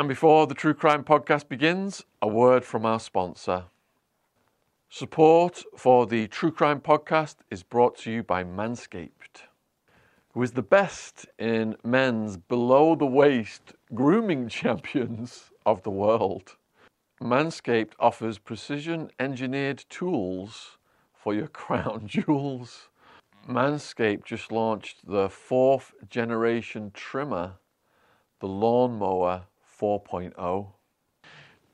[0.00, 3.64] And before the True Crime podcast begins, a word from our sponsor.
[4.88, 9.42] Support for the True Crime podcast is brought to you by Manscaped,
[10.32, 16.56] who is the best in men's below the waist grooming champions of the world.
[17.20, 20.78] Manscaped offers precision engineered tools
[21.12, 22.88] for your crown jewels.
[23.46, 27.56] Manscaped just launched the fourth generation trimmer,
[28.38, 29.44] the Lawnmower
[29.80, 30.72] 4.0.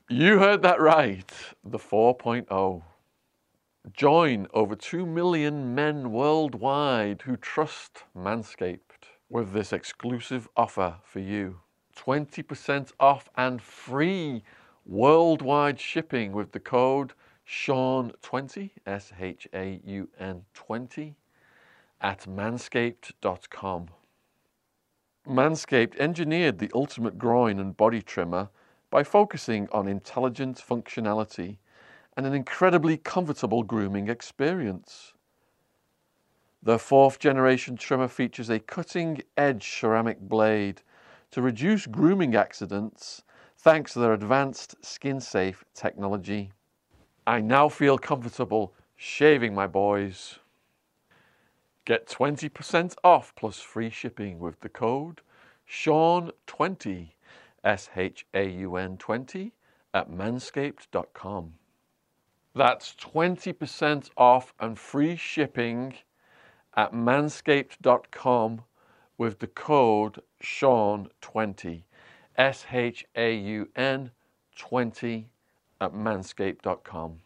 [0.09, 1.29] You heard that right,
[1.65, 2.81] the 4.0.
[3.91, 11.59] Join over 2 million men worldwide who trust Manscaped with this exclusive offer for you
[11.97, 14.43] 20% off and free
[14.85, 17.13] worldwide shipping with the code
[17.45, 21.15] Shaun20, S H A U N 20,
[22.01, 23.89] at manscaped.com.
[25.27, 28.49] Manscaped engineered the ultimate groin and body trimmer
[28.89, 31.57] by focusing on intelligent functionality
[32.15, 35.13] and an incredibly comfortable grooming experience.
[36.63, 40.81] The fourth generation trimmer features a cutting edge ceramic blade
[41.31, 43.23] to reduce grooming accidents
[43.57, 46.51] thanks to their advanced skin safe technology.
[47.25, 50.39] I now feel comfortable shaving my boys.
[51.87, 55.21] Get 20% off plus free shipping with the code
[55.65, 57.11] Shaun20,
[57.63, 59.53] S H A U N 20,
[59.93, 61.53] at manscaped.com.
[62.53, 65.93] That's 20% off and free shipping
[66.75, 68.63] at manscaped.com
[69.17, 71.83] with the code Shaun20,
[72.37, 74.11] S H A U N
[74.57, 75.29] 20
[75.79, 77.21] at manscaped.com.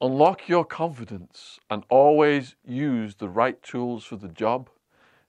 [0.00, 4.68] Unlock your confidence and always use the right tools for the job,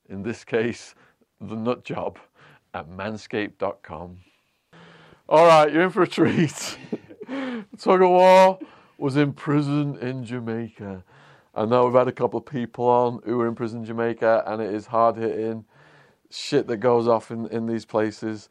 [0.07, 0.93] in this case,
[1.41, 2.19] the nut job,
[2.73, 4.17] at manscaped.com.
[5.27, 6.77] All right, you're in for a treat.
[7.79, 8.59] Tug of War
[8.99, 11.03] was in prison in Jamaica.
[11.55, 14.43] I know we've had a couple of people on who were in prison in Jamaica,
[14.45, 15.65] and it is hard hitting
[16.29, 18.49] shit that goes off in, in these places.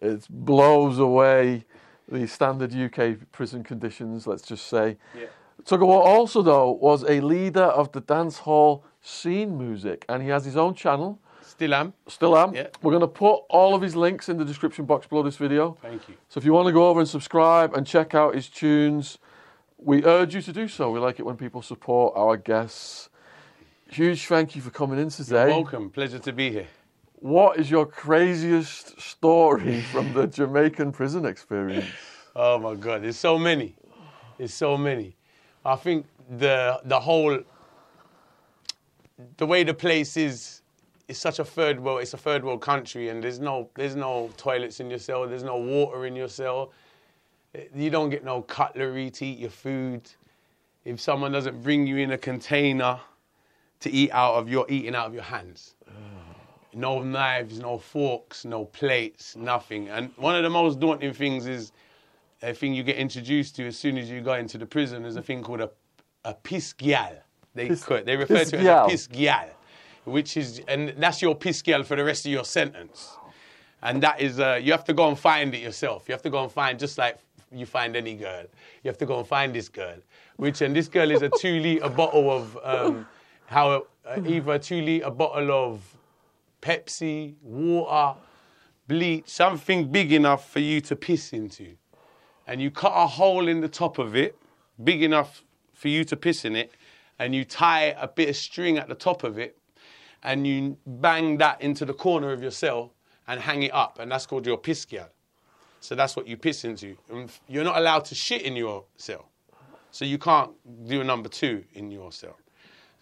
[0.00, 1.64] It blows away
[2.10, 4.96] the standard UK prison conditions, let's just say.
[5.16, 5.26] Yeah.
[5.70, 10.44] Of also, though, was a leader of the dance hall scene music, and he has
[10.44, 11.20] his own channel.
[11.42, 11.92] Still am.
[12.06, 12.54] Still am.
[12.54, 12.68] Yeah.
[12.82, 15.76] We're going to put all of his links in the description box below this video.
[15.82, 16.14] Thank you.
[16.28, 19.18] So if you want to go over and subscribe and check out his tunes,
[19.76, 20.90] we urge you to do so.
[20.90, 23.10] We like it when people support our guests.
[23.90, 25.48] Huge thank you for coming in today.
[25.48, 25.90] Welcome.
[25.90, 26.66] Pleasure to be here.
[27.20, 31.86] What is your craziest story from the Jamaican prison experience?
[32.36, 33.74] Oh my God, there's so many.
[34.36, 35.16] There's so many.
[35.68, 36.06] I think
[36.38, 37.38] the the whole
[39.36, 40.62] the way the place is
[41.08, 42.00] is such a third world.
[42.00, 45.28] It's a third world country, and there's no there's no toilets in your cell.
[45.28, 46.72] There's no water in your cell.
[47.74, 50.08] You don't get no cutlery to eat your food.
[50.84, 52.98] If someone doesn't bring you in a container
[53.80, 55.74] to eat out of, you're eating out of your hands.
[56.72, 59.88] No knives, no forks, no plates, nothing.
[59.88, 61.72] And one of the most daunting things is
[62.42, 65.16] a thing you get introduced to as soon as you go into the prison is
[65.16, 65.70] a thing called a,
[66.24, 67.16] a pisgyal.
[67.54, 69.48] They, Pis- they refer to it as a pisgyal,
[70.04, 73.16] which is, and that's your pisgyal for the rest of your sentence.
[73.82, 76.08] And that is, uh, you have to go and find it yourself.
[76.08, 77.18] You have to go and find, just like
[77.52, 78.44] you find any girl,
[78.82, 79.96] you have to go and find this girl.
[80.36, 83.06] Which, and this girl is a two litre bottle of, um,
[83.46, 85.96] how, uh, either a two litre bottle of
[86.60, 88.18] Pepsi, water,
[88.86, 91.76] bleach, something big enough for you to piss into.
[92.48, 94.36] And you cut a hole in the top of it,
[94.82, 95.44] big enough
[95.74, 96.72] for you to piss in it,
[97.20, 99.56] and you tie a bit of string at the top of it,
[100.24, 102.92] and you bang that into the corner of your cell
[103.28, 104.86] and hang it up, and that's called your piss.
[105.80, 106.96] So that's what you piss into.
[107.10, 109.28] And you're not allowed to shit in your cell.
[109.90, 110.50] So you can't
[110.88, 112.36] do a number two in your cell.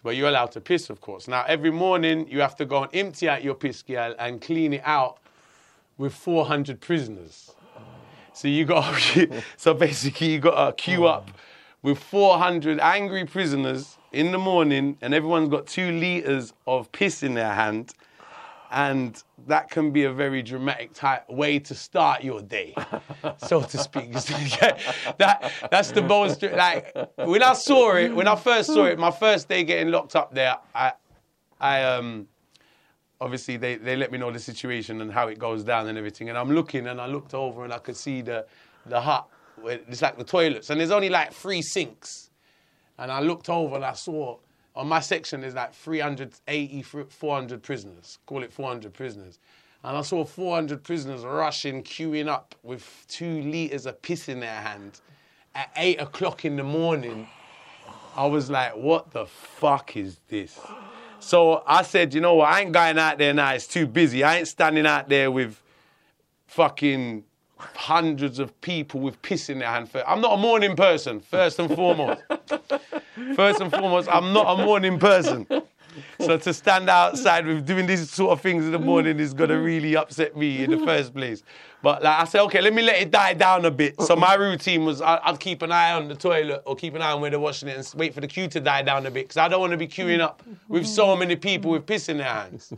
[0.03, 1.27] But you're allowed to piss, of course.
[1.27, 4.81] Now, every morning you have to go and empty out your piss and clean it
[4.85, 5.19] out
[5.97, 7.55] with 400 prisoners.
[8.37, 8.95] So you got
[9.57, 11.31] so basically you got to queue up
[11.81, 17.33] with 400 angry prisoners in the morning, and everyone's got two liters of piss in
[17.33, 17.95] their hand,
[18.69, 22.75] and that can be a very dramatic type way to start your day,
[23.37, 24.11] so to speak.
[25.17, 29.11] that that's the most like when I saw it, when I first saw it, my
[29.11, 30.93] first day getting locked up there, I
[31.59, 32.27] I um
[33.19, 36.29] obviously they, they let me know the situation and how it goes down and everything.
[36.29, 38.45] And I'm looking and I looked over and I could see the
[38.85, 39.27] the hut.
[39.65, 42.29] It's like the toilets and there's only like three sinks.
[42.99, 44.37] And I looked over and I saw
[44.75, 48.19] on my section there's like 380, 400 prisoners.
[48.25, 49.39] Call it 400 prisoners.
[49.83, 54.61] And I saw 400 prisoners rushing, queuing up with two liters of piss in their
[54.61, 54.99] hand
[55.55, 57.27] at eight o'clock in the morning.
[58.15, 60.59] I was like, what the fuck is this?
[61.19, 64.23] So I said, you know what, I ain't going out there now, it's too busy.
[64.23, 65.61] I ain't standing out there with
[66.47, 67.23] fucking
[67.57, 69.89] hundreds of people with piss in their hand.
[70.07, 72.21] I'm not a morning person, first and foremost.
[73.35, 75.47] first and foremost, I'm not a morning person.
[76.19, 79.59] So to stand outside with doing these sort of things in the morning is gonna
[79.59, 81.43] really upset me in the first place.
[81.83, 84.01] But like I said, okay, let me let it die down a bit.
[84.01, 87.01] So my routine was I- I'd keep an eye on the toilet or keep an
[87.01, 89.11] eye on where they're washing it and wait for the queue to die down a
[89.11, 92.09] bit because I don't want to be queuing up with so many people with piss
[92.09, 92.73] in their hands.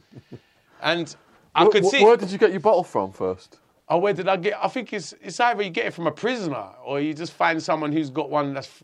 [0.81, 1.15] And
[1.55, 2.03] I Wh- could see.
[2.03, 3.57] Where did you get your bottle from first?
[3.87, 4.53] Oh, where did I get?
[4.63, 7.61] I think it's it's either you get it from a prisoner or you just find
[7.61, 8.83] someone who's got one that's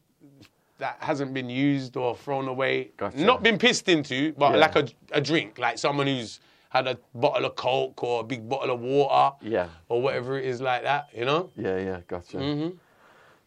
[0.78, 3.18] that hasn't been used or thrown away, Gotcha.
[3.24, 4.58] not been pissed into, but Yeah.
[4.58, 6.40] like a, a drink, like someone who's
[6.70, 9.68] had a bottle of Coke or a big bottle of water, Yeah.
[9.88, 11.50] or whatever it is like that, you know?
[11.56, 12.38] Yeah, yeah, gotcha.
[12.38, 12.76] Mm-hmm.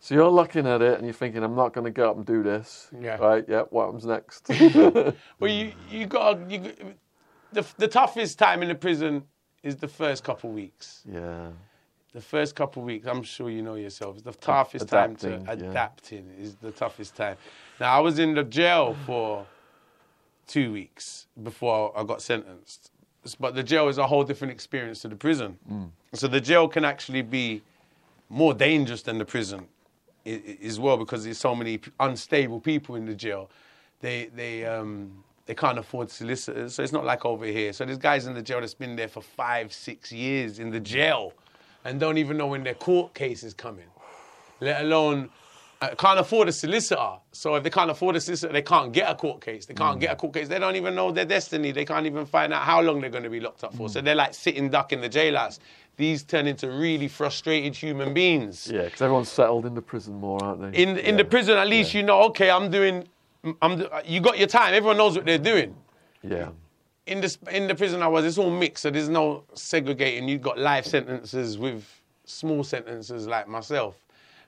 [0.01, 2.25] So you're looking at it and you're thinking, I'm not going to get up and
[2.25, 2.89] do this.
[2.99, 3.17] Yeah.
[3.17, 4.49] Right, yeah, what happens next?
[5.41, 6.73] Well, you you got you,
[7.53, 9.25] the the toughest time in the prison
[9.63, 11.03] is the first couple weeks.
[11.05, 11.49] yeah.
[12.13, 15.35] The first couple of weeks, I'm sure you know yourself, is the toughest time to
[15.35, 15.71] Adapting, yeah.
[15.71, 17.37] adapting is the toughest time.
[17.81, 19.47] Now I was in the jail for
[20.47, 22.91] two weeks before I got sentenced.
[23.39, 25.59] But the jail is a whole different experience to the prison.
[26.15, 27.63] So the jail can actually be
[28.31, 29.67] more dangerous than the prison
[30.25, 33.51] as well because there's so many unstable people in the jail.
[34.01, 37.73] They they um they can't afford solicitors, so it's not like over here.
[37.73, 40.81] So there's guys in the jail that's been there for five, six years in the
[40.81, 41.33] jail,
[41.89, 43.87] and don't even know when their court case is coming,
[44.61, 45.31] let alone
[45.81, 47.15] uh, can't afford a solicitor.
[47.33, 49.65] So if they can't afford a solicitor, they can't get a court case.
[49.65, 50.49] They can't get a court case.
[50.49, 51.73] They don't even know their destiny.
[51.73, 53.89] They can't even find out how long they're going to be locked up for.
[53.89, 55.61] So they're like sitting duck in the jailhouse.
[55.97, 58.71] These turn into really frustrated human beings.
[58.71, 60.83] Yeah, because everyone's settled in the prison more, aren't they?
[60.83, 62.23] In in the prison, at least you know.
[62.25, 63.09] Okay, I'm doing.
[63.63, 63.85] I'm.
[64.05, 64.75] You got your time.
[64.75, 65.75] Everyone knows what they're doing.
[66.23, 66.51] Yeah.
[67.09, 68.83] In the in the prison I was, it's all mixed.
[68.83, 70.29] So there's no segregating.
[70.29, 71.85] You've got life sentences with
[72.25, 73.97] small sentences like myself,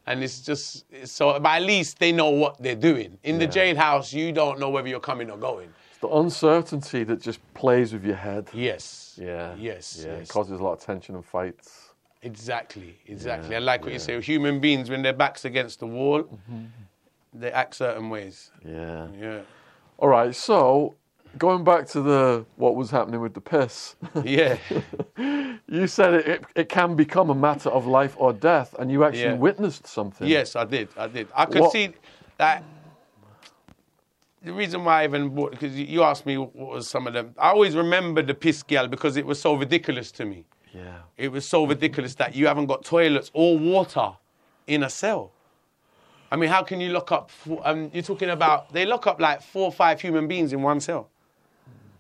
[0.07, 1.41] and it's just it's so.
[1.41, 3.19] But at least they know what they're doing.
[3.25, 5.73] In the jailhouse, you don't know whether you're coming or going.
[5.91, 8.49] It's the uncertainty that just plays with your head.
[8.53, 9.19] Yes.
[9.21, 9.55] Yeah.
[9.59, 10.03] Yes.
[10.05, 10.29] Yeah, yes.
[10.29, 11.91] it causes a lot of tension and fights.
[12.23, 12.99] Exactly.
[13.07, 13.53] Exactly.
[13.53, 14.21] Yeah, I like what you say.
[14.21, 16.65] Human beings, when their backs against the wall, mm-hmm.
[17.33, 18.51] they act certain ways.
[18.65, 19.09] Yeah.
[19.19, 19.41] Yeah.
[19.99, 20.97] All right, so
[21.39, 24.59] going back to the what was happening with the piss, Yeah.
[25.69, 29.05] you said it, it, it can become a matter of life or death, and you
[29.05, 29.35] actually Yeah.
[29.35, 30.27] witnessed something.
[30.27, 30.89] Yes, I did.
[30.97, 31.29] I did.
[31.35, 31.93] I could What- see
[32.39, 32.65] that.
[34.43, 37.35] The reason why I even bought because you- asked me what was some of them.
[37.39, 40.47] I always remember the piss gal because it was so ridiculous to me.
[40.73, 41.01] Yeah.
[41.19, 44.13] It was so ridiculous that you haven't got toilets or water
[44.67, 45.33] in a cell.
[46.33, 47.31] I mean, how can you lock up?
[47.65, 50.81] Um, you're talking about they lock up like four or five human beings in one
[50.81, 51.11] cell.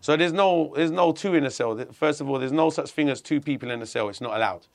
[0.01, 1.77] So there's no there's no two in a cell.
[1.93, 4.09] First of all, there's no such thing as two people in a cell.
[4.09, 4.67] It's not allowed.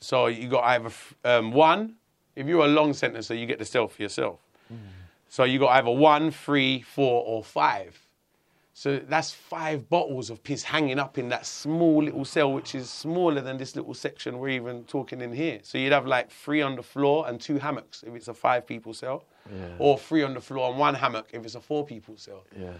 [0.00, 0.90] So you got either
[1.24, 1.94] um, one.
[2.36, 4.38] If you're a long sentencer, you get the cell for yourself.
[5.30, 7.98] So you got either one, three, four, or five.
[8.74, 12.88] So that's five bottles of piss hanging up in that small little cell, which is
[12.88, 15.58] smaller than this little section we're even talking in here.
[15.64, 18.66] So you'd have like three on the floor and two hammocks if it's a five
[18.68, 19.66] people cell, Yeah.
[19.80, 22.44] or three on the floor and one hammock if it's a four people cell.
[22.56, 22.70] Yeah.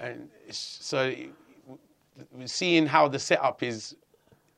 [0.00, 1.14] And so
[2.44, 3.96] seeing how the setup is,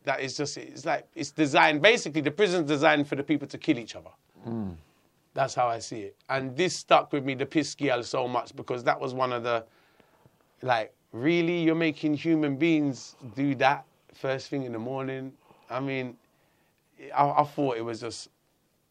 [0.04, 3.58] that is just, it's like, it's designed, basically the prison's designed for the people to
[3.58, 4.10] kill each other.
[4.44, 4.70] Hmm.
[5.34, 6.16] That's how I see it.
[6.28, 9.42] And this stuck with me, the piss scale, so much because that was one of
[9.42, 9.64] the,
[10.62, 15.32] like, really, you're making human beings do that first thing in the morning?
[15.68, 16.16] I mean,
[17.14, 18.28] I, I thought it was just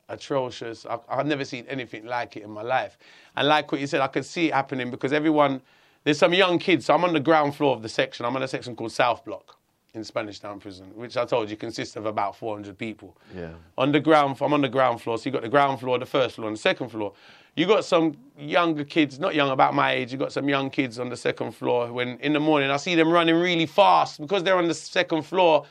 [0.08, 0.86] atrocious.
[0.86, 2.98] I, I've never seen anything like it in my life.
[3.36, 5.62] And like what you said, I could see it happening because everyone,
[6.04, 6.86] there's some young kids.
[6.86, 8.26] So I'm on the ground floor of the section.
[8.26, 9.58] I'm on a section called South Block
[9.94, 13.18] in Spanish Town Prison, which I told you consists of about 400 people.
[13.36, 13.50] Yeah.
[13.78, 15.18] On the ground, I'm on the ground floor.
[15.18, 17.14] So you got the ground floor, the first floor, and the second floor.
[17.56, 20.12] You got some younger kids, not young, about my age.
[20.12, 21.92] You got some young kids on the second floor.
[21.92, 25.24] When in the morning, I see them running really fast because they're on the second
[25.24, 25.66] floor.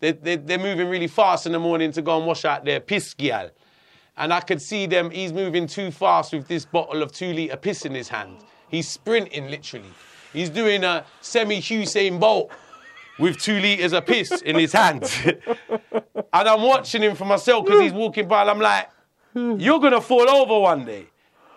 [0.00, 2.80] They, they, they're moving really fast in the morning to go and wash out their
[2.80, 3.14] piss.
[4.16, 7.56] And I could see them, he's moving too fast with this bottle of two litre
[7.56, 8.38] piss in his hand.
[8.74, 9.92] He's sprinting literally.
[10.32, 12.50] He's doing a semi Usain Bolt
[13.20, 15.04] with two litres of piss in his hand.
[15.70, 18.90] and I'm watching him for myself because he's walking by and I'm like,
[19.32, 21.06] you're going to fall over one day.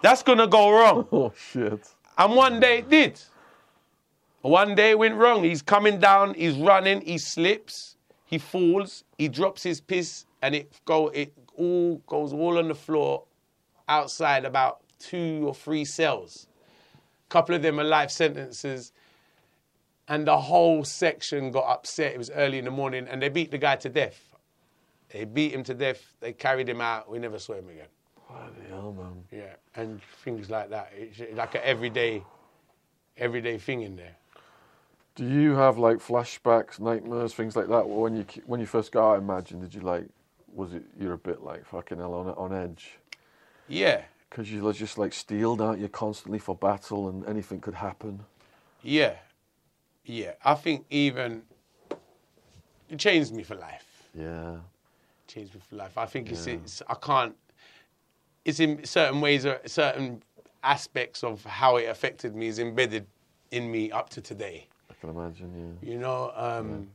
[0.03, 1.07] That's going to go wrong.
[1.11, 1.87] Oh shit.
[2.19, 3.19] And one day it did.
[4.43, 5.43] One day it went wrong.
[5.43, 10.71] He's coming down, he's running, he slips, he falls, he drops his piss, and it
[10.85, 13.23] go it all goes all on the floor
[13.89, 16.47] outside about two or three cells.
[17.27, 18.93] A couple of them are life sentences.
[20.07, 22.13] And the whole section got upset.
[22.13, 24.35] It was early in the morning, and they beat the guy to death.
[25.09, 26.13] They beat him to death.
[26.21, 27.09] They carried him out.
[27.09, 27.87] We never saw him again.
[28.29, 29.23] Bloody hell, man.
[29.31, 30.91] Yeah, and things like that.
[30.95, 32.23] It's like an everyday,
[33.17, 34.15] everyday thing in there.
[35.15, 37.87] Do you have like flashbacks, nightmares, things like that?
[37.87, 40.05] When you when you first got out, imagine did you like?
[40.53, 42.97] Was it you're a bit like fucking hell on on edge?
[43.67, 48.25] Yeah, Because you're just like steeled, aren't you, constantly for battle, and anything could happen.
[48.83, 49.13] yeah,
[50.05, 50.33] yeah.
[50.43, 51.43] I think even
[52.89, 54.03] it changed me for life.
[54.13, 54.57] Yeah,
[55.27, 55.97] changed me for life.
[55.97, 57.35] I think it's, it's I can't.
[58.45, 60.23] It's in certain ways or certain
[60.63, 63.05] aspects of how it affected me is embedded
[63.51, 64.67] in me up to today.
[64.89, 65.77] I can imagine.
[65.81, 65.89] Yeah.
[65.93, 66.89] You know, um,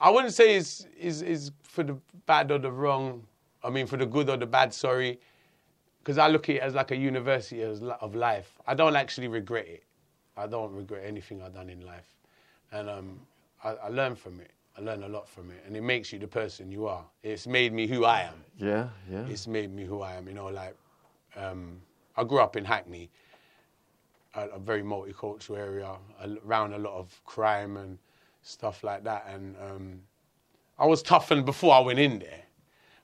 [0.00, 3.24] I wouldn't say it's is is for the bad or the wrong.
[3.64, 4.74] I mean, for the good or the bad.
[4.74, 5.20] Sorry,
[6.02, 8.58] because I look at it as like a university of life.
[8.66, 9.84] I don't actually regret it.
[10.36, 12.16] I don't regret anything I've done in life,
[12.72, 13.20] and um,
[13.62, 14.50] I, I learn from it.
[14.76, 17.04] I learn a lot from it, and it makes you the person you are.
[17.22, 18.44] It's made me who I am.
[18.58, 19.26] Yeah, yeah.
[19.26, 20.26] It's made me who I am.
[20.26, 20.74] You know, like
[21.36, 21.78] um,
[22.16, 23.10] I grew up in Hackney,
[24.34, 25.90] a, a very multicultural area,
[26.44, 27.98] around a lot of crime and
[28.42, 29.26] stuff like that.
[29.32, 30.00] And um,
[30.78, 32.42] I was toughened before I went in there,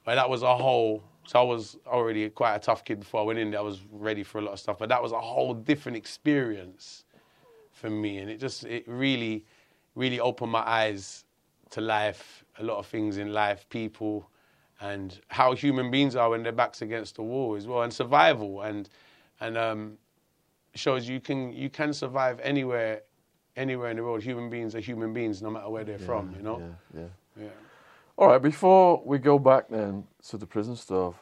[0.05, 1.05] but that was a whole.
[1.29, 3.61] So I was already quite a tough kid before I went in there.
[3.61, 7.05] I was ready for a lot of stuff, but that was a whole different experience
[7.71, 9.45] for me, and it just it really,
[9.95, 11.27] really opened my eyes
[11.69, 14.31] to life, a lot of things in life, people,
[14.81, 18.63] and how human beings are when their backs against the wall as well, and survival,
[18.63, 18.89] and
[19.41, 19.99] and um,
[20.75, 23.03] shows you can you can survive anywhere,
[23.55, 24.23] anywhere in the world.
[24.23, 26.35] Human beings are human beings, no matter where they're from.
[26.35, 26.75] You know.
[26.95, 27.45] Yeah, yeah.
[27.45, 27.51] Yeah.
[28.19, 31.15] All right, before we go back then to the prison stuff,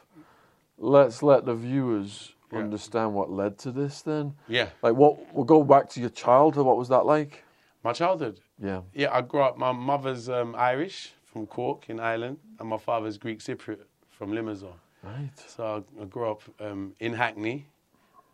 [0.79, 2.57] let's let the viewers Yeah.
[2.59, 4.33] understand what led to this then.
[4.47, 4.69] Yeah.
[4.81, 7.43] Like what we'll go back to your childhood, what was that like?
[7.83, 8.39] My childhood.
[8.59, 8.81] Yeah.
[8.95, 9.59] Yeah, I grew up.
[9.59, 14.73] My mother's um, Irish from Cork in Ireland, and my father's Greek Cypriot from Limassol.
[15.03, 15.29] Right.
[15.45, 17.67] So I, I grew up um, in Hackney,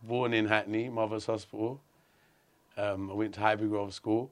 [0.03, 1.81] born in Hackney, Mother's Hospital.
[2.77, 4.31] Um, I went to Highbury Grove School.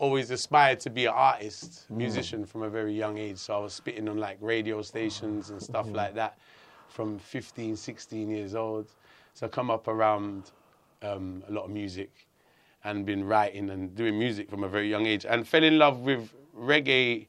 [0.00, 3.36] Always aspired to be an artist, musician from a very young age.
[3.36, 6.38] So I was spitting on like radio stations and stuff like that
[6.88, 8.86] from 15, 16 years old.
[9.34, 10.52] So I come up around
[11.02, 12.10] um, a lot of music
[12.84, 16.00] and been writing and doing music from a very young age and fell in love
[16.00, 17.26] with reggae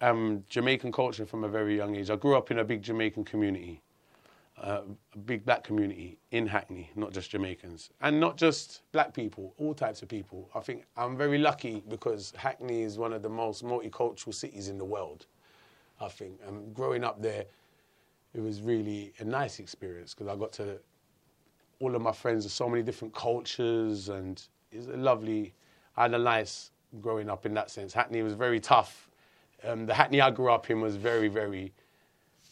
[0.00, 2.10] um, Jamaican culture from a very young age.
[2.10, 3.80] I grew up in a big Jamaican community,
[4.60, 4.82] uh,
[5.14, 9.74] a big black community in Hackney, not just Jamaicans, and not just black people, all
[9.74, 10.48] types of people.
[10.54, 14.78] I think I'm very lucky because Hackney is one of the most multicultural cities in
[14.78, 15.26] the world.
[16.00, 17.44] I think, and growing up there,
[18.32, 20.78] it was really a nice experience because I got to
[21.80, 25.54] all of my friends of so many different cultures, and it's a lovely.
[25.96, 26.70] I had a nice
[27.00, 27.92] growing up in that sense.
[27.92, 29.10] Hackney was very tough.
[29.64, 31.72] Um, the Hackney I grew up in was very, very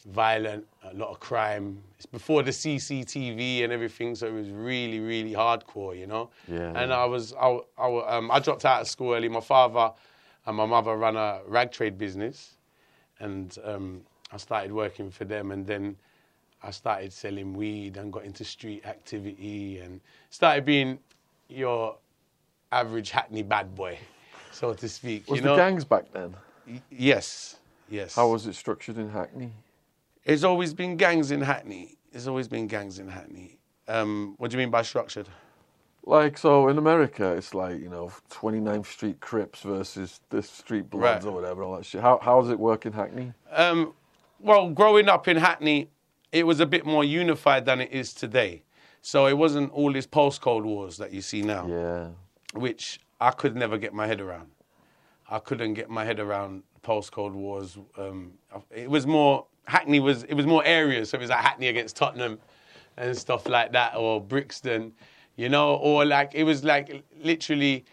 [0.03, 1.81] violent, a lot of crime.
[1.97, 6.29] It's before the CCTV and everything, so it was really, really hardcore, you know.
[6.47, 6.93] Yeah, And.
[6.93, 9.29] I was, I, I, um, I dropped out of school early.
[9.29, 9.91] My father
[10.45, 12.55] and my mother run a rag trade business,
[13.19, 15.51] and um, I started working for them.
[15.51, 15.95] And then
[16.61, 20.99] I started selling weed and got into street activity and started being
[21.49, 21.97] your
[22.71, 23.97] average Hackney bad boy,
[24.51, 25.29] so to speak.
[25.29, 26.35] Was you the gangs back then?
[26.67, 27.57] Y- Yes,
[27.89, 28.15] yes.
[28.15, 29.51] How was it structured in Hackney?
[30.25, 31.97] It's always been gangs in Hackney.
[32.11, 33.57] There's always been gangs in Hackney.
[33.87, 35.27] Um, what do you mean by structured?
[36.05, 41.25] Like so in America, it's like you know 29th Street Crips versus this Street Bloods
[41.25, 41.29] Right.
[41.29, 42.01] or whatever, all that shit.
[42.01, 43.33] How how does it work in Hackney?
[43.51, 43.93] Um,
[44.39, 45.89] well, growing up in Hackney,
[46.33, 48.63] it was a bit more unified than it is today.
[49.01, 52.07] So it wasn't all this postcode wars that you see now, Yeah,
[52.53, 54.49] which I could never get my head around.
[55.29, 57.77] I couldn't get my head around postcode wars.
[57.97, 58.33] Um,
[58.71, 61.09] it was more Hackney was it was more areas.
[61.09, 62.39] So it was like Hackney against Tottenham
[62.97, 64.93] and stuff like that, or Brixton,
[65.35, 67.85] you know, or like it was like literally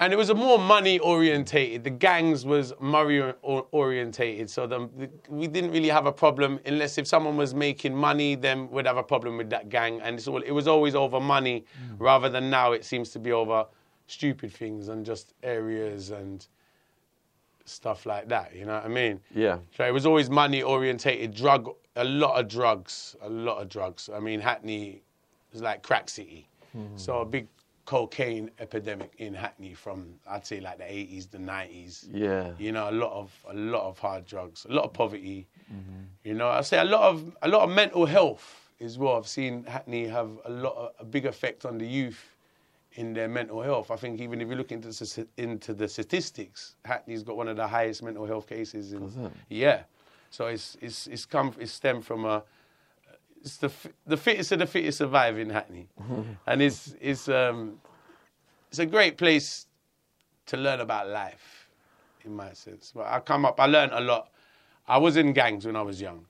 [0.00, 1.84] and it was a more money orientated.
[1.84, 6.96] The gangs was or- orientated, so the, the, we didn't really have a problem unless
[6.96, 10.00] if someone was making money, then we'd have a problem with that gang.
[10.00, 11.96] And it's all, it was always over money, mm.
[11.98, 13.66] rather than now it seems to be over
[14.06, 16.46] stupid things and just areas and
[17.70, 18.54] stuff like that.
[18.54, 19.20] You know what I mean?
[19.34, 19.58] yeah.
[19.76, 24.08] So it was always money orientated, drug, a lot of drugs, a lot of drugs.
[24.14, 25.02] I mean, Hackney
[25.52, 26.48] was like crack city.
[26.72, 26.96] Hmm.
[26.96, 27.48] So a big
[27.84, 32.08] cocaine epidemic in Hackney from I'd say like the 80s, the 90s.
[32.12, 32.52] Yeah.
[32.58, 35.48] You know, a lot of a lot of hard drugs, a lot of poverty.
[35.72, 36.02] Mm-hmm.
[36.24, 39.16] You know, I say a lot of a lot of mental health as well.
[39.16, 42.36] I've seen Hackney have a lot of, a big effect on the youth
[42.94, 43.90] in their mental health.
[43.90, 47.56] I think even if you look into the, into the statistics, Hackney's got one of
[47.56, 48.92] the highest mental health cases.
[48.92, 49.02] In?
[49.48, 49.82] Yeah,
[50.30, 52.42] so it's it's it's come it's stemmed from a
[53.42, 53.70] it's the
[54.06, 55.88] the fittest of the fittest survive in Hackney,
[56.46, 57.80] and it's it's um
[58.68, 59.66] it's a great place
[60.46, 61.68] to learn about life,
[62.24, 62.92] in my sense.
[62.94, 64.30] But I come up, I learned a lot.
[64.88, 66.26] I was in gangs when I was young,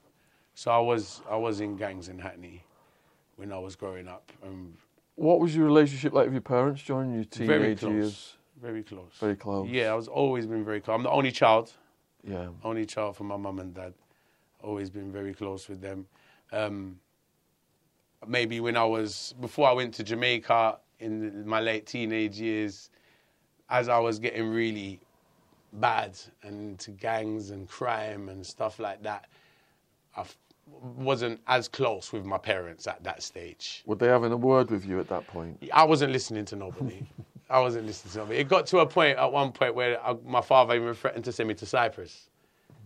[0.54, 2.64] so I was I was in gangs in Hackney
[3.36, 4.30] when I was growing up.
[4.44, 4.74] Um,
[5.14, 8.36] What was your relationship like with your parents during your teenage very close, years?
[8.60, 9.12] very close.
[9.18, 9.68] Very close.
[9.68, 10.94] Yeah, I was always been very close.
[10.94, 11.72] I'm the only child.
[12.22, 12.48] Yeah.
[12.64, 13.94] only child for my mum and dad.
[14.62, 16.06] Always been very close with them.
[16.52, 16.98] Um,
[18.26, 22.90] maybe when I was before I went to Jamaica in my late teenage years,
[23.70, 25.00] as I was getting really
[25.74, 29.28] bad and to gangs and crime and stuff like that,
[30.16, 30.24] I
[30.80, 33.82] wasn't as close with my parents at that stage.
[33.86, 35.62] Were they having a word with you at that point?
[35.72, 37.06] I wasn't listening to nobody.
[37.50, 38.38] I wasn't listening to nobody.
[38.38, 41.32] It got to a point at one point where I, my father even threatened to
[41.32, 42.28] send me to Cyprus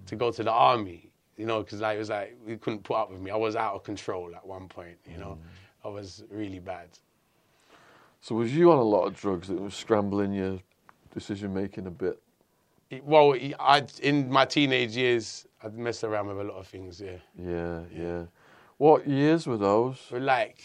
[0.06, 1.10] to go to the army.
[1.36, 3.30] You know, because like, it was like, he couldn't put up with me.
[3.30, 4.96] I was out of control at one point.
[5.10, 5.84] You know, mm.
[5.84, 6.88] I was really bad.
[8.20, 10.60] So was you on a lot of drugs that was scrambling your
[11.12, 12.22] decision making a bit?
[13.02, 17.00] Well, I in my teenage years, I'd messed around with a lot of things.
[17.00, 18.22] Yeah, Yeah, yeah.
[18.76, 19.98] What years were those?
[20.10, 20.60] but like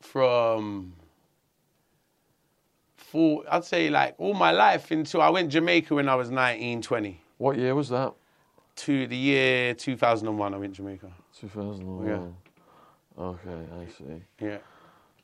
[0.00, 0.94] from
[2.96, 6.82] full, I'd say like all my life until I went Jamaica when I was 19,
[6.82, 7.20] 20.
[7.38, 8.14] What year was that?
[8.74, 11.12] to the year 2001, I went to Jamaica.
[11.38, 12.34] 2001.
[13.18, 14.22] Okay, I see.
[14.40, 14.58] Yeah.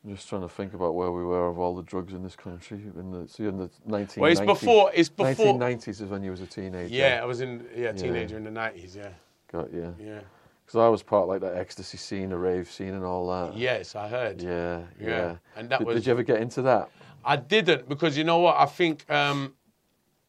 [0.08, 2.34] I'm just trying to think about where we were of all the drugs in this
[2.34, 4.16] country in the so in the 1990s.
[4.16, 4.90] Well, it's before.
[4.94, 5.54] It's before.
[5.54, 6.94] 1990s is when you was a teenager.
[6.94, 8.96] Yeah, I was in yeah teenager in the 90s.
[8.96, 9.08] Yeah,
[9.52, 9.90] Got yeah.
[10.00, 10.20] yeah.
[10.64, 13.56] Because I was part of, like that ecstasy scene, the rave scene, and all that.
[13.56, 14.40] Yes, I heard.
[14.40, 15.08] Yeah, yeah.
[15.08, 16.88] Yeah, and that did, was- did you ever get into that?
[17.22, 18.56] I didn't because you know what?
[18.56, 19.52] I think um,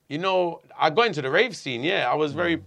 [0.10, 1.84] you know I got into the rave scene.
[1.84, 2.56] Yeah, I was very.
[2.56, 2.62] I-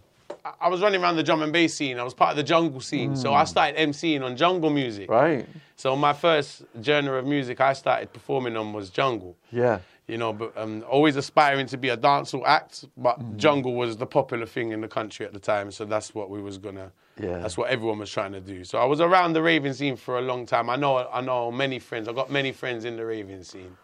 [0.60, 1.98] I was running around the drum and bass scene.
[1.98, 5.10] I was part of the jungle scene, so I started MCing on jungle music.
[5.10, 5.46] Right.
[5.76, 9.36] So my first genre of music I started performing on was jungle.
[9.50, 9.80] Yeah.
[10.08, 12.84] you know, but um, always aspiring to be a dancehall act.
[12.96, 16.28] But jungle was the popular thing in the country at the time, so that's what
[16.30, 16.92] we was gonna.
[17.20, 17.38] Yeah.
[17.38, 18.64] That's what everyone was trying to do.
[18.64, 20.70] So I was around the raving scene for a long time.
[20.70, 22.08] I know, I know many friends.
[22.08, 23.76] I got many friends in the raving scene,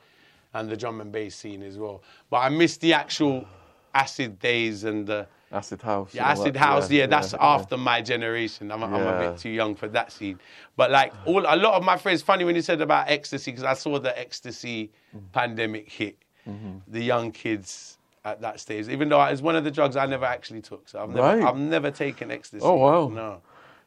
[0.55, 2.03] and the drum and bass scene as well.
[2.31, 3.47] But I missed the actual
[3.95, 5.27] acid days and the.
[5.51, 6.15] Acid house.
[6.15, 6.59] Yeah, acid that.
[6.59, 6.91] house.
[6.91, 7.39] Yeah, that's yeah.
[7.41, 8.71] after my generation.
[8.71, 10.39] I'm, I'm a bit too young for that scene.
[10.77, 12.21] But like all, a lot of my friends.
[12.23, 15.27] Funny when you said about ecstasy because I saw the ecstasy Mm-hmm.
[15.33, 16.17] pandemic hit
[16.87, 18.89] the young kids at that stage.
[18.89, 21.43] Even though it's one of the drugs I never actually took, so I've never, Right.
[21.43, 22.63] I've never taken ecstasy.
[22.63, 23.09] Oh, wow.
[23.09, 23.41] No.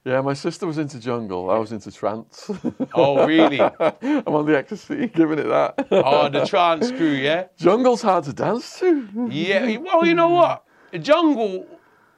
[0.03, 1.51] Yeah, my sister was into jungle.
[1.51, 2.49] I was into trance.
[2.95, 3.61] Oh really?
[3.81, 5.87] I'm on the ecstasy, giving it that.
[5.91, 7.11] oh, the trance crew.
[7.11, 7.45] Yeah.
[7.57, 9.07] Jungle's hard to dance to.
[9.29, 9.77] Yeah.
[9.77, 10.63] Well, you know what?
[10.99, 11.65] Jungle.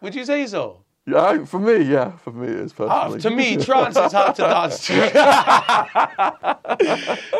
[0.01, 0.79] Would you say so?
[1.05, 3.19] Yeah, for me, yeah, for me it is Ah, personally.
[3.21, 4.93] to me, trance is hard to dance to.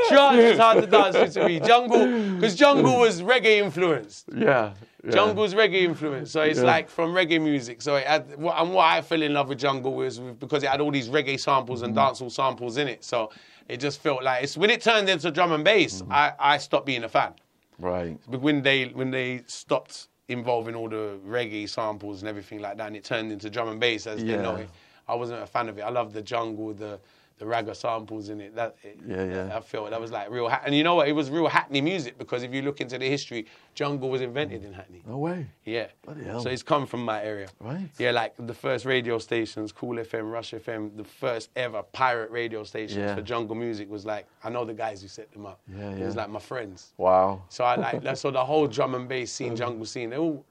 [0.10, 1.60] trance is hard to dance to, to me.
[1.62, 4.30] Jungle, because jungle was reggae influenced.
[4.36, 5.12] yeah, yeah.
[5.12, 6.66] Jungle's reggae influence, so it's Yeah.
[6.66, 7.82] like from reggae music.
[7.82, 8.42] So it had, and
[8.74, 11.82] what I fell in love with Jungle was because it had all these reggae samples
[11.84, 12.24] and Mm-hmm.
[12.24, 13.04] dancehall samples in it.
[13.04, 13.30] So
[13.70, 16.12] it just felt like it's when it turned into drum and bass, Mm-hmm.
[16.12, 17.34] I, I stopped being a fan.
[17.80, 18.18] Right.
[18.30, 22.88] But when they when they stopped involving all the reggae samples and everything like that,
[22.88, 24.70] and it turned into drum and bass, as they know it,
[25.08, 25.82] I wasn't a fan of it.
[25.82, 27.00] I love the jungle, the
[27.40, 28.56] the ragga samples in it.
[28.56, 29.58] That it, Yeah, yeah.
[29.58, 30.48] I feel that was like real.
[30.48, 31.08] Ha- and you know what?
[31.08, 34.64] It was real Hackney music because if you look into the history, jungle was invented
[34.64, 35.02] in Hackney.
[35.08, 35.48] No way.
[35.66, 35.88] Yeah.
[36.06, 36.42] Bloody hell.
[36.44, 37.48] So it's come from my area.
[37.60, 37.90] Right.
[37.98, 42.64] Yeah, like the first radio stations, Kool FM, Rush FM, the first ever pirate radio
[42.64, 43.16] stations Yeah.
[43.16, 45.60] for jungle music was like, I know the guys who set them up.
[45.68, 45.96] Yeah, yeah.
[46.04, 46.94] It was like my friends.
[46.98, 47.42] Wow.
[47.50, 48.20] So I like that.
[48.20, 50.46] So the whole drum and bass scene, jungle scene, they all,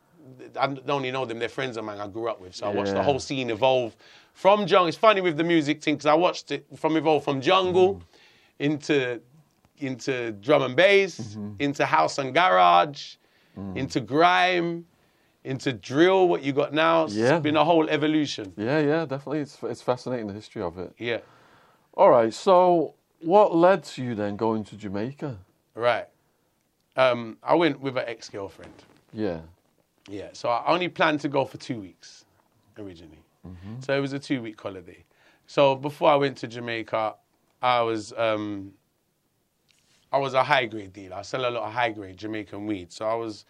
[0.58, 2.54] I don't only know them, they're friends of mine I grew up with.
[2.54, 3.96] So I watched the whole scene evolve
[4.34, 4.86] from jungle.
[4.88, 8.02] It's funny with the music thing because I watched it from evolve from jungle Mm.
[8.58, 9.20] into
[9.78, 11.54] into drum and bass, Mm-hmm.
[11.58, 13.16] into house and garage,
[13.58, 13.76] Mm.
[13.76, 14.86] into grime,
[15.44, 16.28] into drill.
[16.28, 17.06] What you got now?
[17.08, 17.34] Yeah.
[17.36, 18.52] It's been a whole evolution.
[18.56, 19.40] Yeah, yeah, definitely.
[19.40, 20.92] It's it's fascinating the history of it.
[20.98, 21.18] Yeah.
[21.94, 22.32] All right.
[22.32, 25.36] So, what led to you then going to Jamaica?
[25.74, 26.06] Right.
[26.96, 28.72] Um, I went with an ex-girlfriend.
[29.12, 29.40] Yeah.
[30.08, 32.24] Yeah, so I only planned to go for two weeks
[32.78, 33.22] originally.
[33.46, 33.80] Mm-hmm.
[33.80, 35.04] So it was a two week holiday.
[35.46, 37.14] So before I went to Jamaica,
[37.62, 38.72] I was um,
[40.12, 41.16] I was a high grade dealer.
[41.16, 42.92] I sell a lot of high grade Jamaican weed.
[42.92, 43.46] So I was,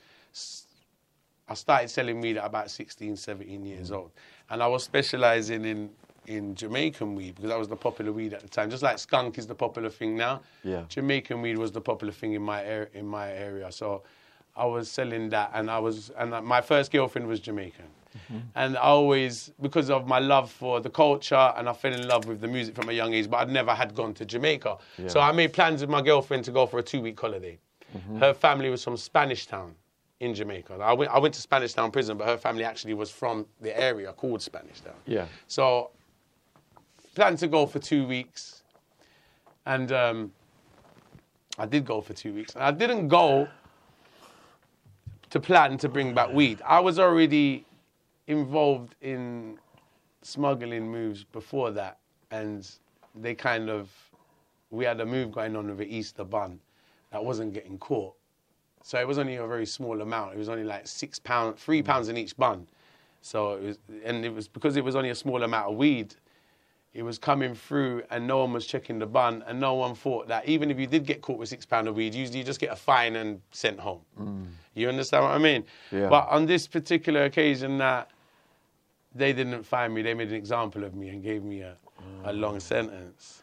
[1.48, 3.96] I started selling weed at about 16, 17 years Mm.
[3.96, 4.10] old.
[4.48, 5.90] And I was specializing in,
[6.26, 8.70] in Jamaican weed because that was the popular weed at the time.
[8.70, 10.40] Just like skunk is the popular thing now.
[10.62, 10.84] Yeah.
[10.88, 13.72] Jamaican weed was the popular thing in my, ar- in my area.
[13.72, 14.02] So
[14.56, 17.86] I was selling that and I was, and my first girlfriend was Jamaican.
[18.54, 22.26] And I always, because of my love for the culture, and I fell in love
[22.26, 24.76] with the music from a young age, but I'd never had gone to Jamaica.
[25.06, 27.58] So I made plans with my girlfriend to go for a two week holiday.
[28.18, 29.74] Her family was from Spanish Town
[30.20, 30.74] in Jamaica.
[30.74, 33.78] I went, I went to Spanish Town prison, but her family actually was from the
[33.78, 34.94] area called Spanish Town.
[35.06, 35.26] Yeah.
[35.48, 35.90] So,
[37.14, 38.62] planned to go for two weeks,
[39.66, 40.32] and um,
[41.58, 42.54] I did go for two weeks.
[42.54, 43.48] And I didn't go
[45.32, 46.60] to plan to bring back weed.
[46.62, 47.64] I was already
[48.26, 49.58] involved in
[50.20, 51.96] smuggling moves before that,
[52.30, 52.70] and
[53.14, 53.90] they kind of
[54.70, 56.60] we had a move going on with the Easter bun
[57.12, 58.14] that wasn't getting caught.
[58.82, 60.34] So it was only a very small amount.
[60.34, 61.86] It was only like six pounds, three mm.
[61.86, 62.66] pounds in each bun.
[63.22, 66.14] So it was, and it was because it was only a small amount of weed.
[66.92, 70.28] It was coming through, and no one was checking the bun, and no one thought
[70.28, 72.60] that even if you did get caught with six pound of weed, usually you just
[72.60, 74.02] get a fine and sent home.
[74.20, 74.46] Mm.
[74.74, 75.64] You understand what I mean?
[75.90, 76.08] Yeah.
[76.08, 78.10] But on this particular occasion, that
[79.14, 81.76] they didn't find me, they made an example of me and gave me a,
[82.24, 82.62] a long mm.
[82.62, 83.42] sentence.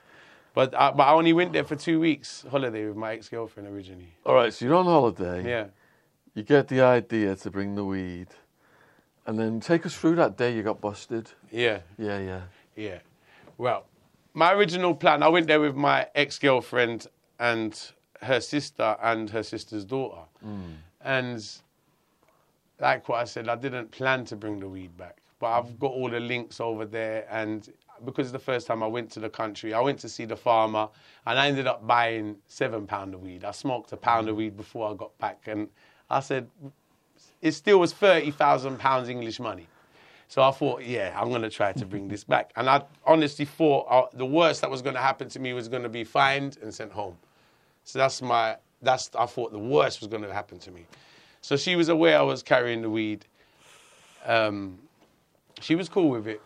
[0.53, 3.69] But I, but I only went there for two weeks holiday with my ex girlfriend
[3.69, 4.09] originally.
[4.25, 5.47] All right, so you're on holiday.
[5.47, 5.67] Yeah.
[6.33, 8.27] You get the idea to bring the weed.
[9.25, 11.29] And then take us through that day you got busted.
[11.51, 11.79] Yeah.
[11.97, 12.41] Yeah, yeah.
[12.75, 12.99] Yeah.
[13.57, 13.85] Well,
[14.33, 17.07] my original plan, I went there with my ex girlfriend
[17.39, 17.79] and
[18.21, 20.23] her sister and her sister's daughter.
[20.45, 20.75] Mm.
[21.01, 21.45] And
[22.79, 25.17] like what I said, I didn't plan to bring the weed back.
[25.39, 27.25] But I've got all the links over there.
[27.29, 27.69] And
[28.05, 30.89] because the first time I went to the country, I went to see the farmer
[31.25, 33.43] and I ended up buying seven pound of weed.
[33.43, 35.47] I smoked a pound of weed before I got back.
[35.47, 35.69] And
[36.09, 36.49] I said,
[37.41, 39.67] it still was 30,000 pounds English money.
[40.27, 42.51] So I thought, yeah, I'm going to try to bring this back.
[42.55, 45.67] And I honestly thought uh, the worst that was going to happen to me was
[45.67, 47.17] going to be fined and sent home.
[47.83, 50.85] So that's my, that's, I thought the worst was going to happen to me.
[51.41, 53.25] So she was aware I was carrying the weed.
[54.25, 54.79] Um,
[55.61, 56.41] she was cool with it.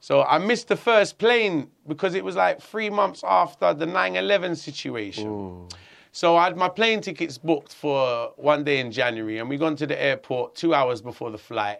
[0.00, 4.16] So I missed the first plane because it was like three months after the 9
[4.16, 5.68] 11 situation.
[6.12, 9.76] So I had my plane tickets booked for one day in January, and we gone
[9.76, 11.78] to the airport two hours before the flight.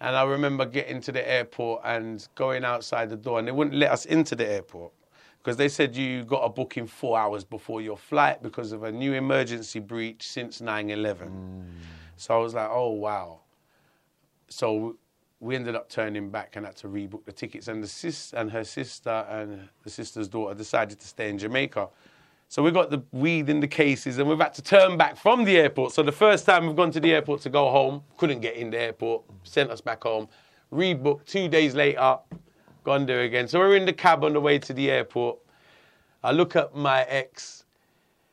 [0.00, 3.76] And I remember getting to the airport and going outside the door, and they wouldn't
[3.76, 4.92] let us into the airport
[5.42, 8.92] because they said you got a booking four hours before your flight because of a
[8.92, 11.28] new emergency breach since 9 11.
[11.28, 11.64] Mm.
[12.16, 13.40] So I was like, oh, wow.
[14.48, 14.96] So
[15.40, 17.68] we ended up turning back and had to rebook the tickets.
[17.68, 21.88] And the sis and her sister and the sister's daughter decided to stay in Jamaica.
[22.48, 25.44] So we got the weed in the cases and we've had to turn back from
[25.44, 25.92] the airport.
[25.92, 28.70] So the first time we've gone to the airport to go home, couldn't get in
[28.70, 30.28] the airport, sent us back home.
[30.70, 32.18] Rebooked two days later,
[32.84, 33.48] gone there again.
[33.48, 35.38] So we're in the cab on the way to the airport.
[36.22, 37.64] I look at my ex.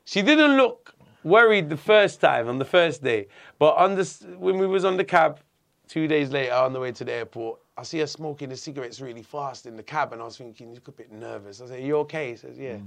[0.05, 3.27] She didn't look worried the first time on the first day,
[3.59, 5.39] but on this, when we was on the cab
[5.87, 8.99] two days later on the way to the airport, I see her smoking the cigarettes
[9.01, 11.61] really fast in the cab, and I was thinking, you look a bit nervous.
[11.61, 12.77] I said, "You okay?" She says, "Yeah."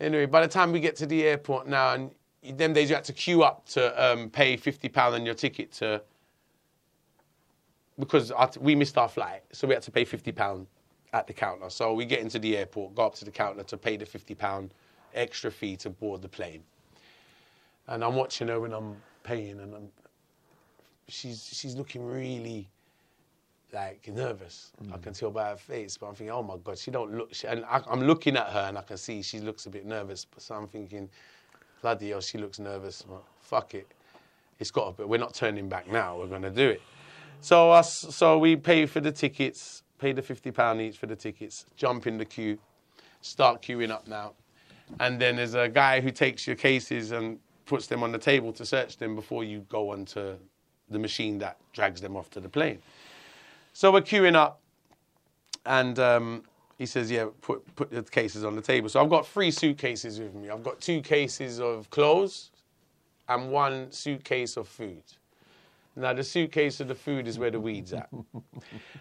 [0.00, 2.10] Anyway, by the time we get to the airport now, and
[2.58, 5.72] them days you had to queue up to um, pay fifty pound on your ticket
[5.72, 6.02] to
[7.98, 10.66] because our, we missed our flight, so we had to pay fifty pound
[11.12, 11.70] at the counter.
[11.70, 14.34] So we get into the airport, go up to the counter to pay the fifty
[14.34, 14.74] pound
[15.14, 16.62] extra fee to board the plane.
[17.86, 19.88] And I'm watching her when I'm paying, and I'm,
[21.08, 22.68] she's she's looking really
[23.72, 24.72] like nervous.
[24.80, 25.02] I mm.
[25.02, 27.34] can tell by her face, but I'm thinking, oh my god, she don't look.
[27.34, 29.86] She, and I, I'm looking at her, and I can see she looks a bit
[29.86, 30.26] nervous.
[30.26, 31.08] But so I'm thinking,
[31.80, 33.04] bloody hell, she looks nervous.
[33.08, 33.86] Well, fuck it,
[34.58, 34.96] it's got.
[34.98, 36.18] But we're not turning back now.
[36.18, 36.82] We're gonna do it.
[37.40, 41.16] So us, so we pay for the tickets, pay the fifty pound each for the
[41.16, 42.58] tickets, jump in the queue,
[43.20, 44.32] start queuing up now,
[45.00, 48.52] and then there's a guy who takes your cases and puts them on the table
[48.52, 50.36] to search them before you go onto
[50.90, 52.78] the machine that drags them off to the plane.
[53.74, 54.60] So we're queuing up,
[55.66, 56.42] and um,
[56.78, 60.18] he says, "Yeah, put put the cases on the table." So I've got three suitcases
[60.18, 60.48] with me.
[60.48, 62.50] I've got two cases of clothes,
[63.28, 65.02] and one suitcase of food.
[65.98, 68.08] Now the suitcase of the food is where the weeds at,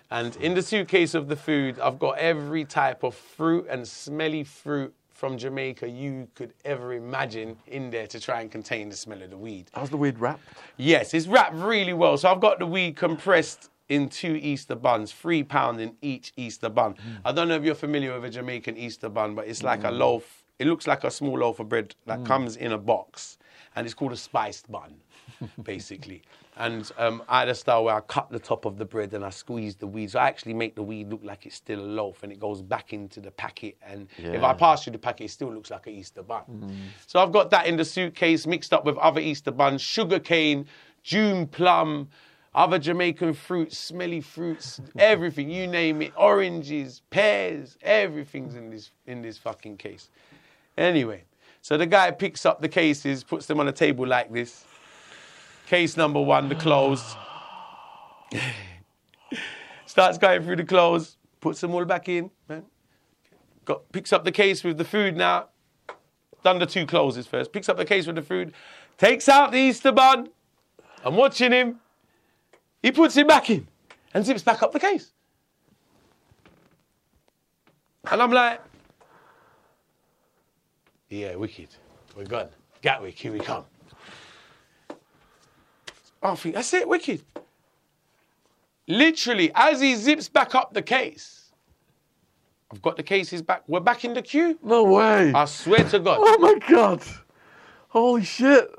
[0.09, 4.43] and in the suitcase of the food, I've got every type of fruit and smelly
[4.43, 9.21] fruit from Jamaica you could ever imagine in there to try and contain the smell
[9.21, 9.69] of the weed.
[9.73, 10.41] How's the weed wrapped?
[10.77, 12.17] Yes, it's wrapped really well.
[12.17, 16.69] So I've got the weed compressed in two Easter buns, three pound in each Easter
[16.69, 16.95] bun.
[17.23, 19.91] I don't know if you're familiar with a Jamaican Easter bun, but it's like a
[19.91, 22.05] loaf It looks like a small loaf of bread Mm.
[22.07, 23.37] that comes in a box,
[23.75, 24.95] and it's called a spiced bun,
[25.63, 26.21] basically.
[26.55, 29.23] And um, I had a style where I cut the top of the bread and
[29.23, 30.11] I squeeze the weed.
[30.11, 32.61] So I actually make the weed look like it's still a loaf, and it goes
[32.61, 33.77] back into the packet.
[33.85, 36.71] And if I pass you the packet, it still looks like an Easter bun.
[37.05, 40.65] So I've got that in the suitcase, mixed up with other Easter buns, sugar cane,
[41.03, 42.09] June plum,
[42.55, 49.21] other Jamaican fruits, smelly fruits, everything, you name it, oranges, pears, everything's in this in
[49.21, 50.09] this fucking case.
[50.75, 51.23] Anyway,
[51.61, 54.65] so the guy picks up the cases, puts them on a table like this.
[55.67, 57.17] Case number one, the clothes.
[59.85, 62.31] Starts going through the clothes, puts them all back in.
[62.47, 62.63] Man.
[63.65, 65.49] Got, picks up the case with the food now.
[66.41, 67.51] Done the two closes first.
[67.51, 68.53] Picks up the case with the food.
[68.97, 70.29] Takes out the Easter bun.
[71.03, 71.81] I'm watching him.
[72.81, 73.67] He puts it back in
[74.13, 75.11] and zips back up the case.
[78.09, 78.61] And I'm like,
[81.09, 81.75] yeah, wicked.
[82.15, 82.47] We're gone.
[82.81, 83.65] Gatwick, here we come.
[86.21, 87.23] I think, that's it, wicked.
[88.87, 91.51] Literally, as he zips back up the case,
[92.71, 93.63] I've got the cases back.
[93.67, 94.57] We're back in the queue.
[94.63, 95.31] No way.
[95.33, 97.01] I swear to God, oh my god.
[97.89, 98.69] Holy shit.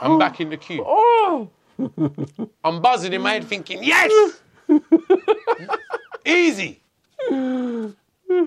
[0.00, 0.84] I'm back in the queue.
[0.86, 1.50] Oh.
[2.64, 4.40] I'm buzzing in my head thinking, yes!
[6.26, 6.82] Easy.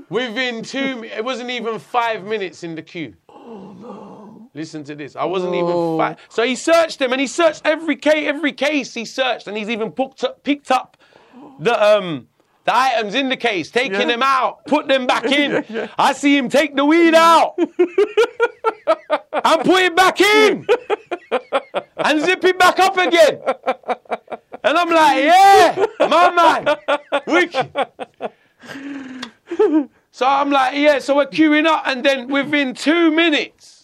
[0.09, 3.13] Within two, it wasn't even five minutes in the queue.
[4.53, 5.15] Listen to this.
[5.15, 6.17] I wasn't even five.
[6.29, 8.27] So he searched them, and he searched every case.
[8.27, 10.97] Every case he searched, and he's even picked up, picked up
[11.59, 12.27] the um
[12.65, 14.05] the items in the case, taking Yeah.
[14.07, 15.51] them out, put them back in.
[15.51, 15.87] Yeah, yeah.
[15.97, 17.69] I see him take the weed out and
[19.63, 20.67] put it back in
[21.97, 23.39] and zip it back up again.
[24.63, 26.67] And I'm like, yeah, my man,
[27.25, 27.71] wicked.
[30.11, 33.80] So I'm like, yeah, so we're queuing up, and then within two minutes,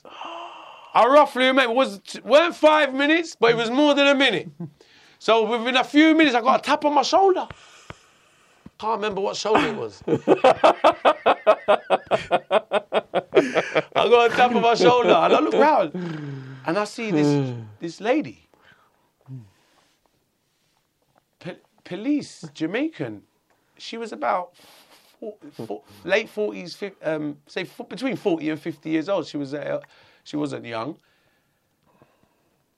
[0.97, 4.49] I roughly remember, it was, weren't five minutes, but it was more than a minute.
[5.19, 7.47] So within a few minutes, I got a tap on my shoulder.
[8.79, 10.01] Can't remember what shoulder it was.
[10.07, 10.17] I
[14.09, 15.93] got a tap on my shoulder, and I look round,
[16.65, 17.39] and I see this
[17.79, 18.49] this lady,
[21.39, 23.23] P- police, Jamaican.
[23.77, 24.53] She was about
[25.19, 25.35] four,
[25.67, 29.27] four, late forties, um, say f- between forty and fifty years old.
[29.27, 29.79] She was uh,
[30.27, 30.97] she wasn't young,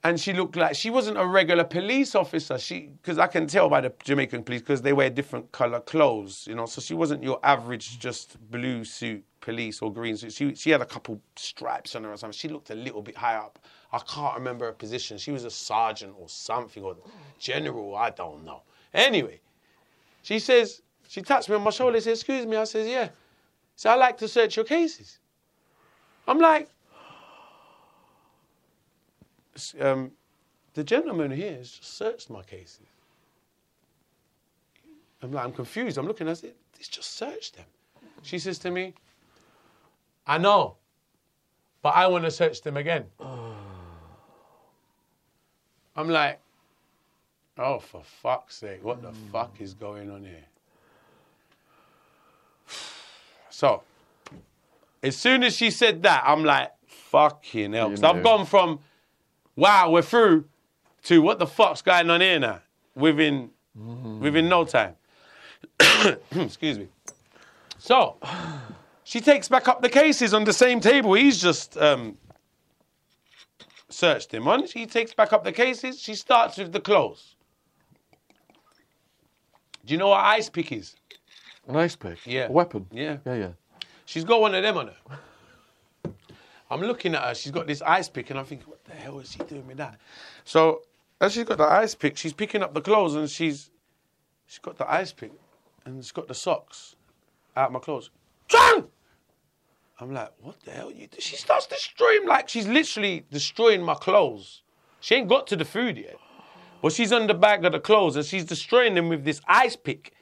[0.03, 2.59] and she looked like she wasn't a regular police officer.
[2.59, 6.45] She because I can tell by the Jamaican police because they wear different color clothes,
[6.47, 6.67] you know.
[6.67, 10.31] So she wasn't your average just blue suit police or green suit.
[10.33, 12.37] She she had a couple stripes on her or something.
[12.37, 13.59] She looked a little bit high up.
[13.91, 15.17] I can't remember her position.
[15.17, 16.95] She was a sergeant or something or
[17.39, 17.95] general.
[17.95, 18.61] I don't know.
[18.93, 19.41] Anyway,
[20.21, 21.99] she says she taps me on my shoulder.
[21.99, 23.09] Says, "Excuse me." I says, "Yeah."
[23.75, 25.19] So I like to search your cases.
[26.27, 26.78] I'm like, "S-
[29.79, 30.11] um,
[30.73, 32.85] the gentleman here has just searched my cases.
[35.21, 35.97] I'm like, I'm confused.
[35.97, 36.27] I'm looking.
[36.29, 37.65] I said, he's just searched them.
[38.21, 38.93] She says to me,
[40.27, 40.75] I know,
[41.81, 43.05] but I want to search them again.
[45.95, 46.39] I'm like,
[47.57, 50.45] oh, for fuck's sake, what the fuck is going on here?
[53.51, 53.83] So,
[55.03, 57.89] as soon as she said that, I'm like, fucking hell.
[57.89, 58.79] You 'Cause I've gone from,
[59.59, 60.45] wow, we're through,
[61.03, 62.61] to what the fuck's going on here now?
[62.95, 64.95] Within, within no time.
[66.31, 66.87] Excuse me.
[67.77, 68.17] So,
[69.03, 71.13] she takes back up the cases on the same table.
[71.13, 72.17] He's just um,
[73.89, 74.67] searched him on.
[74.67, 75.99] She takes back up the cases.
[75.99, 77.35] She starts with the clothes.
[79.85, 80.95] Do you know what ice pick is?
[81.67, 82.17] An ice pick.
[82.25, 82.47] Yeah.
[82.47, 82.85] A weapon.
[82.91, 83.17] Yeah.
[83.25, 83.51] Yeah, yeah.
[84.05, 85.19] She's got one of them on her.
[86.69, 87.35] I'm looking at her.
[87.35, 89.77] She's got this ice pick, and I'm thinking, what the hell is she doing with
[89.77, 89.99] that?
[90.43, 90.83] So
[91.19, 93.71] as she's got the ice pick, she's picking up the clothes, and she's
[94.45, 95.31] she's got the ice pick,
[95.85, 96.95] and she's got the socks
[97.55, 98.11] out of my clothes.
[98.47, 98.87] John!
[99.99, 101.19] I'm like, what the hell you do?
[101.19, 104.61] She starts destroying, like she's literally destroying my clothes.
[105.01, 106.17] She ain't got to the food yet,
[106.81, 109.75] but she's on the back of the clothes, and she's destroying them with this ice
[109.75, 110.13] pick.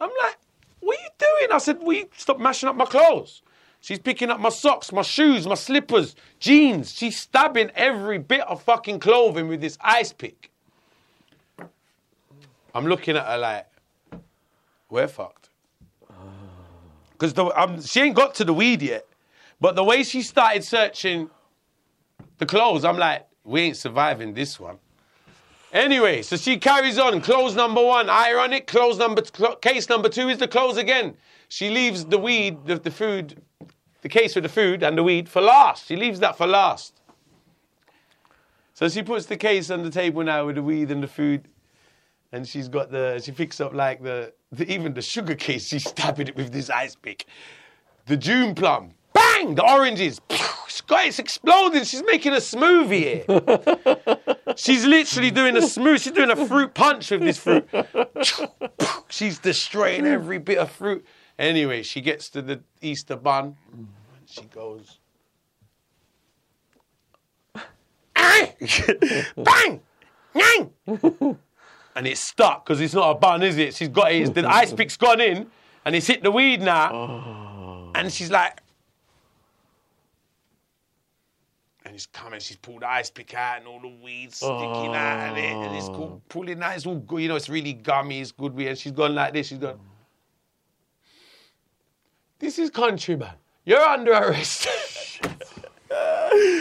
[0.00, 0.38] I'm like,
[0.80, 1.52] what are you doing?
[1.52, 3.42] I said, will you stop mashing up my clothes?
[3.80, 6.92] She's picking up my socks, my shoes, my slippers, jeans.
[6.92, 10.50] She's stabbing every bit of fucking clothing with this ice pick.
[12.74, 13.66] I'm looking at her like,
[14.90, 15.50] we're fucked.
[17.12, 19.06] Because um, she ain't got to the weed yet.
[19.60, 21.30] But the way she started searching
[22.38, 24.78] the clothes, I'm like, we ain't surviving this one.
[25.72, 27.20] Anyway, so she carries on.
[27.20, 28.66] Clothes number one, ironic.
[28.66, 31.16] Clothes number, cl- case number two is the clothes again.
[31.48, 33.40] She leaves the weed, the, the food
[34.06, 35.88] the case with the food and the weed for last.
[35.88, 37.00] She leaves that for last.
[38.72, 41.48] So she puts the case on the table now with the weed and the food,
[42.30, 43.20] and she's got the.
[43.20, 45.66] She picks up like the, the even the sugar case.
[45.70, 47.26] She's stabbing it with this ice pick.
[48.06, 49.56] The June plum, bang!
[49.56, 51.82] The oranges, it's got it's exploding.
[51.82, 54.34] She's making a smoothie here.
[54.56, 56.00] she's literally doing a smooth.
[56.00, 57.68] She's doing a fruit punch with this fruit.
[59.08, 61.04] she's destroying every bit of fruit.
[61.38, 63.56] Anyway, she gets to the Easter bun.
[64.26, 64.98] And she goes.
[69.36, 69.80] bang,
[70.34, 70.70] bang,
[71.94, 73.74] and it's stuck because it's not a bun, is it?
[73.74, 74.22] She's got it.
[74.22, 75.46] It's, the ice pick's gone in,
[75.84, 77.92] and it's hit the weed now, oh.
[77.94, 78.60] and she's like,
[81.84, 82.40] and it's coming.
[82.40, 85.76] She's pulled the ice pick out, and all the weeds sticking out of it, and
[85.76, 86.22] it's cool, oh.
[86.28, 86.74] pulling out.
[86.74, 87.36] It's all good, you know.
[87.36, 88.20] It's really gummy.
[88.20, 88.68] It's good weed.
[88.68, 89.48] And she's gone like this.
[89.48, 89.78] She's gone.
[92.38, 93.34] This is countryman.
[93.66, 94.68] You're under arrest.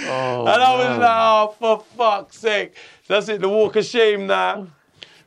[0.08, 1.00] Oh, And I was man.
[1.00, 2.76] like, oh, for fuck's sake.
[3.08, 4.68] That's it, the walk of shame now.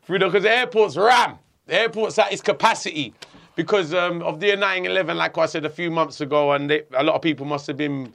[0.07, 1.39] Because the airport's ram.
[1.67, 3.13] The airport's at its capacity.
[3.57, 6.85] Because um, of the 9 11, like I said a few months ago, and they,
[6.97, 8.15] a lot of people must have been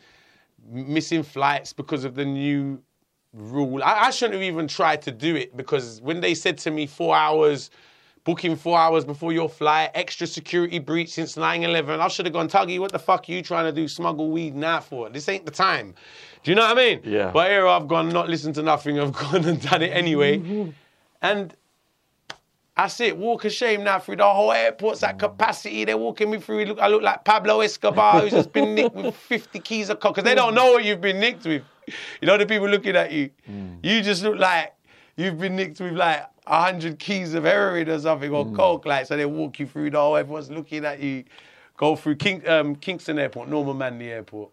[0.71, 2.81] missing flights because of the new
[3.33, 3.83] rule.
[3.83, 6.87] I, I shouldn't have even tried to do it because when they said to me
[6.87, 7.69] four hours,
[8.23, 12.33] booking four hours before your flight, extra security breach since 9 11, I should have
[12.33, 13.87] gone, Tuggy, what the fuck are you trying to do?
[13.87, 15.09] Smuggle weed now for?
[15.09, 15.93] This ain't the time.
[16.43, 17.01] Do you know what I mean?
[17.03, 17.31] Yeah.
[17.31, 20.39] But here I've gone, not listened to nothing, I've gone and done it anyway.
[20.39, 20.69] Mm-hmm.
[21.21, 21.55] and
[22.75, 23.15] that's it.
[23.15, 25.85] Walk of shame now through the whole airport's at capacity.
[25.85, 26.65] They're walking me through.
[26.65, 30.15] Look, I look like Pablo Escobar who's just been nicked with 50 keys of coke
[30.15, 31.61] because they don't know what you've been nicked with.
[32.19, 33.29] You know the people looking at you.
[33.47, 33.77] Mm.
[33.83, 34.73] You just look like
[35.15, 38.85] you've been nicked with like 100 keys of heroin or something or coke.
[38.85, 40.15] Like so they walk you through the whole.
[40.15, 41.23] Everyone's looking at you.
[41.77, 44.51] Go through King, um, Kingston Airport, Norman Manley Airport,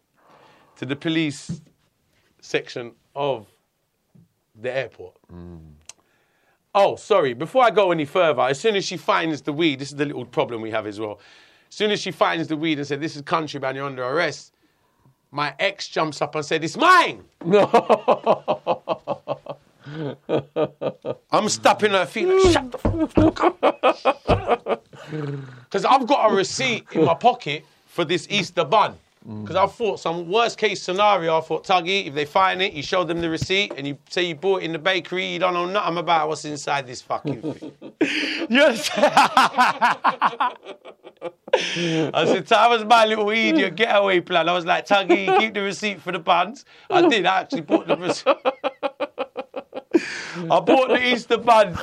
[0.76, 1.60] to the police
[2.40, 3.46] section of
[4.60, 5.16] the airport.
[6.74, 7.34] Oh, sorry.
[7.34, 10.06] Before I go any further, as soon as she finds the weed, this is the
[10.06, 11.20] little problem we have as well.
[11.68, 14.04] As soon as she finds the weed and said, "This is country man, you're under
[14.04, 14.54] arrest,"
[15.30, 17.24] my ex jumps up and said, "It's mine."
[21.30, 22.26] I'm stopping her feet.
[22.26, 24.86] Like, Shut the fuck up.
[25.10, 28.96] Because I've got a receipt in my pocket for this Easter bun.
[29.28, 29.42] Mm.
[29.42, 32.82] Because I thought some worst case scenario, I thought, Tuggy, if they find it, you
[32.82, 35.52] show them the receipt and you say you bought it in the bakery, you don't
[35.52, 37.72] know nothing about what's inside this fucking thing.
[38.50, 38.90] yes.
[38.94, 40.54] I
[42.24, 44.48] said, that was my little idiot getaway plan.
[44.48, 46.64] I was like, Tuggy, keep the receipt for the buns.
[46.88, 48.36] I did, I actually bought the receipt.
[50.36, 51.76] I bought the Easter buns.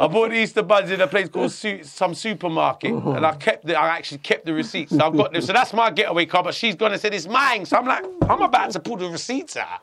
[0.00, 3.66] I bought the Easter buns in a place called su- some supermarket, and I kept
[3.66, 4.96] the, I actually kept the receipts.
[4.96, 5.42] So I've got them.
[5.42, 6.42] So that's my getaway car.
[6.42, 7.64] But she's gonna say it's mine.
[7.66, 9.80] So I'm like, I'm about to pull the receipts out.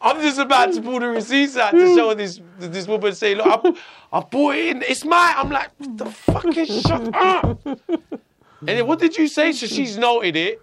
[0.00, 3.46] I'm just about to pull the receipts out to show this this woman say, look,
[3.46, 3.72] I,
[4.12, 4.82] I bought it in.
[4.82, 5.34] It's mine.
[5.36, 7.58] I'm like, the fuck is shut up?
[7.66, 9.52] And then what did you say?
[9.52, 10.62] So she's noted it.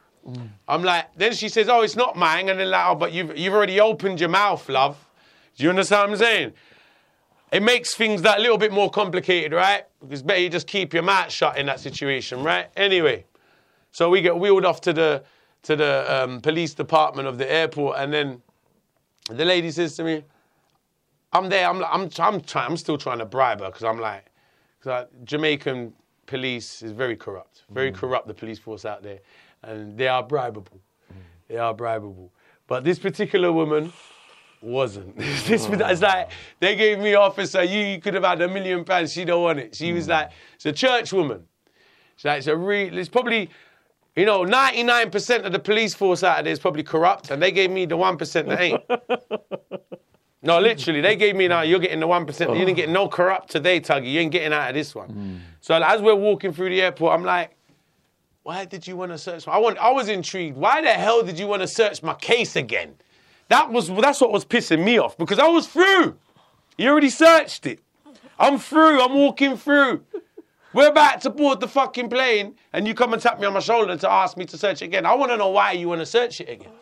[0.67, 2.49] I'm like, then she says, oh, it's not mine.
[2.49, 4.97] And then like, oh, but you've, you've already opened your mouth, love.
[5.55, 6.53] Do you understand what I'm saying?
[7.51, 9.85] It makes things that little bit more complicated, right?
[10.01, 12.67] Because better you just keep your mouth shut in that situation, right?
[12.75, 13.25] Anyway,
[13.91, 15.23] so we get wheeled off to the
[15.63, 18.41] to the um, police department of the airport, and then
[19.29, 20.23] the lady says to me,
[21.31, 21.69] "I'm there.
[21.69, 22.71] I'm I'm I'm trying.
[22.71, 24.25] I'm still trying to bribe her because I'm like,
[24.79, 25.93] because Jamaican
[26.25, 28.27] police is very corrupt, very corrupt.
[28.27, 29.19] The police force out there,
[29.65, 30.79] and they are bribable.
[31.47, 32.29] They are bribable.
[32.67, 33.93] But this particular woman
[34.61, 35.17] wasn't.
[35.47, 35.73] this oh.
[35.73, 37.63] it's like they gave me an officer.
[37.63, 39.13] You could have had a million pounds.
[39.13, 39.75] She don't want it.
[39.75, 40.11] She was hmm.
[40.11, 41.45] like, it's a church woman.
[42.23, 42.97] Like, it's a real.
[42.97, 43.49] It's probably.
[44.17, 47.69] You know, 99% of the police force out there is probably corrupt, and they gave
[47.69, 48.81] me the 1% that ain't.
[50.45, 51.61] No, literally, they gave me now.
[51.61, 52.51] You're getting the one percent.
[52.51, 52.93] You didn't get oh.
[52.93, 54.11] no corrupt today, Tuggy.
[54.11, 55.09] You ain't getting out of this one.
[55.09, 55.37] Hmm.
[55.59, 57.54] So as we're walking through the airport, I'm like,
[58.45, 59.47] why did you want to search?
[59.47, 59.79] My, I want.
[59.79, 60.55] I was intrigued.
[60.55, 62.93] Why the hell did you want to search my case again?
[63.47, 66.15] That was that's what was pissing me off because I was through.
[66.77, 67.79] You already searched it.
[68.37, 69.01] I'm through.
[69.01, 70.03] I'm walking through.
[70.73, 73.61] We're about to board the fucking plane, and you come and tap me on my
[73.61, 75.07] shoulder to ask me to search it again.
[75.07, 76.73] I want to know why you want to search it again.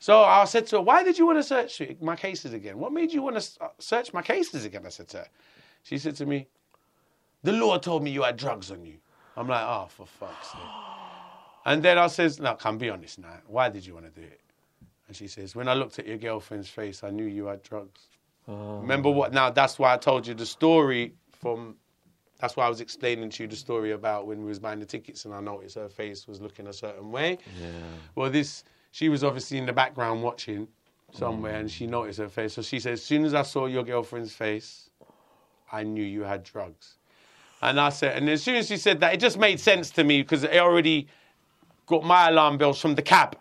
[0.00, 2.78] So I said to her, Why did you want to search my cases again?
[2.78, 4.86] What made you want to uh, search my cases again?
[4.86, 5.28] I said to her.
[5.82, 6.46] She said to me,
[7.42, 8.94] The law told me you had drugs on you.
[9.36, 10.60] I'm like, Oh, for fuck's sake.
[11.66, 13.38] And then I says, Look, come be honest now.
[13.46, 14.40] Why did you want to do it?
[15.08, 18.02] And she says, When I looked at your girlfriend's face, I knew you had drugs.
[18.46, 18.78] Oh.
[18.80, 19.32] Remember what?
[19.32, 21.76] Now, that's why I told you the story from
[22.40, 24.86] That's why I was explaining to you the story about when we was buying the
[24.86, 27.38] tickets and I noticed her face was looking a certain way.
[27.60, 27.68] Yeah.
[28.14, 30.68] Well, this she was obviously in the background watching
[31.12, 32.54] somewhere, and she noticed her face.
[32.54, 34.90] So she said, "As soon as I saw your girlfriend's face,
[35.72, 36.98] I knew you had drugs."
[37.64, 40.04] And I said, and as soon as she said that, it just made sense to
[40.04, 41.08] me because it already
[41.86, 43.38] got my alarm bells from the cab.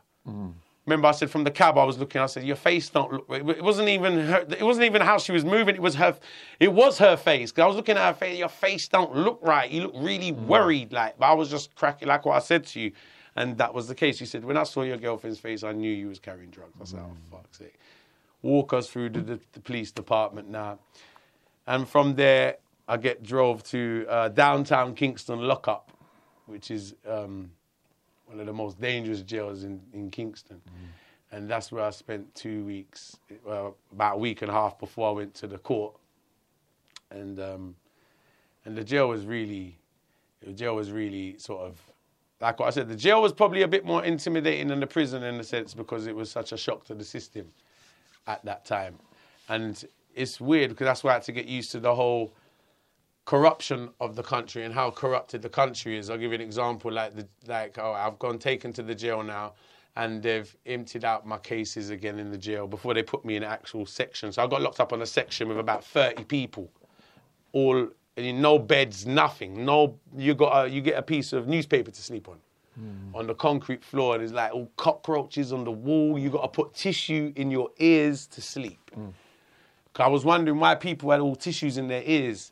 [0.86, 2.20] Remember, I said from the cab, I was looking.
[2.22, 4.46] I said, "Your face don't look." It wasn't even her.
[4.50, 5.76] It wasn't even how she was moving.
[5.76, 6.18] It was her.
[6.60, 7.54] It was her face.
[7.54, 8.38] 'Cause I was looking at her face.
[8.38, 9.70] Your face don't look right.
[9.72, 10.46] You look really mm.
[10.46, 10.92] worried.
[10.92, 12.92] Like, but I was just cracking like what I said to you,
[13.38, 14.18] and that was the case.
[14.18, 16.84] She said, "When I saw your girlfriend's face, I knew you was carrying drugs." I
[16.84, 17.32] said, "Oh mm.
[17.32, 17.80] fuck's sake!"
[18.42, 20.80] Walk us through the, the, the police department now,
[21.66, 22.58] and from there,
[22.94, 25.92] I get drove to uh, downtown Kingston lockup,
[26.46, 26.96] which is.
[27.08, 27.52] Um,
[28.34, 30.60] one of the most dangerous jails in, in Kingston.
[31.32, 35.10] And that's where I spent two weeks, well, about a week and a half before
[35.10, 35.96] I went to the court.
[37.12, 37.76] And um,
[38.66, 39.78] and the jail was really,
[40.42, 41.80] the jail was really sort of,
[42.40, 45.22] like what I said, the jail was probably a bit more intimidating than the prison
[45.22, 47.52] in a sense because it was such a shock to the system
[48.26, 48.96] at that time.
[49.50, 49.84] And
[50.16, 52.34] it's weird because that's why I had to get used to the whole
[53.26, 56.10] corruption of the country and how corrupted the country is.
[56.10, 59.24] I'll give you an example, like the, like oh, I've gone taken to the jail
[59.24, 59.54] now,
[59.96, 63.44] and they've emptied out my cases again in the jail before they put me in
[63.44, 64.32] an actual section.
[64.32, 66.70] So I got locked up on a section with about thirty people,
[67.54, 69.66] all in no beds, nothing.
[69.66, 72.38] No, you got a, you get a piece of newspaper to sleep on.
[72.76, 73.16] Hmm.
[73.16, 76.18] On the concrete floor, and it's like all cockroaches on the wall.
[76.18, 78.92] You got to put tissue in your ears to sleep.
[79.94, 82.52] 'Cause I was wondering why people had all tissues in their ears.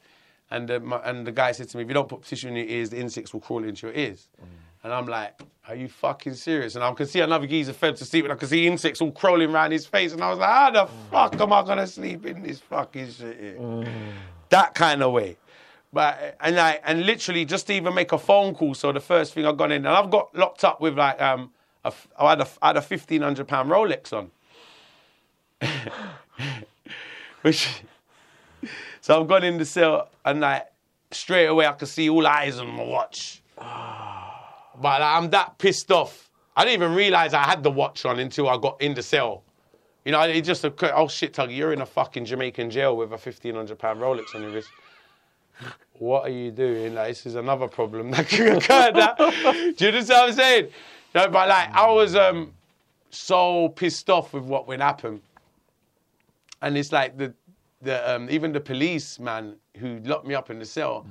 [0.51, 2.55] And the, my, and the guy said to me, if you don't put tissue in
[2.55, 4.27] your ears, the insects will crawl into your ears.
[4.39, 4.47] Mm.
[4.83, 6.75] And I'm like, are you fucking serious?
[6.75, 9.11] And I can see another geezer fell to sleep and I can see insects all
[9.11, 10.11] crawling around his face.
[10.11, 10.89] And I was like, how the mm.
[11.09, 13.55] fuck am I going to sleep in this fucking shit here?
[13.57, 13.87] Mm.
[14.49, 15.37] That kind of way.
[15.93, 18.73] But uh, and I and literally just to even make a phone call.
[18.73, 21.51] So the first thing I got in, and I've got locked up with like um,
[21.83, 24.31] a I had a I had a fifteen hundred pound Rolex on,
[27.41, 27.83] which
[29.01, 30.67] so I've gone in the cell and like
[31.11, 33.41] straight away I could see all eyes on my watch.
[33.57, 36.29] But like, I'm that pissed off.
[36.55, 39.43] I didn't even realize I had the watch on until I got in the cell.
[40.05, 43.13] You know, it just occurred, oh shit, Tuggy, you're in a fucking Jamaican jail with
[43.13, 44.69] a fifteen hundred pound Rolex on your wrist.
[45.99, 46.95] What are you doing?
[46.95, 48.91] Like, this is another problem that could occur.
[48.91, 49.17] That,
[49.77, 50.67] do you understand what I'm saying?
[51.13, 52.53] No, but like, I was um,
[53.11, 55.21] so pissed off with what would happen,
[56.63, 57.33] and it's like the
[57.82, 61.05] the um, even the policeman who locked me up in the cell.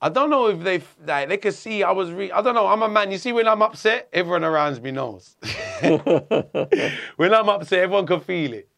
[0.00, 2.10] I don't know if they like they could see I was.
[2.10, 2.66] Re- I don't know.
[2.66, 3.10] I'm a man.
[3.10, 5.36] You see, when I'm upset, everyone around me knows.
[7.16, 8.68] when I'm upset, everyone can feel it,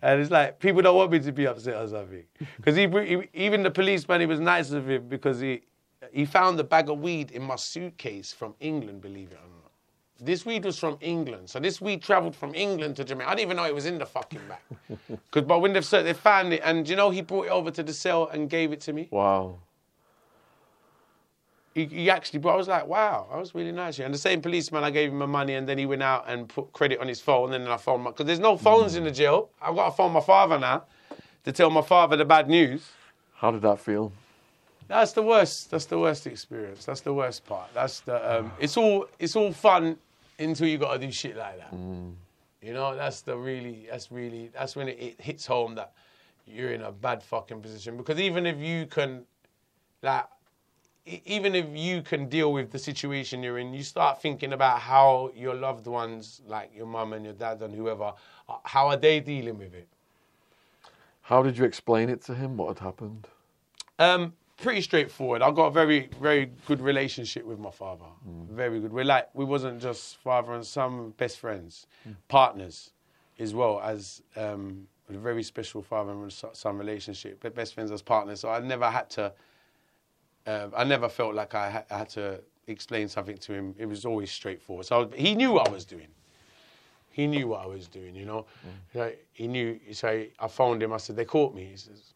[0.00, 2.24] and it's like people don't want me to be upset or something.
[2.56, 5.62] Because he, he, even the policeman, he was nice of him because he
[6.12, 9.00] he found a bag of weed in my suitcase from England.
[9.00, 9.59] Believe it or not.
[10.20, 13.28] This weed was from England, so this weed travelled from England to Jamaica.
[13.30, 14.98] I didn't even know it was in the fucking bag.
[15.08, 17.70] Because, but when they've searched, they found it, and you know, he brought it over
[17.70, 19.56] to the cell and gave it to me Wow.
[21.74, 22.54] he, he actually brought.
[22.54, 23.98] I was like, wow, that was really nice.
[23.98, 26.48] And the same policeman, I gave him my money, and then he went out and
[26.48, 27.52] put credit on his phone.
[27.52, 29.48] And then I phoned my because there's no phones in the jail.
[29.62, 30.84] I've got to phone my father now
[31.44, 32.90] to tell my father the bad news.
[33.36, 34.12] How did that feel?
[34.88, 35.70] That's the worst.
[35.70, 36.84] That's the worst experience.
[36.84, 37.72] That's the worst part.
[37.72, 38.38] That's the.
[38.38, 39.06] Um, it's all.
[39.18, 39.96] It's all fun
[40.40, 41.72] until you got to do shit like that.
[42.62, 43.86] You know, that's the really.
[43.90, 44.50] That's really.
[44.52, 45.92] That's when it, it hits home that
[46.46, 47.96] you're in a bad fucking position.
[47.96, 49.24] Because even if you can,
[50.02, 50.26] like,
[51.06, 55.30] even if you can deal with the situation you're in, you start thinking about how
[55.34, 58.12] your loved ones, like your mum and your dad and whoever,
[58.48, 59.88] uh, how are they dealing with it?
[61.22, 62.56] How did you explain it to him?
[62.56, 63.28] What had happened?
[63.98, 65.42] Um, pretty straightforward.
[65.42, 68.04] I've got a very, very good relationship with my father.
[68.50, 68.92] Very good.
[68.92, 71.86] We're like we wasn't just father and son, best friends,
[72.28, 72.92] partners,
[73.38, 77.38] as well as um, a very special father and son relationship.
[77.40, 78.40] But best friends as partners.
[78.40, 79.32] So I never had to.
[80.46, 83.74] Uh, I never felt like I, ha- I had to explain something to him.
[83.78, 84.86] It was always straightforward.
[84.86, 86.06] So I was- he knew what I was doing.
[87.10, 88.14] He knew what I was doing.
[88.14, 88.46] You know,
[88.94, 89.78] Like, he knew.
[89.92, 90.92] So I phoned him.
[90.92, 91.64] I said they caught me.
[91.66, 92.14] He says.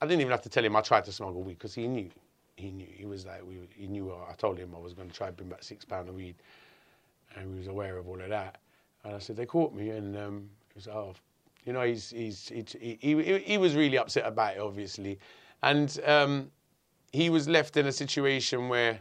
[0.00, 2.10] I didn't even have to tell him I tried to smuggle weed because he knew.
[2.56, 2.86] He knew.
[2.90, 4.12] He was like, we, he knew.
[4.12, 6.36] I told him I was going to try and bring back six pound of weed,
[7.34, 8.58] and he was aware of all of that.
[9.04, 11.14] And I said they caught me, and um, he was like, oh,
[11.64, 15.18] you know, he's he's he, he, he, he was really upset about it, obviously,
[15.62, 16.50] and um,
[17.12, 19.00] he was left in a situation where,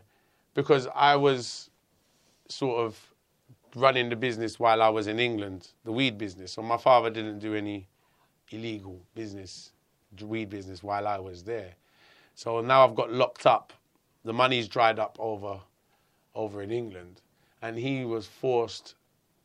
[0.54, 1.70] because I was
[2.50, 3.00] sort of
[3.76, 6.54] running the business while I was in England, the weed business.
[6.54, 7.88] So my father didn't do any
[8.52, 9.72] illegal business,
[10.26, 11.74] weed business while I was there.
[12.36, 13.74] So now I've got locked up.
[14.24, 15.60] The money's dried up over,
[16.36, 17.22] over in England,
[17.62, 18.96] and he was forced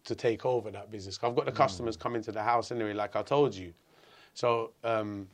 [0.04, 1.18] to take over that business.
[1.22, 3.72] I've got the customers coming to the house anyway, like I told you.
[4.34, 5.28] So um,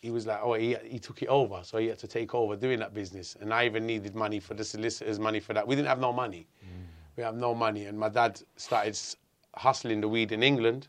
[0.00, 2.56] he was like, oh, he, he took it over, so he had to take over
[2.56, 3.36] doing that business.
[3.40, 5.66] And I even needed money for the solicitors, money for that.
[5.66, 6.46] We didn't have no money.
[7.16, 8.98] We have no money, and my dad started
[9.56, 10.88] hustling the weed in England,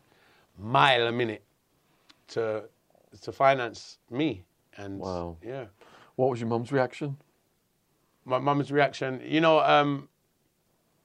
[0.58, 1.42] mile a minute,
[2.28, 2.64] to
[3.22, 4.44] to finance me.
[4.76, 5.36] And Wow.
[5.42, 5.66] yeah,
[6.16, 7.16] What was your mum's reaction?
[8.24, 9.20] my mum's reaction.
[9.24, 10.08] You know, um,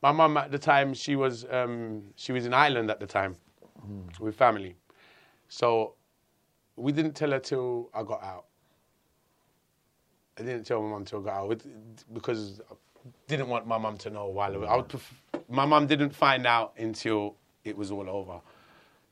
[0.02, 3.36] my mum at the time she was um, she was in Ireland at the time
[4.20, 4.76] with family,
[5.48, 5.96] so
[6.76, 8.46] we didn't tell her till I got out.
[10.38, 11.66] I didn't tell my mum till I got out with-
[12.14, 12.76] because I
[13.28, 14.70] didn't want my mum to know while I was.
[14.70, 18.42] I would pref- my mum didn't find out until it was all over.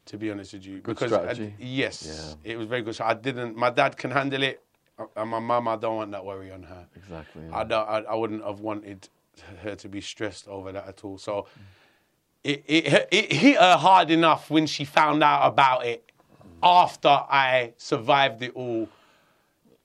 [0.07, 1.53] To be honest with you, Good because I- strategy.
[1.57, 2.93] yes, it was very good.
[2.95, 3.55] So I didn't.
[3.55, 4.61] My dad can handle it,
[4.99, 6.85] uh, and my mum, I don't want that worry on her.
[6.97, 7.43] Exactly.
[7.53, 9.07] I, don't, I, I wouldn't have wanted
[9.61, 11.17] her to be stressed over that at all.
[11.17, 11.47] So
[12.43, 16.11] it, it, it hit her hard enough when she found out about it
[16.61, 18.89] after I survived it all.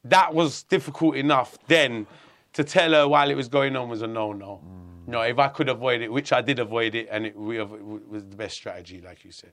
[0.05, 2.09] That was difficult enough then
[2.55, 4.61] to tell her while it was going on was a no no.
[5.07, 7.69] No, if I could avoid it, which I did avoid it, and it, we it
[7.69, 9.53] was the best strategy, like you said.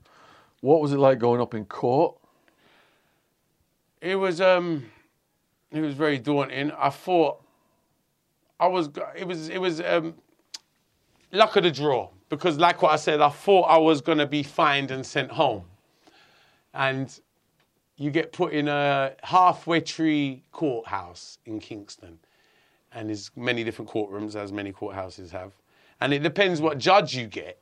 [0.60, 2.16] What was it like going up in court?
[4.00, 4.86] It was um,
[5.70, 6.70] it was very daunting.
[6.72, 7.42] I thought
[8.58, 8.90] I was.
[9.16, 9.48] It was.
[9.48, 10.14] It was um,
[11.32, 14.42] luck of the draw because, like what I said, I thought I was gonna be
[14.42, 15.64] fined and sent home,
[16.74, 17.18] and
[17.96, 22.18] you get put in a Half Way Tree courthouse in Kingston,
[22.92, 25.52] and there's many different courtrooms as many courthouses have,
[26.00, 27.58] and it depends what judge you get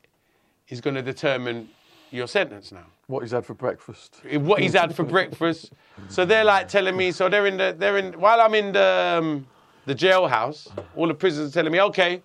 [0.69, 1.69] is going to determine
[2.15, 4.21] your sentence now What he's had for breakfast?
[4.51, 5.73] what he's had for breakfast.
[6.09, 7.13] So they're like telling me.
[7.13, 9.47] So they're in the they're in while I'm in the um,
[9.87, 10.69] the jailhouse.
[10.97, 12.23] All the prisoners are telling me, okay,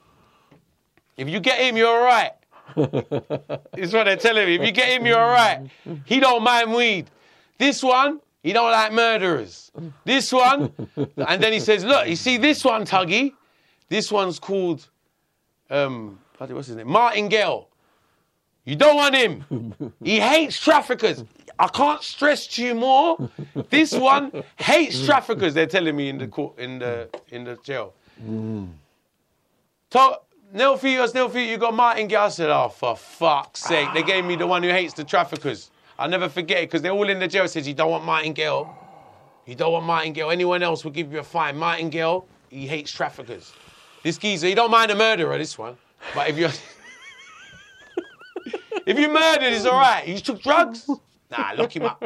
[1.18, 2.32] if you get him, you're all right.
[3.74, 4.56] It's what they're telling me.
[4.56, 5.70] If you get him, you're all right.
[6.06, 7.10] He don't mind weed.
[7.58, 9.72] This one, he don't like murderers.
[10.06, 10.72] This one,
[11.18, 13.34] and then he says, look, you see this one, Tuggy.
[13.90, 14.88] This one's called
[15.70, 16.88] um, what's his name?
[16.88, 17.69] Martin Gale.
[18.70, 19.94] You don't want him.
[20.04, 21.24] He hates traffickers.
[21.58, 23.18] I can't stress to you more.
[23.72, 25.56] This one hates traffickers.
[25.56, 27.96] They're telling me in the court, in the in the jail.
[28.24, 28.66] Hmm.
[29.92, 30.22] So,
[30.56, 32.22] Nelfios, Nelfios, you got Martin Gale.
[32.22, 33.90] I said, oh, for fuck's sake.
[33.96, 35.72] They gave me the one who hates the traffickers.
[35.98, 37.48] I'll never forget it because they're all in the jail.
[37.48, 38.72] Says, you don't want Martin Gale.
[39.48, 40.30] You don't want Martin Gale.
[40.30, 41.58] Anyone else will give you a fine.
[41.58, 43.52] Martin Gale, he hates traffickers.
[44.04, 45.76] This geezer, he don't mind a murderer, this one.
[46.14, 46.52] But if you're...
[48.86, 50.08] If you murdered, it's all right.
[50.08, 50.88] You took drugs?
[51.32, 52.02] Nah, lock him up.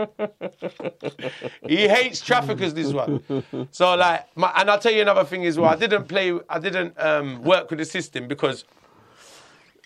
[1.68, 3.24] he hates traffickers, this one.
[3.72, 5.70] So, like, my, and I'll tell you another thing as well.
[5.70, 8.66] I didn't play, I didn't um, work with the system because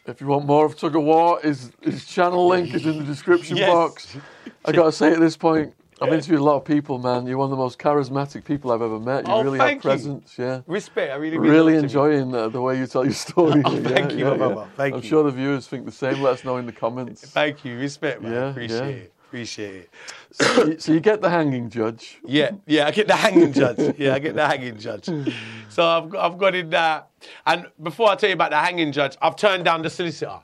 [0.08, 3.04] If you want more of Tug of War, his, his channel link is in the
[3.04, 3.70] description Yes.
[3.70, 4.18] box.
[4.66, 7.26] I got to say at this point, I've interviewed a lot of people, man.
[7.26, 9.26] You're one of the most charismatic people I've ever met.
[9.28, 9.90] You Oh, really have thank you.
[9.90, 10.62] presence, yeah.
[10.68, 13.62] respect, I really, Really be- enjoying uh, the way you tell your story.
[13.66, 14.68] Oh, thank you, my brother.
[14.76, 14.98] Thank you.
[14.98, 15.10] I'm you.
[15.10, 16.22] sure the viewers think the same.
[16.22, 17.22] Let us know in the comments.
[17.32, 18.32] Thank you, respect, man.
[18.34, 18.86] Yeah, Appreciate yeah.
[19.04, 19.14] it.
[19.28, 19.90] Appreciate it.
[20.32, 22.20] so, you, so you get the hanging judge.
[22.26, 23.96] Yeah, yeah, I get the hanging judge.
[23.98, 25.10] Yeah, I get the hanging judge.
[25.70, 27.10] So I've got, I've got in that.
[27.46, 30.40] And before I tell you about the hanging judge, I've turned down the solicitor.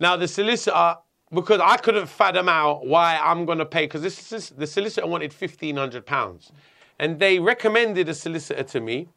[0.00, 0.96] Now the solicitor,
[1.32, 5.06] because I couldn't fathom out why I'm going to pay, because this is, the solicitor
[5.06, 6.52] wanted fifteen hundred pounds,
[6.98, 9.08] and they recommended a solicitor to me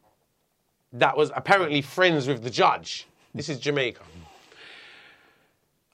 [0.92, 3.06] that was apparently friends with the judge.
[3.34, 4.02] This is Jamaica.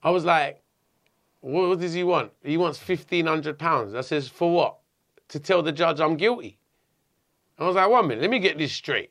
[0.02, 0.62] I was like,
[1.40, 2.30] what, does he want?
[2.44, 3.94] He wants fifteen hundred pounds.
[3.94, 4.78] I says, for what?
[5.28, 6.58] To tell the judge I'm guilty.
[7.58, 9.10] I was like, one minute, let me get this straight.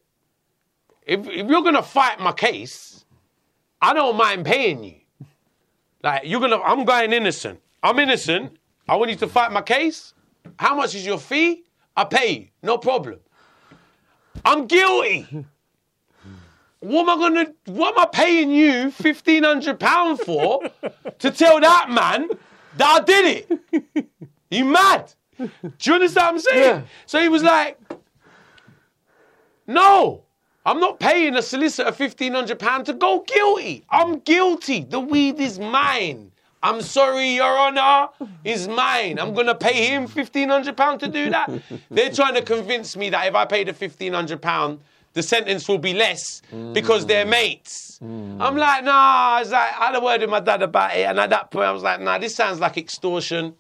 [1.05, 3.05] If if you're gonna fight my case,
[3.81, 5.00] I don't mind paying you.
[6.03, 7.59] Like you're gonna, I'm going innocent.
[7.83, 8.57] I'm innocent.
[8.89, 10.13] I want you to fight my case.
[10.57, 11.63] How much is your fee?
[11.95, 13.19] I pay you, no problem.
[14.45, 15.45] I'm guilty.
[16.79, 17.53] What am I gonna?
[17.65, 20.61] What am I paying you fifteen hundred pound for
[21.19, 22.27] to tell that man
[22.77, 24.09] that I did it?
[24.49, 25.13] You mad?
[25.37, 25.49] Do
[25.83, 26.63] you understand what I'm saying?
[26.63, 26.81] Yeah.
[27.05, 27.79] So he was like,
[29.67, 30.23] "No,
[30.65, 33.83] I'm not paying a solicitor fifteen hundred pound to go guilty.
[33.89, 34.83] I'm guilty.
[34.83, 36.31] The weed is mine.
[36.63, 38.09] I'm sorry, Your Honor,
[38.43, 39.17] it's mine.
[39.17, 41.49] I'm gonna pay him fifteen hundred pound to do that.
[41.89, 44.79] They're trying to convince me that if I pay the fifteen hundred pound,
[45.13, 46.41] the sentence will be less
[46.73, 47.31] because they're mm.
[47.31, 47.99] mates.
[48.01, 48.37] Mm.
[48.39, 48.91] I'm like, nah.
[48.91, 51.51] I was like, I had a word with my dad about it, and at that
[51.51, 53.55] point, I was like, nah, this sounds like extortion.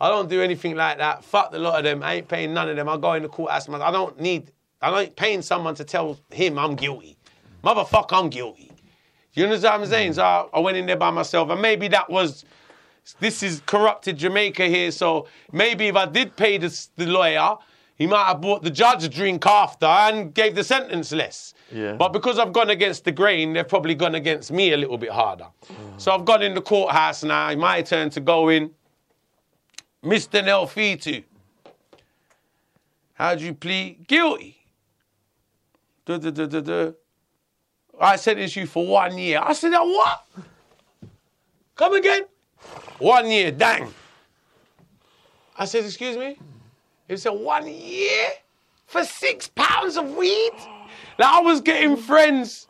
[0.00, 1.24] I don't do anything like that.
[1.24, 2.02] Fuck the lot of them.
[2.02, 2.88] I ain't paying none of them.
[2.88, 3.80] I'll go in the court, ask my.
[3.80, 4.50] I don't need.
[4.84, 7.16] I ain't paying someone to tell him I'm guilty.
[7.62, 8.70] Motherfucker, I'm guilty.
[9.32, 10.12] You understand what I'm saying?
[10.14, 12.44] So I, I went in there by myself, and maybe that was.
[13.20, 17.58] This is corrupted Jamaica here, so maybe if I did pay the, the lawyer,
[17.96, 21.52] he might have bought the judge a drink after and gave the sentence less.
[21.70, 21.92] Yeah.
[21.96, 25.10] But because I've gone against the grain, they've probably gone against me a little bit
[25.10, 25.46] harder.
[25.98, 27.54] So I've gone in the courthouse now.
[27.56, 28.70] My turn to go in.
[30.02, 30.42] Mr.
[30.42, 31.24] Nelfitu,
[33.14, 34.06] how'd you plead?
[34.06, 34.63] Guilty.
[36.06, 36.92] Duh, duh, duh, duh, duh.
[38.00, 39.40] I sentenced you for one year.
[39.42, 40.26] I said, "Uh, what?
[41.76, 42.22] Come again?
[42.98, 43.92] One year, dang.
[45.56, 46.36] I said, excuse me?
[47.08, 48.28] He said, one year
[48.86, 50.52] for six pounds of weed?
[51.18, 52.68] Now I was getting friends.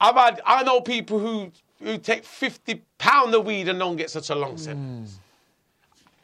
[0.00, 1.50] I've had, I know people who,
[1.82, 5.18] who take 50 pound of weed and don't get such a long sentence.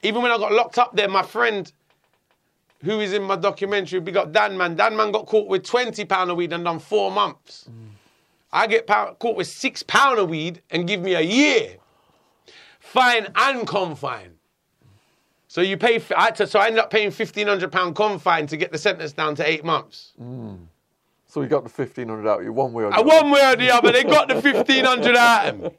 [0.03, 1.71] Even when I got locked up there, my friend
[2.85, 4.77] who is in my documentary, we got Dan Man.
[4.77, 7.69] Dan Man got caught with 20 pound of weed and done four months.
[8.53, 11.77] I get caught with six pound of weed and give me a year.
[12.79, 14.33] Fine and confine.
[15.49, 18.79] So you pay, I to, so I ended up paying £1,500 confine to get the
[18.79, 20.13] sentence down to eight months.
[21.27, 23.23] So you got the 1500 out of you one way or the And other.
[23.23, 25.71] one way or the other, they got the 1500 out of me.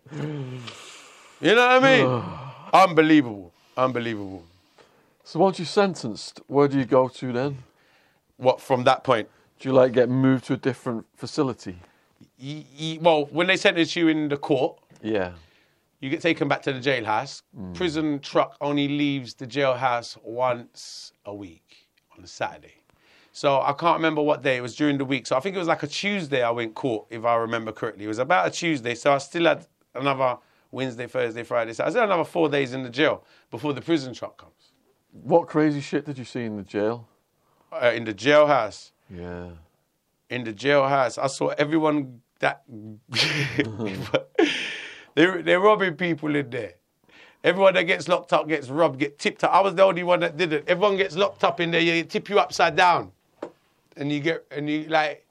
[1.42, 2.24] You know what I mean?
[2.90, 3.54] Unbelievable.
[3.78, 4.44] Unbelievable.
[5.28, 7.58] So once you're sentenced, where do you go to then?
[8.38, 9.28] What, from that point?
[9.60, 11.78] Do you like get moved to a different facility?
[12.40, 15.32] Y- y- well, when they sentence you in the court, Yeah.
[16.00, 17.42] you get taken back to the jailhouse.
[17.56, 17.74] Hmm.
[17.74, 22.76] Prison truck only leaves the jailhouse once a week on a Saturday.
[23.32, 24.58] So I can't remember what day.
[24.58, 25.26] It was during the week.
[25.26, 28.06] So I think it was like a Tuesday I went court, if I remember correctly.
[28.06, 28.94] It was about a Tuesday.
[28.94, 29.66] So I still had
[29.96, 30.38] another
[30.70, 31.74] Wednesday, Thursday, Friday.
[31.74, 34.65] So I still had another four days in the jail before the prison truck comes.
[35.24, 37.08] What crazy shit did you see in the jail?
[37.72, 38.92] Uh, in the jailhouse.
[39.10, 39.50] Yeah.
[40.30, 41.18] in the jailhouse.
[41.22, 42.64] I saw everyone that
[45.16, 46.74] they're, they're robbing people in there.
[47.44, 49.54] Everyone that gets locked up gets robbed, get tipped up.
[49.54, 50.68] I was the only one that didn't.
[50.68, 51.82] Everyone gets locked up in there.
[51.82, 53.12] They tip you upside down,
[53.96, 55.22] and you get and you like.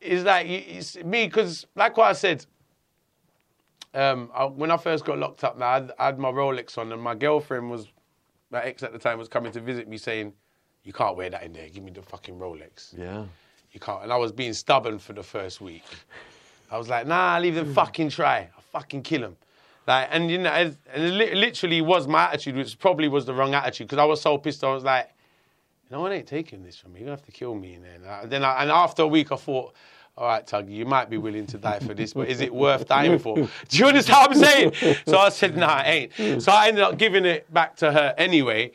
[0.00, 2.46] It's like it's me because, like what I said,
[3.94, 6.92] um, I, when I first got locked up, I had, I had my Rolex on,
[6.92, 7.88] and my girlfriend was,
[8.50, 10.32] my ex at the time, was coming to visit me, saying,
[10.82, 11.68] "You can't wear that in there.
[11.68, 13.24] Give me the fucking Rolex." Yeah.
[13.72, 14.04] You can't.
[14.04, 15.84] And I was being stubborn for the first week.
[16.70, 18.48] I was like, nah, leave them fucking try.
[18.54, 19.36] I'll fucking kill them.
[19.86, 23.52] Like, and you know, and it literally was my attitude, which probably was the wrong
[23.54, 24.64] attitude, because I was so pissed.
[24.64, 25.10] I was like,
[25.90, 27.00] no one ain't taking this from me.
[27.00, 27.74] You're gonna have to kill me.
[27.74, 29.74] And then, I, then I, and after a week, I thought,
[30.16, 32.86] all right, Tuggy, you might be willing to die for this, but is it worth
[32.86, 33.34] dying for?
[33.36, 34.96] Do you understand what I'm saying?
[35.06, 36.42] So I said, nah, it ain't.
[36.42, 38.70] So I ended up giving it back to her anyway.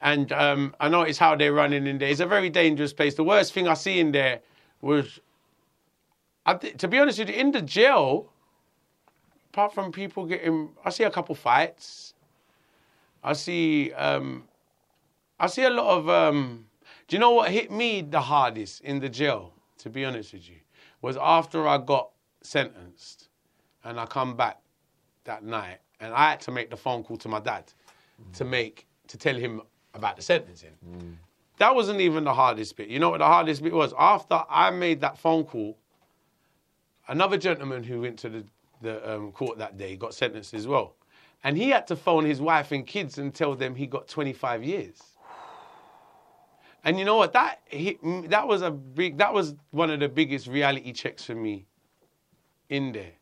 [0.00, 2.08] And um, I noticed how they're running in there.
[2.10, 3.14] It's a very dangerous place.
[3.14, 4.40] The worst thing I see in there
[4.82, 5.18] was,
[6.44, 8.30] I thi- to be honest with you, in the jail,
[9.52, 12.14] apart from people getting, I see a couple fights.
[13.24, 14.44] I see, um,
[15.38, 16.08] I see a lot of.
[16.10, 16.66] Um,
[17.08, 19.54] do you know what hit me the hardest in the jail?
[19.78, 20.56] To be honest with you,
[21.02, 22.10] was after I got
[22.42, 23.28] sentenced,
[23.84, 24.58] and I come back
[25.24, 27.72] that night, and I had to make the phone call to my dad
[28.34, 29.60] to make to tell him
[29.94, 30.70] about the sentencing.
[31.58, 32.88] That wasn't even the hardest bit.
[32.88, 33.92] You know what the hardest bit was?
[33.98, 35.76] After I made that phone call,
[37.08, 38.44] another gentleman who went to the,
[38.80, 40.96] the um, court that day got sentenced as well.
[41.44, 44.62] And he had to phone his wife and kids and tell them he got 25
[44.64, 45.02] years.
[46.84, 47.32] And you know what?
[47.32, 47.98] That hit,
[48.30, 49.18] that was a big.
[49.18, 51.66] That was one of the biggest reality checks for me
[52.70, 53.12] in there,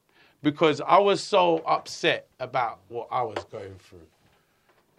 [0.42, 4.06] because I was so upset about what I was going through,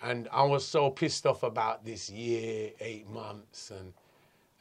[0.04, 3.94] and I was so pissed off about this year, eight months, and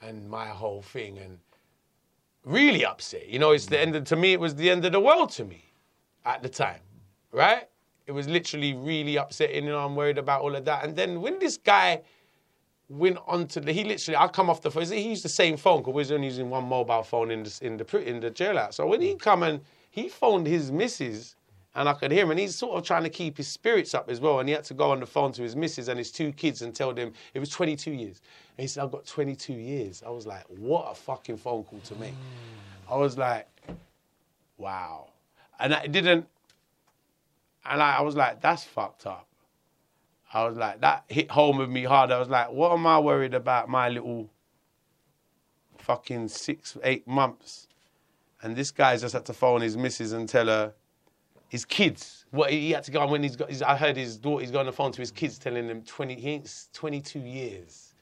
[0.00, 1.38] and my whole thing, and
[2.44, 3.28] really upset.
[3.28, 3.82] You know, it's the mm.
[3.82, 3.96] end.
[3.96, 5.62] Of, to me, it was the end of the world to me
[6.24, 6.80] at the time,
[7.32, 7.68] right?
[8.06, 9.64] It was literally really upsetting.
[9.64, 10.84] You know, I'm worried about all of that.
[10.84, 12.00] And then when this guy
[12.90, 14.84] went on to the, he literally, I come off the phone.
[14.84, 17.58] He used the same phone because we was only using one mobile phone in the
[17.62, 18.74] in the in the jailhouse.
[18.74, 19.20] So when he mm.
[19.20, 19.60] come and
[19.90, 21.36] he phoned his missus.
[21.72, 24.10] And I could hear him, and he's sort of trying to keep his spirits up
[24.10, 24.40] as well.
[24.40, 26.62] And he had to go on the phone to his missus and his two kids
[26.62, 28.20] and tell them it was 22 years.
[28.58, 30.02] And he said, I've got 22 years.
[30.04, 32.10] I was like, what a fucking phone call to make.
[32.10, 32.92] Mm.
[32.92, 33.46] I was like,
[34.58, 35.10] wow.
[35.60, 36.26] And I didn't,
[37.64, 39.28] and I, I was like, that's fucked up.
[40.32, 42.12] I was like, that hit home with me hard.
[42.12, 44.30] I was like, what am I worried about my little
[45.78, 47.66] fucking six, eight months?
[48.42, 50.72] And this guy's just had to phone his missus and tell her,
[51.48, 54.42] his kids, what he had to go on when he's got, I heard his daughter,
[54.42, 57.94] he's got on the phone to his kids telling them 20, he ain't 22 years.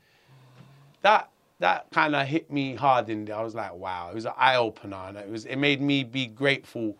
[1.00, 3.36] That, that kind of hit me hard in there.
[3.36, 6.04] I was like, wow, it was an eye opener, and it was it made me
[6.04, 6.96] be grateful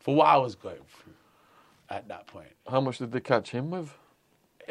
[0.00, 1.12] for what I was going through
[1.88, 2.50] at that point.
[2.68, 3.96] How much did they catch him with?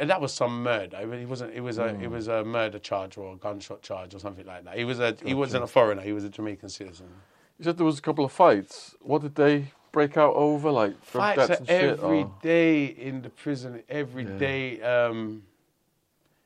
[0.01, 0.97] And that was some murder.
[0.97, 1.53] I mean, It wasn't.
[1.53, 1.89] It was a.
[2.01, 4.75] It was a murder charge or a gunshot charge or something like that.
[4.75, 5.15] He was a.
[5.23, 6.01] He wasn't a foreigner.
[6.01, 7.05] He was a Jamaican citizen.
[7.59, 8.95] You said there was a couple of fights.
[9.01, 10.71] What did they break out over?
[10.71, 13.83] Like Fights are every or- day in the prison.
[13.87, 14.37] Every Yeah.
[14.39, 15.43] day um,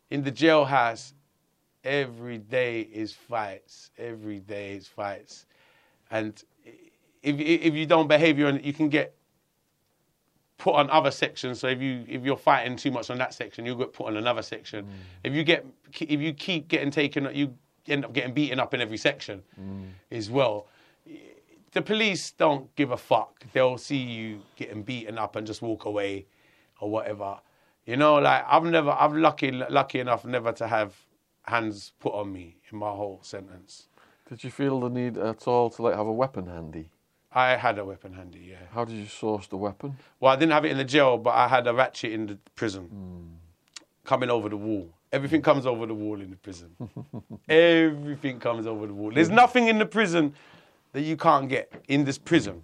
[0.10, 1.14] in the jailhouse.
[1.86, 3.92] Every day is fights.
[3.98, 5.46] Every day is fights,
[6.12, 6.34] and
[7.24, 9.15] if if you don't behave, you you can get
[10.58, 11.60] put on other sections.
[11.60, 14.18] So if you if you're fighting too much on that section, you'll get put on
[14.18, 14.86] another section.
[14.86, 14.90] Mm.
[15.24, 15.66] If you get
[16.00, 17.54] if you keep getting taken, you
[17.88, 19.88] end up getting beaten up in every section mm.
[20.12, 20.68] as well.
[21.72, 23.44] The police don't give a fuck.
[23.52, 26.26] They'll see you getting beaten up and just walk away
[26.80, 27.40] or whatever.
[27.86, 30.96] You know, like I've never, I'm lucky, lucky enough never to have
[31.44, 33.90] hands put on me in my whole sentence.
[34.30, 36.90] Did you feel the need at all to like have a weapon handy?
[37.36, 38.56] I had a weapon handy, yeah.
[38.72, 39.98] How did you source the weapon?
[40.22, 42.40] Well, I didn't have it in the jail, but I had a ratchet in the
[42.56, 43.84] prison, hmm.
[44.06, 44.90] coming over the wall.
[45.12, 46.72] Everything comes over the wall in the prison.
[47.50, 49.12] Everything comes over the wall.
[49.14, 50.34] There's nothing in the prison
[50.94, 52.64] that you can't get in this prison.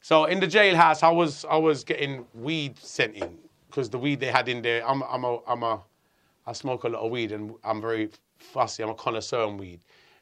[0.00, 3.36] So in the jailhouse, I was I was getting weed sent in
[3.68, 4.88] because the weed they had in there.
[4.88, 5.82] I'm I'm a I'm a
[6.46, 8.82] I smoke a lot of weed and I'm very fussy.
[8.82, 9.80] I'm a connoisseur on weed.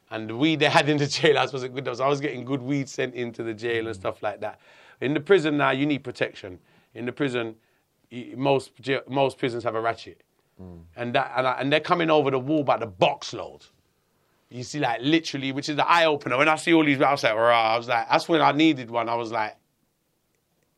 [0.09, 1.97] And the weed they had in the jailhouse wasn't good.
[1.97, 3.99] So I was getting good weed sent into the jail and mm.
[3.99, 4.59] stuff like that.
[5.01, 6.59] In the prison now, you need protection.
[6.93, 7.55] In the prison,
[8.35, 8.71] most
[9.07, 10.23] most prisons have a ratchet,
[10.61, 10.79] mm.
[10.95, 13.65] and that and, I, and they're coming over the wall by the box load.
[14.49, 16.37] You see, like literally, which is the eye opener.
[16.37, 18.53] When I see all these, I was like, rah, I was like, that's when I
[18.53, 19.09] needed one.
[19.09, 19.57] I was like,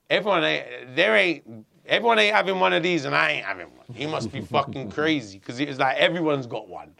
[0.09, 3.86] everyone ain't, there ain't, everyone ain't having one of these, and I ain't having one.
[3.93, 6.95] He must be fucking crazy because it was like everyone's got one,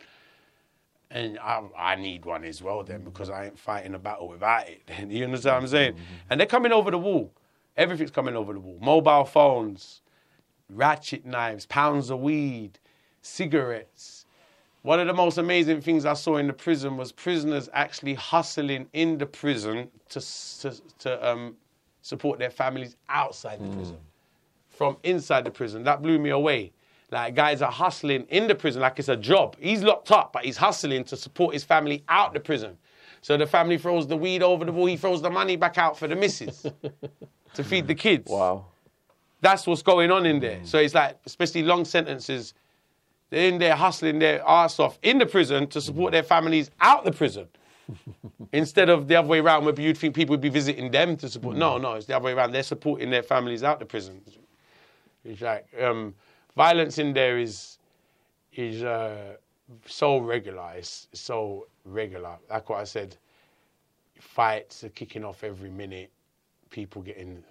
[1.12, 4.68] and I, I need one as well then because I ain't fighting a battle without
[4.68, 4.82] it.
[4.88, 5.94] Then you understand what I'm saying?
[5.94, 6.28] Mm-hmm, mm-hmm.
[6.30, 7.32] And they're coming over the wall.
[7.78, 8.78] Everything's coming over the wall.
[8.82, 10.02] Mobile phones,
[10.70, 12.80] ratchet knives, pounds of weed,
[13.22, 14.26] cigarettes.
[14.82, 18.88] One of the most amazing things I saw in the prison was prisoners actually hustling
[18.94, 20.22] in the prison to,
[20.62, 21.56] to, to um,
[22.02, 23.76] support their families outside the hmm.
[23.76, 23.98] prison.
[24.70, 25.84] From inside the prison.
[25.84, 26.72] That blew me away.
[27.12, 29.56] Like guys are hustling in the prison like it's a job.
[29.60, 32.78] He's locked up, but he's hustling to support his family out the prison.
[33.22, 35.98] So the family throws the weed over the wall, he throws the money back out
[35.98, 36.66] for the missus
[37.54, 38.32] to feed the kids.
[38.32, 38.66] Wow.
[39.42, 40.58] That's what's going on in there.
[40.58, 40.68] Mm.
[40.68, 42.54] So it's like, especially long sentences,
[43.30, 46.14] they're in there hustling their ass off in the prison to support mm.
[46.14, 47.48] their families out the prison.
[48.54, 51.30] Instead of the other way around, where you'd think people would be visiting them to
[51.30, 51.58] support.
[51.58, 51.82] No, mm.
[51.82, 52.52] no, it's the other way around.
[52.52, 54.22] They're supporting their families out the prison.
[55.26, 56.14] It's like um,
[56.56, 57.78] violence in there is
[58.54, 59.36] is uh,
[59.86, 60.74] so regular.
[60.76, 62.38] It's so regular.
[62.50, 63.16] Like what I said,
[64.20, 66.12] fights are kicking off every minute.
[66.70, 67.44] People getting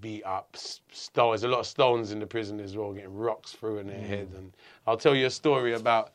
[0.00, 0.56] beat up.
[1.14, 4.00] There's a lot of stones in the prison as well, getting rocks through in their
[4.00, 4.28] head.
[4.36, 4.52] And
[4.86, 6.12] I'll tell you a story about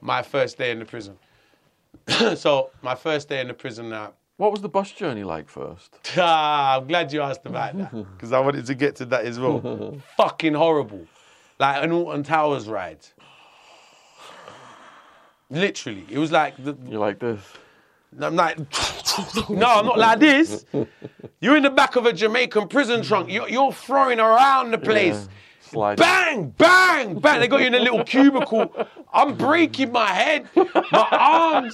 [0.00, 1.16] my first day in the prison.
[2.36, 4.12] so my first day in the prison now.
[4.36, 5.96] What was the bus journey like first?
[6.16, 9.38] Ah, I'm glad you asked about that because I wanted to get to that as
[9.38, 10.00] well.
[10.16, 11.06] Fucking horrible,
[11.58, 12.98] like an Alton Towers ride.
[15.50, 17.40] Literally, it was like the, You like this?
[18.20, 18.58] I'm like,
[19.50, 20.64] no, I'm not like this.
[21.40, 23.30] You're in the back of a Jamaican prison trunk.
[23.30, 25.28] You're, you're throwing around the place.
[25.60, 25.98] Slide.
[25.98, 27.40] Bang, bang, bang.
[27.40, 28.72] They got you in a little cubicle.
[29.12, 31.72] I'm breaking my head, my arms.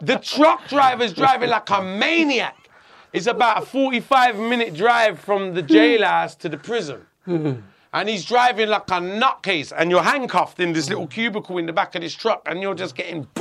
[0.00, 2.56] The truck driver's driving like a maniac.
[3.12, 7.04] It's about a 45 minute drive from the jailhouse to the prison.
[7.92, 11.72] And he's driving like a nutcase, and you're handcuffed in this little cubicle in the
[11.72, 13.26] back of this truck, and you're just getting.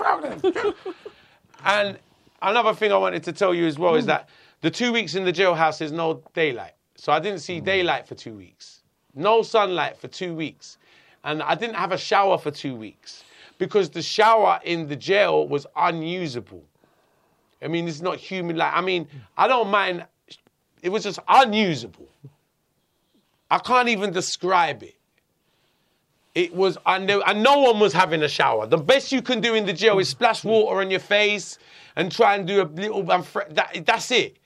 [1.66, 2.00] And
[2.42, 4.10] another thing I wanted to tell you as well is hmm.
[4.10, 4.30] that
[4.62, 6.74] the two weeks in the jailhouse is no daylight.
[6.96, 7.66] So I didn't see hmm.
[7.66, 8.82] daylight for two weeks.
[9.16, 10.78] No sunlight for two weeks.
[11.24, 13.24] And I didn't have a shower for two weeks
[13.58, 16.64] because the shower in the jail was unusable.
[17.62, 20.06] I mean, it's not human like I mean, I don't mind
[20.82, 22.08] it was just unusable.
[23.52, 24.96] I can't even describe it.
[26.36, 28.68] It was, and, there- and no one was having a shower.
[28.68, 31.58] The best you can do in the jail is splash water on your face
[31.96, 34.38] and try and do a little, that, that's it.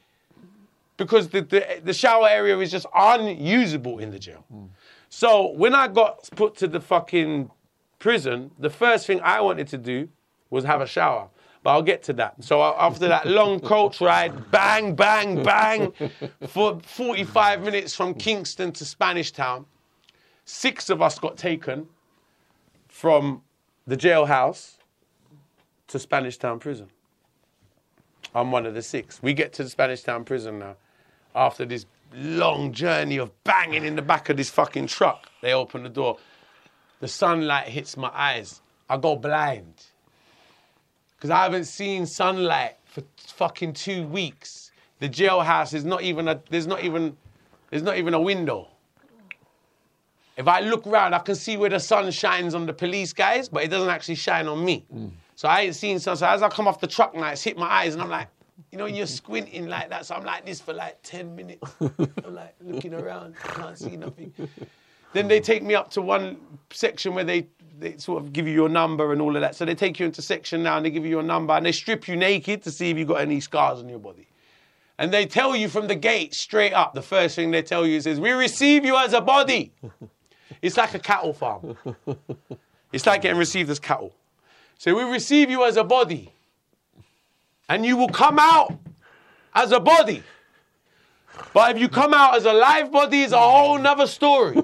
[0.96, 4.46] Because the, the, the shower area is just unusable in the jail.
[5.10, 7.52] So when I got put to the fucking
[8.00, 10.08] prison, the first thing I wanted to do
[10.50, 11.28] was have a shower.
[11.64, 12.44] But I'll get to that.
[12.44, 15.94] So after that long coach ride, bang, bang, bang,
[16.48, 19.66] for 45 minutes from Kingston to Spanish Town,
[20.44, 21.88] six of us got taken
[22.90, 23.42] from
[23.88, 24.76] the jailhouse
[25.88, 26.90] to Spanish Town Prison.
[28.36, 29.22] I'm one of the six.
[29.24, 30.76] We get to the Spanish Town Prison now.
[31.34, 35.84] After this long journey of banging in the back of this fucking truck, they open
[35.84, 36.18] the door.
[37.00, 38.62] The sunlight hits my eyes.
[38.90, 39.86] I go blind.
[41.24, 44.74] Because I haven't seen sunlight for fucking two weeks.
[45.00, 47.16] The jailhouse is not even a, there's not even,
[47.70, 48.68] there's not even a window.
[50.36, 53.48] If I look around, I can see where the sun shines on the police guys,
[53.48, 54.86] but it doesn't actually shine on me.
[54.94, 55.12] Mm.
[55.36, 56.18] So I ain't seen sun.
[56.18, 58.28] So as I come off the truck now, it's hit my eyes, and I'm like,
[58.74, 60.06] you know, you're squinting like that.
[60.06, 61.72] So I'm like this for like 10 minutes.
[61.80, 64.34] I'm like looking around, can't see nothing.
[65.14, 66.36] Then they take me up to one
[66.70, 67.48] section where they,
[67.84, 69.56] they sort of give you your number and all of that.
[69.56, 71.72] So they take you into section now and they give you your number and they
[71.72, 74.28] strip you naked to see if you've got any scars on your body.
[74.98, 77.98] And they tell you from the gate straight up, the first thing they tell you
[77.98, 79.72] is, we receive you as a body.
[80.62, 81.76] It's like a cattle farm.
[82.94, 84.14] It's like getting received as cattle.
[84.78, 86.32] So we receive you as a body.
[87.68, 88.74] And you will come out
[89.54, 90.24] as a body.
[91.54, 94.64] But if you come out as a live body, it's a whole nother story.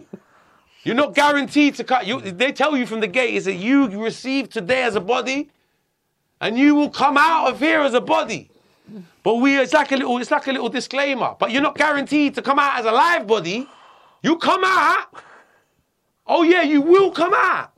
[0.84, 2.08] You're not guaranteed to cut.
[2.08, 5.50] You, they tell you from the gate is that you receive today as a body,
[6.40, 8.50] and you will come out of here as a body.
[9.24, 11.36] But we, it's like a little, it's like a little disclaimer.
[11.38, 13.68] But you're not guaranteed to come out as a live body.
[14.24, 15.08] You come out.
[16.26, 17.74] Oh yeah, you will come out.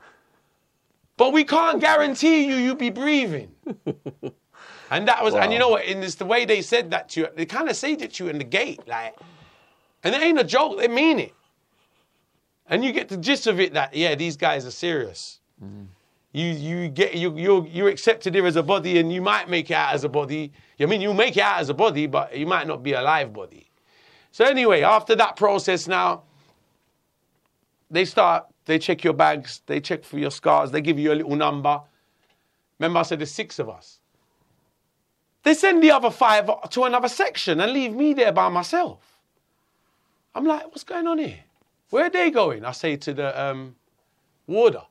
[1.18, 3.52] But we can't guarantee you you'll be breathing.
[4.92, 5.86] and that was, and you know what?
[5.86, 8.26] In this, the way they said that to you, they kind of said it to
[8.26, 9.16] you in the gate, like,
[10.04, 10.80] and it ain't a joke.
[10.80, 11.34] They mean it.
[12.72, 15.42] And you get the gist of it that yeah, these guys are serious.
[16.32, 19.70] You you get you you you're accepted here as a body, and you might make
[19.70, 20.54] it out as a body.
[20.80, 23.02] I mean, you make it out as a body, but you might not be a
[23.02, 23.70] live body.
[24.32, 26.24] So anyway, after that process, now
[27.92, 28.46] they start.
[28.64, 29.62] They check your bags.
[29.66, 30.72] They check for your scars.
[30.72, 31.82] They give you a little number.
[32.80, 34.00] Remember, I said there's six of us.
[35.44, 39.20] They send the other five to another section and leave me there by myself.
[40.34, 41.40] I'm like, what's going on here?
[41.92, 42.66] Where are they going?
[42.66, 43.76] I say to the um,
[44.48, 44.82] warder.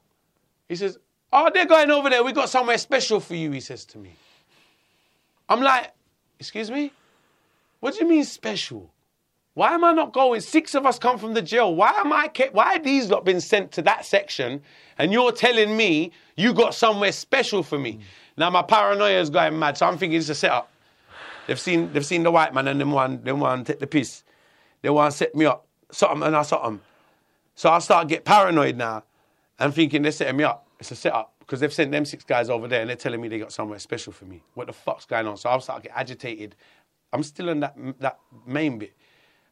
[0.68, 0.98] He says,
[1.32, 2.22] oh, they're going over there.
[2.22, 4.12] We got somewhere special for you, he says to me.
[5.48, 5.92] I'm like,
[6.38, 6.92] excuse me?
[7.80, 8.92] What do you mean special?
[9.54, 10.40] Why am I not going?
[10.42, 11.74] Six of us come from the jail.
[11.74, 14.62] Why am I kept, why are these lot been sent to that section
[14.98, 17.98] and you're telling me you got somewhere special for me?
[18.36, 20.70] Now my paranoia is going mad, so I'm thinking it's a setup.
[21.46, 24.22] They've seen they've seen the white man and them one them one take the piss.
[24.82, 25.66] They want to set me up.
[25.90, 26.80] Something and I something.
[27.60, 29.04] So I start get paranoid now
[29.58, 30.66] and thinking they're setting me up.
[30.78, 33.28] It's a setup because they've sent them six guys over there and they're telling me
[33.28, 34.42] they got somewhere special for me.
[34.54, 35.36] What the fuck's going on?
[35.36, 36.56] So I'll start get agitated.
[37.12, 38.96] I'm still in that that main bit.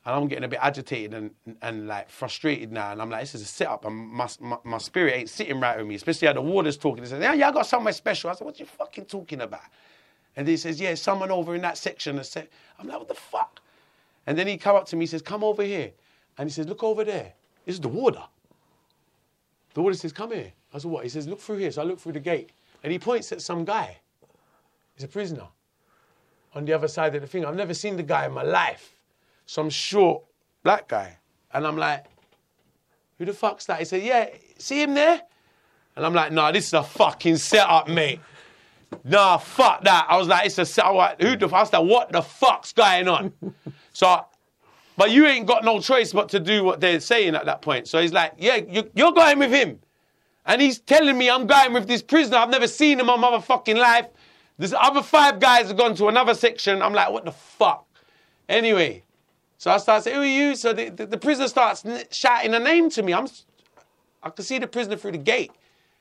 [0.07, 2.93] And I'm getting a bit agitated and, and like frustrated now.
[2.93, 3.85] And I'm like, this is a setup.
[3.85, 7.05] And my, my, my spirit ain't sitting right with me, especially how the warder's talking.
[7.05, 8.31] He says, yeah, yeah, I got somewhere special.
[8.31, 9.61] I said, what you fucking talking about?
[10.35, 12.17] And he says, yeah, someone over in that section.
[12.17, 12.49] Has said,
[12.79, 13.61] I'm like, what the fuck?
[14.27, 15.93] And then he come up to me, he says, come over here.
[16.39, 17.35] And he says, look over there.
[17.69, 18.25] Is the warder.
[19.75, 20.53] The warder says, come here.
[20.73, 21.05] I said, what?
[21.05, 21.71] He says, look through here.
[21.71, 22.51] So I look through the gate.
[22.83, 23.99] And he points at some guy.
[24.95, 25.47] He's a prisoner
[26.55, 27.45] on the other side of the thing.
[27.45, 28.95] I've never seen the guy in my life.
[29.45, 30.23] Some short
[30.63, 31.19] black guy.
[31.53, 32.07] And I'm like,
[33.19, 33.81] who the fuck's that?
[33.81, 35.21] He said, yeah, see him there?
[35.95, 38.21] And I'm like, nah, this is a fucking setup, mate.
[39.05, 40.07] Nah, fuck that.
[40.09, 41.21] I was like, it's a setup.
[41.21, 41.85] Who the fuck's that?
[41.85, 43.33] What the fuck's going on?
[43.93, 44.25] so,
[44.99, 47.87] but you ain't got no choice but to do what they're saying at that point.
[47.87, 49.79] So he's like, yeah, you, you're going with him.
[50.45, 52.39] And he's telling me I'm going with this prisoner.
[52.39, 54.09] I've never seen him in my motherfucking life.
[54.59, 56.83] There's other five guys have gone to another section.
[56.83, 57.87] I'm like, what the fuck?
[58.49, 59.05] Anyway,
[59.57, 60.57] so I start saying, who are you?
[60.57, 63.15] So the, the, the prisoner starts shouting a name to me.
[63.15, 63.29] I'm,
[64.25, 65.53] I can see the prisoner through the gate.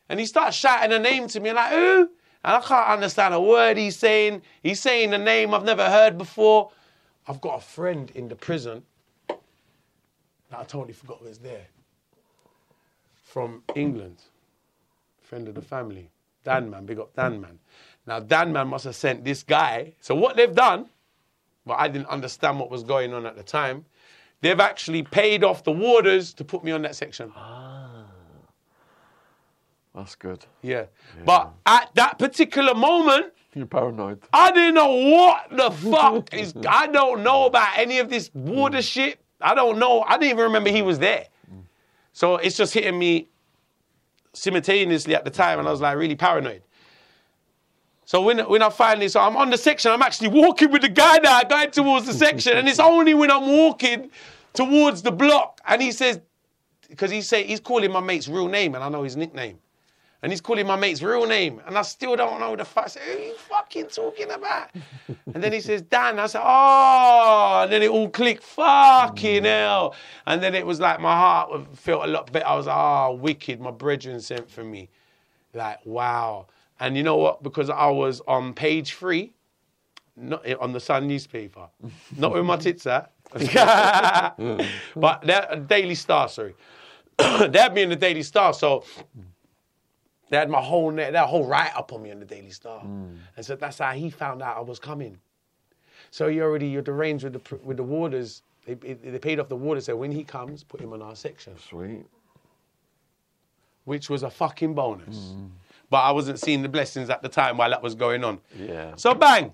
[0.10, 1.52] And he starts shouting a name to me.
[1.52, 2.10] I'm like, who?
[2.43, 4.41] And I can't understand a word he's saying.
[4.64, 6.72] He's saying a name I've never heard before.
[7.28, 8.84] I've got a friend in the prison
[9.28, 9.40] that
[10.60, 11.68] I totally forgot was there.
[13.14, 14.22] From England.
[15.22, 16.10] Friend of the family.
[16.44, 17.60] Dan man, big up Dan man.
[18.06, 19.94] Now Dan man must have sent this guy.
[20.00, 20.86] So what they've done,
[21.66, 23.86] well, I didn't understand what was going on at the time.
[24.40, 27.34] They've actually paid off the warders to put me on that section.
[27.36, 28.06] Ah,
[29.94, 30.46] that's good.
[30.62, 30.86] Yeah.
[31.26, 34.22] But at that particular moment, You're paranoid.
[34.32, 36.53] I didn't know what the fuck is.
[36.68, 38.88] I don't know about any of this water mm.
[38.88, 39.20] shit.
[39.41, 40.01] I don't know.
[40.03, 41.26] I didn't even remember he was there.
[41.51, 41.64] Mm.
[42.14, 43.30] So it's just hitting me
[44.34, 46.62] simultaneously at the time, and I was like really paranoid.
[48.05, 50.89] So when, when I finally, so I'm on the section, I'm actually walking with the
[50.89, 54.12] guy now, going towards the section, and it's only when I'm walking
[54.53, 56.22] towards the block, and he says,
[56.88, 59.58] because he say he's calling my mate's real name, and I know his nickname.
[60.24, 61.61] And he's calling my mate's real name.
[61.68, 62.86] And I still don't know the fuck.
[62.86, 64.70] I said, who are you fucking talking about?
[65.34, 66.18] and then he says, Dan.
[66.18, 67.61] I said, oh.
[67.63, 68.43] And then it all clicked.
[68.43, 69.45] Fucking mm.
[69.45, 69.95] hell.
[70.26, 72.47] And then it was like my heart felt a lot better.
[72.47, 73.61] I was like, oh, wicked.
[73.61, 74.89] My brethren sent for me.
[75.53, 76.47] Like, wow.
[76.80, 77.43] And you know what?
[77.43, 79.34] Because I was on page three,
[80.15, 81.68] not on the Sun newspaper,
[82.18, 83.11] not with my tits out.
[83.34, 86.55] but that Daily Star, sorry.
[87.18, 88.84] that being the Daily Star, so
[89.18, 89.24] mm.
[90.30, 92.82] They had my whole net, that whole write up on me on the Daily Star,
[92.82, 93.18] mm.
[93.36, 95.18] and so that's how he found out I was coming.
[96.12, 98.44] So he already you're arranged with the with the warders.
[98.66, 99.86] They, they paid off the warders.
[99.86, 102.06] So when he comes, put him on our section, Sweet.
[103.86, 105.18] which was a fucking bonus.
[105.18, 105.50] Mm.
[105.90, 108.42] But I wasn't seeing the blessings at the time while that was going on.
[108.60, 108.94] Yeah.
[108.98, 109.54] So bang,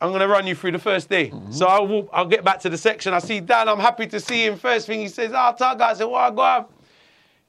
[0.00, 1.30] I'm gonna run you through the first day.
[1.30, 1.52] Mm-hmm.
[1.52, 3.14] So I'll I'll get back to the section.
[3.14, 3.68] I see Dan.
[3.68, 4.56] I'm happy to see him.
[4.58, 6.72] First thing he says, "Ah, oh, Tug." I said, "What I got?"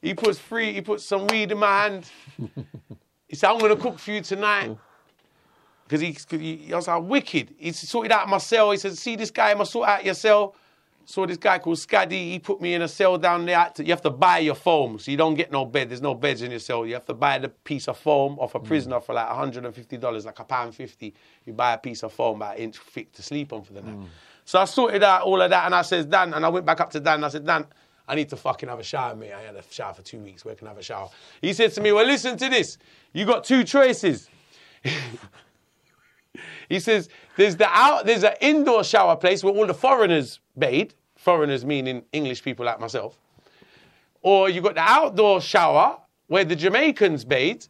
[0.01, 0.73] He puts free.
[0.73, 2.09] He puts some weed in my hand.
[3.27, 4.77] He said, "I'm gonna cook for you tonight."
[5.83, 7.53] Because he, 'cause he, I was like, wicked.
[7.57, 8.71] He sorted out my cell.
[8.71, 9.51] He said, "See this guy?
[9.51, 10.55] I'ma sort out your cell."
[11.03, 12.31] Saw this guy called Scaddy.
[12.31, 13.71] He put me in a cell down there.
[13.79, 15.89] You have to buy your foam, so you don't get no bed.
[15.89, 16.85] There's no beds in your cell.
[16.85, 18.65] You have to buy the piece of foam off a mm.
[18.65, 21.13] prisoner for like 150 dollars, like a pound fifty.
[21.45, 23.81] You buy a piece of foam about an inch thick to sleep on for the
[23.81, 23.97] night.
[23.97, 24.05] Mm.
[24.45, 26.79] So I sorted out all of that, and I says, Dan, and I went back
[26.79, 27.15] up to Dan.
[27.15, 27.65] And I said, Dan,
[28.11, 29.31] I need to fucking have a shower, mate.
[29.31, 30.43] I had a shower for two weeks.
[30.43, 31.09] Where can I have a shower?
[31.41, 32.77] He said to me, Well, listen to this.
[33.13, 34.29] You got two choices.
[36.69, 40.91] He says there's the out there's an indoor shower place where all the foreigners bathe.
[41.17, 43.17] Foreigners meaning English people like myself.
[44.21, 45.97] Or you got the outdoor shower
[46.27, 47.63] where the Jamaicans bathe.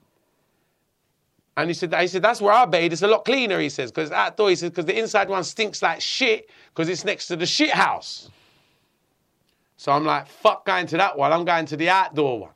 [1.58, 2.94] And he said, he said, that's where I bathe.
[2.94, 5.82] It's a lot cleaner, he says, because outdoor, he says, because the inside one stinks
[5.82, 8.30] like shit because it's next to the shit house.
[9.82, 11.34] So I'm like, fuck going to that one.
[11.34, 12.52] I'm going to the outdoor one.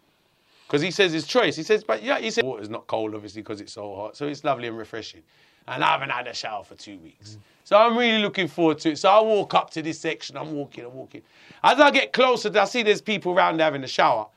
[0.67, 1.55] Because he says his choice.
[1.55, 4.15] He says, but yeah, he said, water's not cold, obviously, because it's so hot.
[4.15, 5.23] So it's lovely and refreshing.
[5.67, 7.39] And I haven't had a shower for two weeks.
[7.63, 8.99] So I'm really looking forward to it.
[8.99, 10.37] So I walk up to this section.
[10.37, 11.23] I'm walking, I'm walking.
[11.63, 14.27] As I get closer, I see there's people around having a shower.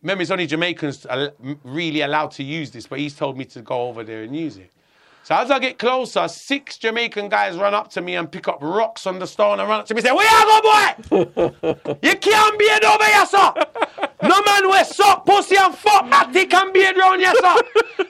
[0.00, 3.60] Remember, it's only Jamaicans al- really allowed to use this, but he's told me to
[3.60, 4.70] go over there and use it.
[5.24, 8.58] So as I get closer, six Jamaican guys run up to me and pick up
[8.60, 10.94] rocks on the stone and run up to me and say, Where you go, boy?
[12.02, 13.54] you can't be it over here, sir.
[14.22, 17.56] No man wear sock, pussy and fuck matty can be it round here, sir.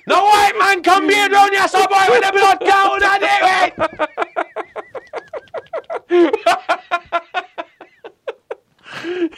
[0.08, 3.22] No white man can be it round here, sir, boy, with the blood count and
[6.10, 6.34] it,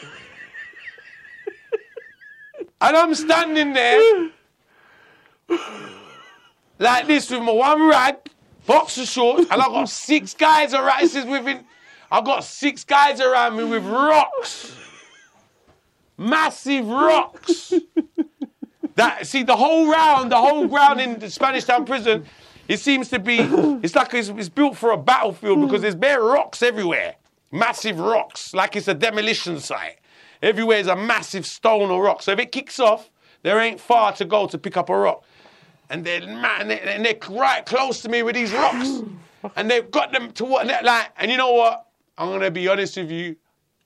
[2.81, 4.31] And I'm standing there
[6.79, 8.17] like this with my one rag,
[8.67, 11.01] boxer shorts, and I got six guys around.
[11.01, 11.65] This is within.
[12.11, 14.77] I got six guys around me with rocks,
[16.17, 17.73] massive rocks.
[18.95, 22.25] That see the whole round, the whole ground in the Spanish Town prison.
[22.69, 23.39] It seems to be.
[23.83, 27.17] It's like it's, it's built for a battlefield because there's bare rocks everywhere,
[27.53, 29.99] massive rocks, like it's a demolition site.
[30.43, 32.23] Everywhere is a massive stone or rock.
[32.23, 33.11] So if it kicks off,
[33.43, 35.25] there ain't far to go to pick up a rock
[35.91, 39.03] and they're man, they- and they're right close to me with these rocks,
[39.57, 41.09] and they've got them to what they're like.
[41.19, 41.87] And you know what?
[42.19, 43.37] I'm gonna be honest with you.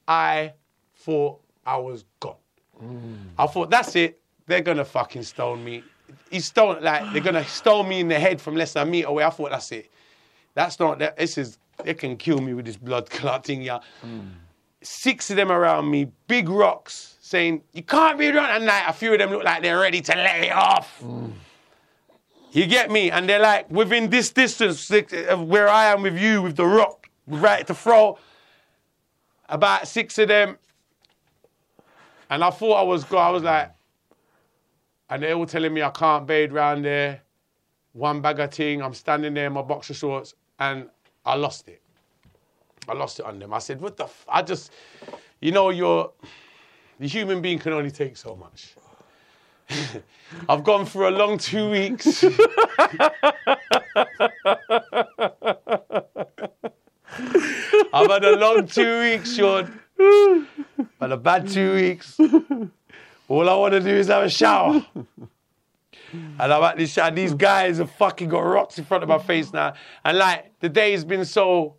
[0.06, 0.52] I
[0.96, 2.34] thought I was gone.
[2.82, 3.16] Mm.
[3.38, 4.20] I thought that's it.
[4.46, 5.84] They're gonna fucking stone me.
[6.30, 9.08] He's stone like they're gonna stone me in the head from less than a meter
[9.08, 9.24] away.
[9.24, 9.90] I thought that's it.
[10.54, 11.16] That's not that.
[11.16, 13.78] This is they can kill me with this blood clot thing, yeah.
[14.04, 14.30] Mm.
[14.82, 18.50] Six of them around me, big rocks, saying you can't be around.
[18.50, 21.00] And like a few of them look like they're ready to let it off.
[21.02, 21.32] Mm.
[22.52, 23.10] You get me?
[23.10, 27.08] And they're like within this distance of where I am with you, with the rock,
[27.26, 28.18] right to throw.
[29.48, 30.58] About six of them.
[32.28, 33.18] And I thought I was good.
[33.18, 33.72] I was like,
[35.08, 37.22] and they were telling me I can't bathe round there.
[37.92, 38.80] One bag of thing.
[38.80, 40.88] I'm standing there in my boxer shorts, and
[41.26, 41.82] I lost it.
[42.88, 43.52] I lost it on them.
[43.52, 44.26] I said, "What the?" F-?
[44.28, 44.70] I just,
[45.40, 46.12] you know, you're
[47.00, 48.74] the human being can only take so much.
[50.48, 52.24] I've gone for a long two weeks.
[57.92, 59.78] I've had a long two weeks, Sean.
[61.00, 62.18] Had a bad two weeks.
[63.28, 64.84] All I want to do is have a shower.
[66.12, 67.10] And I'm at this shower.
[67.10, 69.74] These guys have fucking got rocks in front of my face now.
[70.04, 71.76] And like, the day has been so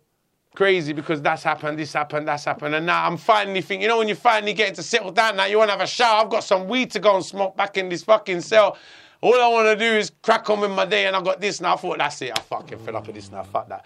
[0.54, 2.74] crazy because that's happened, this happened, that's happened.
[2.74, 5.46] And now I'm finally thinking, you know, when you're finally get to settle down now,
[5.46, 6.22] you want to have a shower.
[6.22, 8.76] I've got some weed to go and smoke back in this fucking cell.
[9.20, 11.60] All I want to do is crack on with my day, and I got this
[11.60, 11.74] now.
[11.74, 12.32] I thought, that's it.
[12.36, 13.44] I fucking fed up with this now.
[13.44, 13.84] Fuck that.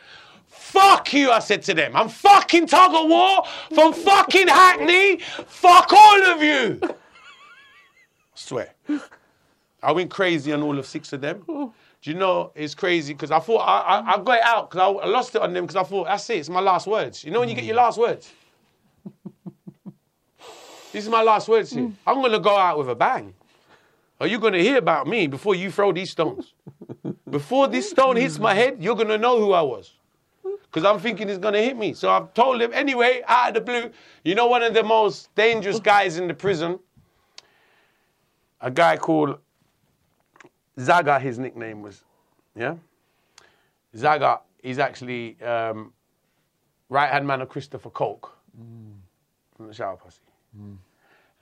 [0.49, 1.95] Fuck you, I said to them.
[1.95, 3.45] I'm fucking tug of war
[3.75, 5.19] from fucking Hackney.
[5.19, 6.81] Fuck all of you.
[6.83, 6.89] I
[8.35, 8.75] swear.
[9.83, 11.45] I went crazy on all of six of them.
[12.07, 14.81] Do you know it's crazy because I thought I, I, I got it out because
[14.81, 16.37] I, I lost it on them because I thought that's it.
[16.39, 17.25] It's my last words.
[17.25, 18.33] You know when you get your last words.
[20.93, 21.83] this is my last words here.
[21.83, 21.95] Mm.
[22.07, 23.35] I'm gonna go out with a bang.
[24.21, 26.55] Are you gonna hear about me before you throw these stones?
[27.29, 29.93] Before this stone hits my head, you're gonna know who I was.
[30.45, 31.93] Because I'm thinking it's gonna hit me.
[31.93, 33.91] So I've told him anyway, out of the blue.
[34.23, 36.79] You know one of the most dangerous guys in the prison?
[38.61, 39.41] A guy called
[40.79, 42.05] Zaga, his nickname was.
[42.55, 42.77] Yeah?
[43.97, 45.93] Zaga, he's actually um,
[46.89, 48.37] right hand man of Christopher Coke
[49.57, 50.21] from the shower posse.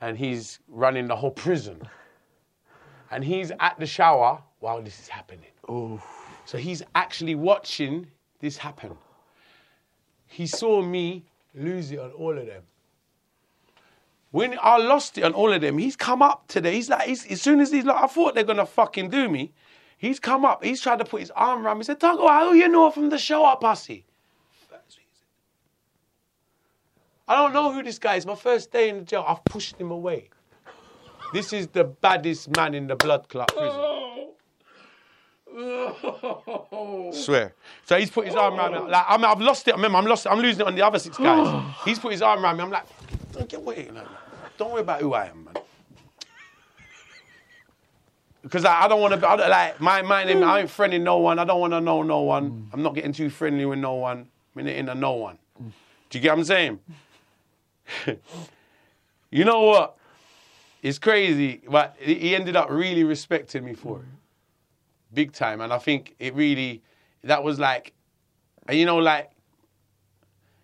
[0.01, 1.81] And he's running the whole prison.
[3.11, 5.51] And he's at the shower while this is happening.
[6.47, 8.07] So he's actually watching
[8.41, 8.97] this happen.
[10.27, 11.25] He saw me
[11.55, 12.63] lose it on all of them.
[14.35, 16.75] When I lost it on all of them, he's come up today.
[16.75, 19.53] He's like, he's, as soon as he's like, I thought they're gonna fucking do me.
[19.97, 20.65] He's come up.
[20.65, 21.83] He's tried to put his arm around me.
[21.83, 24.05] He said, Tago, how you know from the show up, pussy?
[27.29, 28.27] I don't know who this guy is.
[28.27, 30.31] My first day in the jail, I've pushed him away.
[31.33, 34.33] This is the baddest man in the blood clot prison.
[37.23, 37.55] Swear.
[37.85, 38.91] So he's put his arm around me.
[38.91, 39.75] Like, I mean, I've lost it.
[39.75, 40.27] I remember, I'm lost.
[40.27, 41.73] I'm losing it on the other six guys.
[41.85, 42.65] he's put his arm around me.
[42.65, 42.87] I'm like,
[43.31, 43.89] don't get away.
[43.95, 44.09] Like,
[44.59, 45.55] don't worry about who I am, man.
[48.43, 49.27] Because I, I don't want to.
[49.49, 50.43] Like my my name.
[50.43, 51.39] I ain't friendly no one.
[51.39, 52.69] I don't want to know no one.
[52.73, 54.29] I'm not getting too friendly with no one.
[54.55, 55.39] I'm in into no one.
[55.59, 56.81] Do you get what I'm saying?
[59.31, 59.97] you know what?
[60.83, 64.05] It's crazy, but he ended up really respecting me for it,
[65.15, 65.63] big time.
[65.63, 66.83] And I think it really
[67.23, 67.95] that was like,
[68.69, 69.31] and you know, like,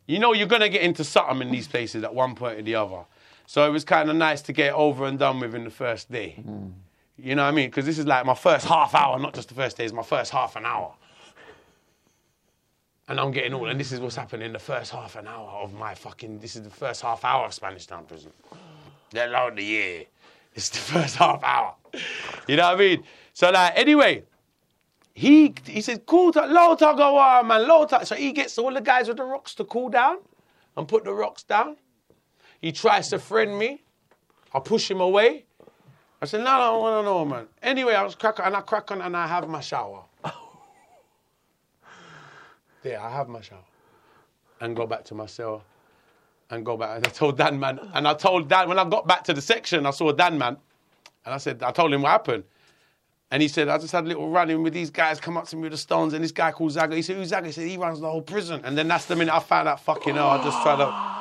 [0.06, 2.74] you know, you're gonna get into something in these places at one point or the
[2.74, 3.04] other.
[3.50, 6.08] So it was kind of nice to get over and done with in the first
[6.08, 6.34] day.
[6.40, 6.68] Hmm.
[7.16, 7.68] You know what I mean?
[7.68, 9.82] Because this is like my first half hour, not just the first day.
[9.82, 10.94] It's my first half an hour.
[13.08, 15.48] And I'm getting all, and this is what's happening in the first half an hour
[15.48, 16.38] of my fucking.
[16.38, 18.30] This is the first half hour of Spanish Town Prison.
[19.12, 20.04] Let alone the year.
[20.54, 21.74] It's the first half hour.
[22.46, 23.02] You know what I mean?
[23.32, 24.22] So like, anyway,
[25.12, 28.80] he he says, "Cool, ta- low tagawa, man, low ta-" So he gets all the
[28.80, 30.18] guys with the rocks to cool down,
[30.76, 31.78] and put the rocks down.
[32.60, 33.82] He tries to friend me.
[34.52, 35.44] I push him away.
[36.22, 37.46] I said, no, no, I don't want to know, man.
[37.62, 40.02] Anyway, I was cracking, and I crack on, and I have my shower.
[42.84, 43.64] yeah, I have my shower.
[44.60, 45.64] And go back to my cell.
[46.50, 46.96] And go back.
[46.96, 47.80] And I told Dan, man.
[47.94, 50.58] And I told Dan, when I got back to the section, I saw Dan, man.
[51.24, 52.44] And I said, I told him what happened.
[53.30, 55.46] And he said, I just had a little run in with these guys come up
[55.48, 56.12] to me with the stones.
[56.12, 57.46] And this guy called Zaga, he said, who's Zaga?
[57.46, 58.60] He said, he runs the whole prison.
[58.64, 61.19] And then that's the minute I found out, fucking hell, I just tried to.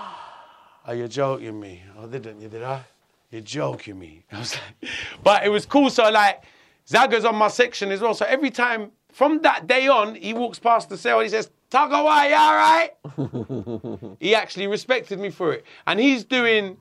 [0.90, 1.84] Oh, Are you joking me?
[1.98, 2.50] Oh, didn't you?
[2.50, 2.84] Did I?
[3.30, 4.24] You're joking me.
[4.32, 4.92] I was like,
[5.24, 5.92] but it was cool.
[5.92, 6.44] So like,
[6.88, 8.16] Zaga's on my section as well.
[8.16, 11.20] So every time from that day on, he walks past the cell.
[11.20, 16.24] and He says, "Tagawa, you all right?" he actually respected me for it, and he's
[16.24, 16.78] doing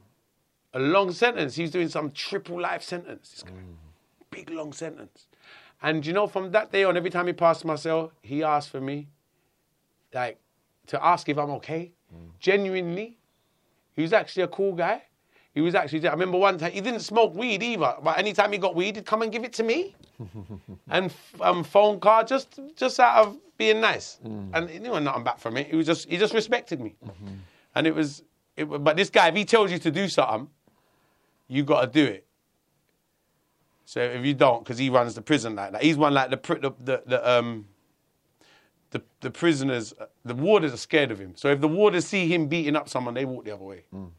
[0.73, 1.55] a long sentence.
[1.55, 3.31] He's doing some triple life sentence.
[3.31, 3.53] This guy,
[4.31, 5.27] big long sentence.
[5.83, 8.71] And you know, from that day on, every time he passed my cell, he asked
[8.71, 9.09] for me,
[10.15, 10.39] like,
[10.87, 11.93] to ask if I'm okay.
[12.13, 12.31] Mm.
[12.41, 13.18] Genuinely,
[13.99, 15.03] he was actually a cool guy.
[15.53, 16.07] He was actually.
[16.07, 19.05] I remember one time he didn't smoke weed either, but anytime he got weed, he'd
[19.05, 19.97] come and give it to me,
[20.89, 24.21] and um, phone call just just out of being nice.
[24.53, 25.67] And he knew nothing back from it.
[25.67, 26.95] He was just he just respected me,
[27.75, 28.23] and it was.
[28.57, 30.49] It, but this guy, if he tells you to do something,
[31.49, 32.25] you got to do it.
[33.85, 36.37] So if you don't, because he runs the prison like that, he's one like the
[36.37, 37.67] the the, the um.
[38.91, 41.35] The, the prisoners, uh, the warders are scared of him.
[41.37, 43.85] So if the warders see him beating up someone, they walk the other way.
[43.95, 44.11] Mm.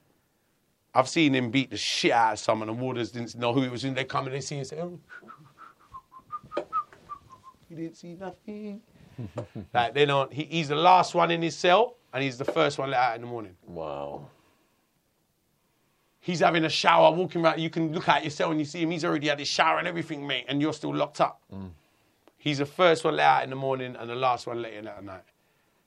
[0.93, 3.71] I've seen him beat the shit out of someone, and warders didn't know who it
[3.71, 3.83] was.
[3.83, 4.99] And they come and they see him and say, "Oh,
[7.69, 8.81] you didn't see nothing."
[9.73, 10.31] like they don't.
[10.31, 13.15] He, he's the last one in his cell, and he's the first one let out
[13.15, 13.55] in the morning.
[13.65, 14.27] Wow.
[16.21, 17.59] He's having a shower, walking around.
[17.59, 18.91] You can look at your cell and you see him.
[18.91, 21.41] He's already had his shower and everything, mate, and you're still locked up.
[21.53, 21.69] Mm.
[22.39, 24.87] He's the first one let out in the morning and the last one let in
[24.87, 25.23] at night.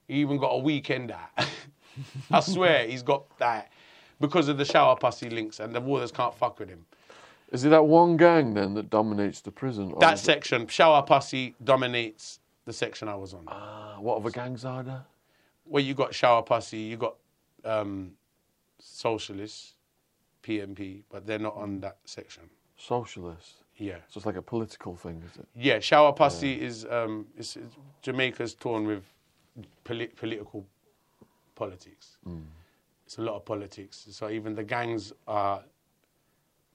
[0.06, 1.46] He even got a weekend out.
[2.30, 3.72] I swear, he's got that
[4.20, 6.84] because of the shower posse links, and the warders can't fuck with him.
[7.50, 9.94] Is it that one gang then that dominates the prison?
[9.98, 13.44] That section, shower posse, dominates the section I was on.
[13.48, 15.04] Ah, what other gangs are there?
[15.66, 17.16] Well, you got shower posse, you got
[17.64, 18.12] um,
[18.78, 19.74] socialists,
[20.42, 22.44] PNP, but they're not on that section.
[22.76, 23.61] Socialists.
[23.82, 23.96] Yeah.
[24.08, 25.46] So it's like a political thing, is it?
[25.56, 29.02] Yeah, shower posse is um, is, is Jamaica's torn with
[29.84, 30.64] polit- political
[31.54, 32.18] politics.
[32.26, 32.44] Mm.
[33.04, 34.06] It's a lot of politics.
[34.10, 35.64] So even the gangs are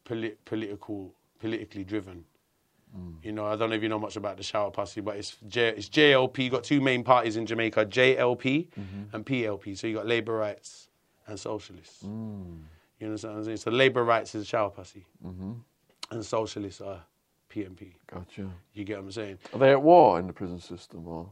[0.04, 2.26] polit- political, politically driven.
[2.98, 3.16] Mm.
[3.24, 5.38] You know, I don't know if you know much about the shower posse, but it's
[5.48, 6.38] J, it's JLP.
[6.40, 9.16] You've got two main parties in Jamaica: JLP mm-hmm.
[9.16, 9.78] and PLP.
[9.78, 10.88] So you've got Labourites
[11.28, 12.04] and Socialists.
[12.04, 12.64] Mm.
[13.00, 13.58] You understand what I'm saying?
[13.58, 15.54] So Labourites is shower posse, mm-hmm.
[16.12, 17.02] And Socialists are
[17.50, 17.94] PNP.
[18.12, 18.50] Gotcha.
[18.74, 19.40] You get what I'm saying?
[19.54, 21.30] Are they at war in the prison system or?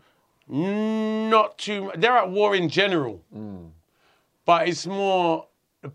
[0.51, 1.91] Mm, Not too.
[1.97, 3.21] They're at war in general,
[4.45, 5.47] but it's more
[5.81, 5.91] the,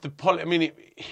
[0.00, 1.04] the pol- I mean, it,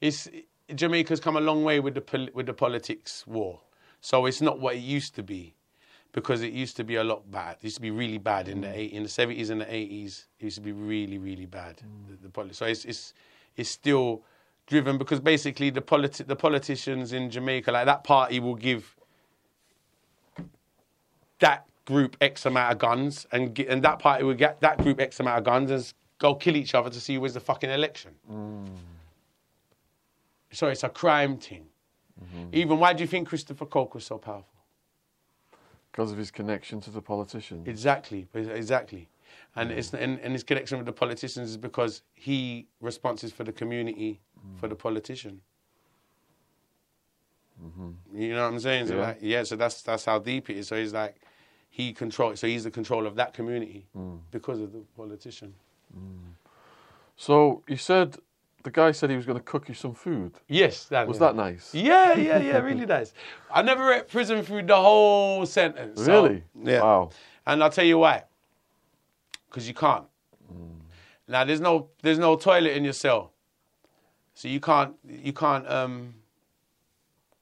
[0.00, 0.28] it's
[0.74, 3.60] Jamaica's come a long way with the pol- with the politics war,
[4.00, 5.54] so it's not what it used to be,
[6.12, 7.56] because it used to be a lot bad.
[7.60, 10.26] It used to be really bad in the eight, in the seventies and the eighties.
[10.40, 11.80] It used to be really really bad.
[12.08, 13.14] The, the poli- so it's it's
[13.56, 14.24] it's still
[14.66, 18.96] driven because basically the politi- the politicians in Jamaica, like that party, will give
[21.40, 25.00] that group X amount of guns, and get, and that party will get that group
[25.00, 27.70] X amount of guns and go kill each other to see who wins the fucking
[27.70, 28.12] election.
[28.30, 28.68] Mm.
[30.52, 31.66] So it's a crime thing.
[32.22, 32.48] Mm-hmm.
[32.52, 34.46] Even why do you think Christopher Coke was so powerful?
[35.90, 37.66] Because of his connection to the politicians.
[37.68, 39.08] Exactly, exactly.
[39.56, 43.52] And it's and, and his connection with the politicians is because he responses for the
[43.52, 44.20] community,
[44.56, 45.40] for the politician.
[47.64, 47.90] Mm-hmm.
[48.20, 48.88] You know what I'm saying?
[48.88, 49.02] So Yeah.
[49.02, 49.42] like, yeah.
[49.44, 50.68] So that's that's how deep it is.
[50.68, 51.16] So he's like,
[51.70, 52.34] he control.
[52.36, 54.18] So he's the control of that community mm.
[54.30, 55.54] because of the politician.
[55.96, 56.34] Mm.
[57.16, 58.16] So you said
[58.64, 60.32] the guy said he was going to cook you some food.
[60.48, 61.26] Yes, that Was yeah.
[61.26, 61.74] that nice?
[61.74, 63.12] Yeah, yeah, yeah, really nice.
[63.52, 66.02] I never ate prison food the whole sentence.
[66.04, 66.42] so- Really?
[66.62, 66.80] yeah.
[66.80, 67.10] Wow.
[67.46, 68.24] And I'll tell you why.
[69.54, 70.04] Because you can't.
[71.28, 73.32] Now there's no there's no toilet in your cell,
[74.34, 76.14] so you can't you can't um,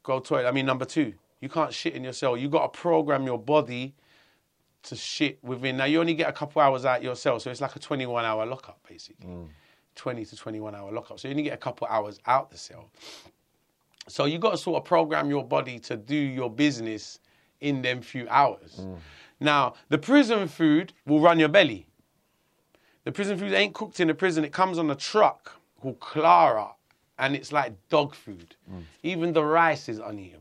[0.02, 0.46] go toilet.
[0.46, 2.36] I mean number two, you can't shit in your cell.
[2.36, 3.94] You got to program your body
[4.82, 5.78] to shit within.
[5.78, 8.26] Now you only get a couple hours out your cell, so it's like a 21
[8.26, 9.26] hour lockup basically.
[9.94, 11.18] 20 to 21 hour lockup.
[11.18, 12.90] So you only get a couple hours out the cell.
[14.06, 17.20] So you got to sort of program your body to do your business
[17.62, 18.86] in them few hours.
[19.40, 21.86] Now, the prison food will run your belly.
[23.04, 24.44] The prison food ain't cooked in the prison.
[24.44, 26.68] It comes on a truck called Clara,
[27.18, 28.54] and it's like dog food.
[28.70, 28.82] Mm.
[29.02, 30.38] Even the rice is uneatable.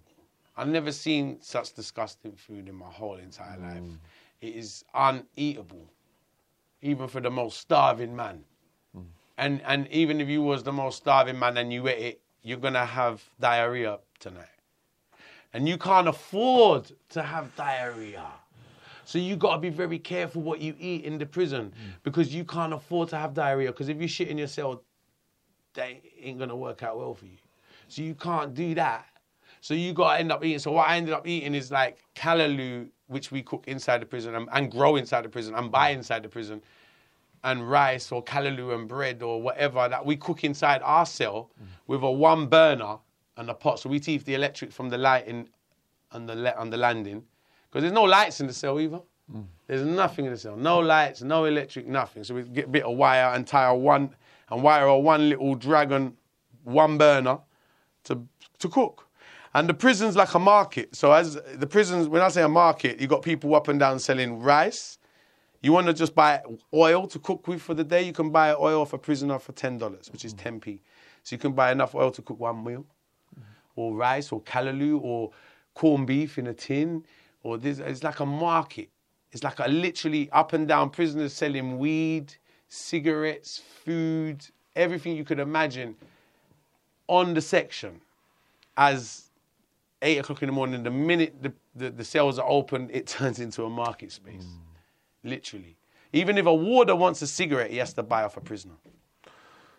[0.55, 3.73] I've never seen such disgusting food in my whole entire mm.
[3.73, 3.99] life.
[4.41, 5.87] It is uneatable,
[6.81, 8.43] even for the most starving man.
[8.95, 9.05] Mm.
[9.37, 12.59] And and even if you was the most starving man and you ate it, you're
[12.59, 14.45] gonna have diarrhea tonight.
[15.53, 18.25] And you can't afford to have diarrhea.
[19.11, 21.93] So you got to be very careful what you eat in the prison mm.
[22.01, 23.69] because you can't afford to have diarrhea.
[23.69, 24.83] Because if you shit in your cell,
[25.73, 25.89] that
[26.21, 27.37] ain't gonna work out well for you.
[27.89, 29.05] So you can't do that.
[29.59, 30.59] So you got to end up eating.
[30.59, 34.33] So what I ended up eating is like callaloo, which we cook inside the prison
[34.33, 36.61] and, and grow inside the prison and buy inside the prison,
[37.43, 41.67] and rice or callaloo and bread or whatever that we cook inside our cell mm.
[41.87, 42.95] with a one burner
[43.35, 43.77] and a pot.
[43.81, 45.49] So we take the electric from the lighting
[46.13, 47.23] on the le- on the landing
[47.71, 48.99] because there's no lights in the cell either.
[49.65, 50.57] There's nothing in the cell.
[50.57, 52.25] No lights, no electric, nothing.
[52.25, 54.13] So we get a bit of wire and tie a one
[54.49, 56.17] and wire a one little dragon,
[56.65, 57.39] one burner
[58.03, 58.27] to
[58.59, 59.07] to cook.
[59.53, 60.95] And the prison's like a market.
[60.95, 63.99] So as the prisons, when I say a market, you got people up and down
[63.99, 64.97] selling rice.
[65.61, 66.41] You want to just buy
[66.73, 69.53] oil to cook with for the day, you can buy oil for a prisoner for
[69.53, 70.81] ten dollars, which is ten p.
[71.23, 72.85] So you can buy enough oil to cook one meal,
[73.75, 75.31] or rice, or callaloo, or
[75.73, 77.05] corned beef in a tin,
[77.43, 77.79] or this.
[77.79, 78.89] It's like a market.
[79.31, 82.33] It's like a literally up and down prisoners selling weed,
[82.67, 84.45] cigarettes, food,
[84.75, 85.95] everything you could imagine
[87.07, 88.01] on the section.
[88.77, 89.29] As
[90.01, 93.39] eight o'clock in the morning, the minute the, the, the cells are open, it turns
[93.39, 94.43] into a market space.
[94.43, 95.29] Mm.
[95.29, 95.77] Literally.
[96.13, 98.75] Even if a warder wants a cigarette, he has to buy off a prisoner.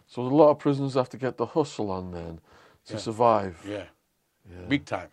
[0.07, 2.41] So a lot of prisoners have to get the hustle on then
[2.87, 3.59] to survive.
[3.69, 3.85] Yeah.
[4.69, 5.09] Big time.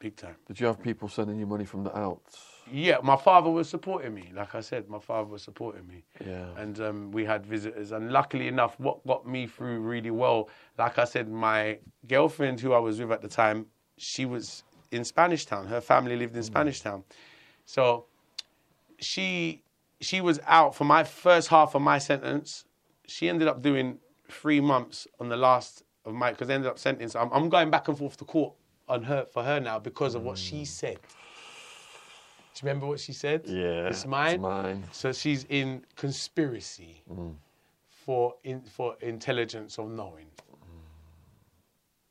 [0.00, 0.34] Big time.
[0.46, 2.38] Did you have people sending you money from the outs?
[2.72, 4.32] Yeah, my father was supporting me.
[4.34, 6.04] Like I said, my father was supporting me.
[6.26, 6.46] Yeah.
[6.56, 7.92] And um, we had visitors.
[7.92, 10.48] And luckily enough, what got me through really well,
[10.78, 11.78] like I said, my
[12.08, 13.66] girlfriend who I was with at the time,
[13.98, 15.66] she was in Spanish Town.
[15.66, 17.04] Her family lived in Spanish Town.
[17.66, 18.06] So
[19.00, 19.62] she
[20.00, 22.64] she was out for my first half of my sentence.
[23.06, 23.98] She ended up doing
[24.30, 27.20] three months on the last of my because they ended up sentencing.
[27.20, 28.54] I'm, I'm going back and forth to court
[28.90, 30.64] on her for her now because of what she hmm.
[30.64, 30.98] said.
[32.54, 33.42] Do you remember what she said?
[33.46, 34.40] Yeah, it's it's mine.
[34.40, 34.84] mine.
[34.92, 37.30] So she's in conspiracy hmm.
[37.88, 40.26] for in, for intelligence of knowing.
[40.48, 40.78] Hmm.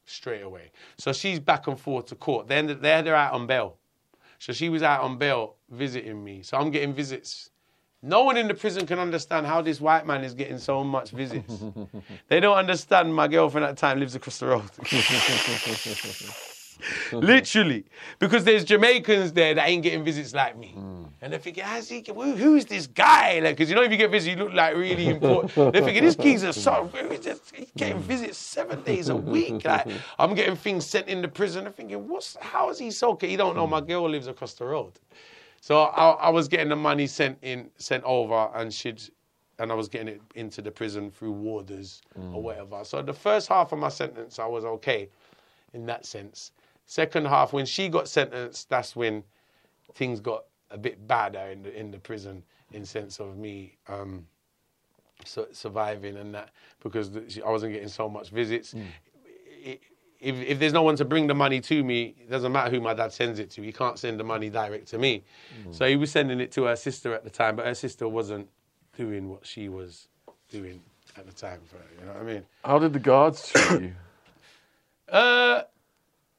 [0.05, 0.71] Straight away.
[0.97, 2.47] So she's back and forth to court.
[2.47, 3.77] Then they're, they're out on bail.
[4.39, 6.41] So she was out on bail visiting me.
[6.41, 7.49] So I'm getting visits.
[8.01, 11.11] No one in the prison can understand how this white man is getting so much
[11.11, 11.53] visits.
[12.29, 14.63] they don't understand my girlfriend at the time lives across the road.
[17.11, 17.85] literally,
[18.19, 21.07] because there's Jamaicans there that ain't getting visits like me, mm.
[21.21, 22.03] and they're thinking, how's he?
[22.05, 23.39] Who, who's this guy?
[23.39, 25.53] Like, because you know if you get visits, you look like really important.
[25.73, 26.89] they're thinking this geezer so
[27.55, 28.01] he's getting mm.
[28.01, 29.65] visits seven days a week.
[29.65, 29.87] Like,
[30.19, 31.67] I'm getting things sent in the prison.
[31.67, 33.17] I'm thinking, what's how is he so?
[33.19, 34.93] He don't know my girl lives across the road.
[35.61, 39.01] So I, I was getting the money sent in, sent over, and she'd,
[39.59, 42.41] and I was getting it into the prison through warders or mm.
[42.41, 42.83] whatever.
[42.83, 45.09] So the first half of my sentence, I was okay,
[45.73, 46.51] in that sense.
[46.89, 49.23] Second half, when she got sentenced, that's when
[49.93, 52.41] things got a bit badder in the in the prison,
[52.73, 53.77] in sense of me.
[53.87, 54.25] Um,
[55.23, 56.49] su- surviving and that
[56.81, 58.73] because the- I wasn't getting so much visits.
[58.73, 59.79] I-
[60.19, 62.81] If, if there's no one to bring the money to me, it doesn't matter who
[62.81, 63.61] my dad sends it to.
[63.61, 65.23] He can't send the money direct to me.
[65.71, 68.49] So he was sending it to her sister at the time, but her sister wasn't
[68.97, 70.07] doing what she was
[70.49, 70.81] doing
[71.15, 71.61] at the time.
[71.69, 72.45] For her, you know what I mean?
[72.65, 73.93] How did the guards treat you?
[75.07, 75.63] Uh,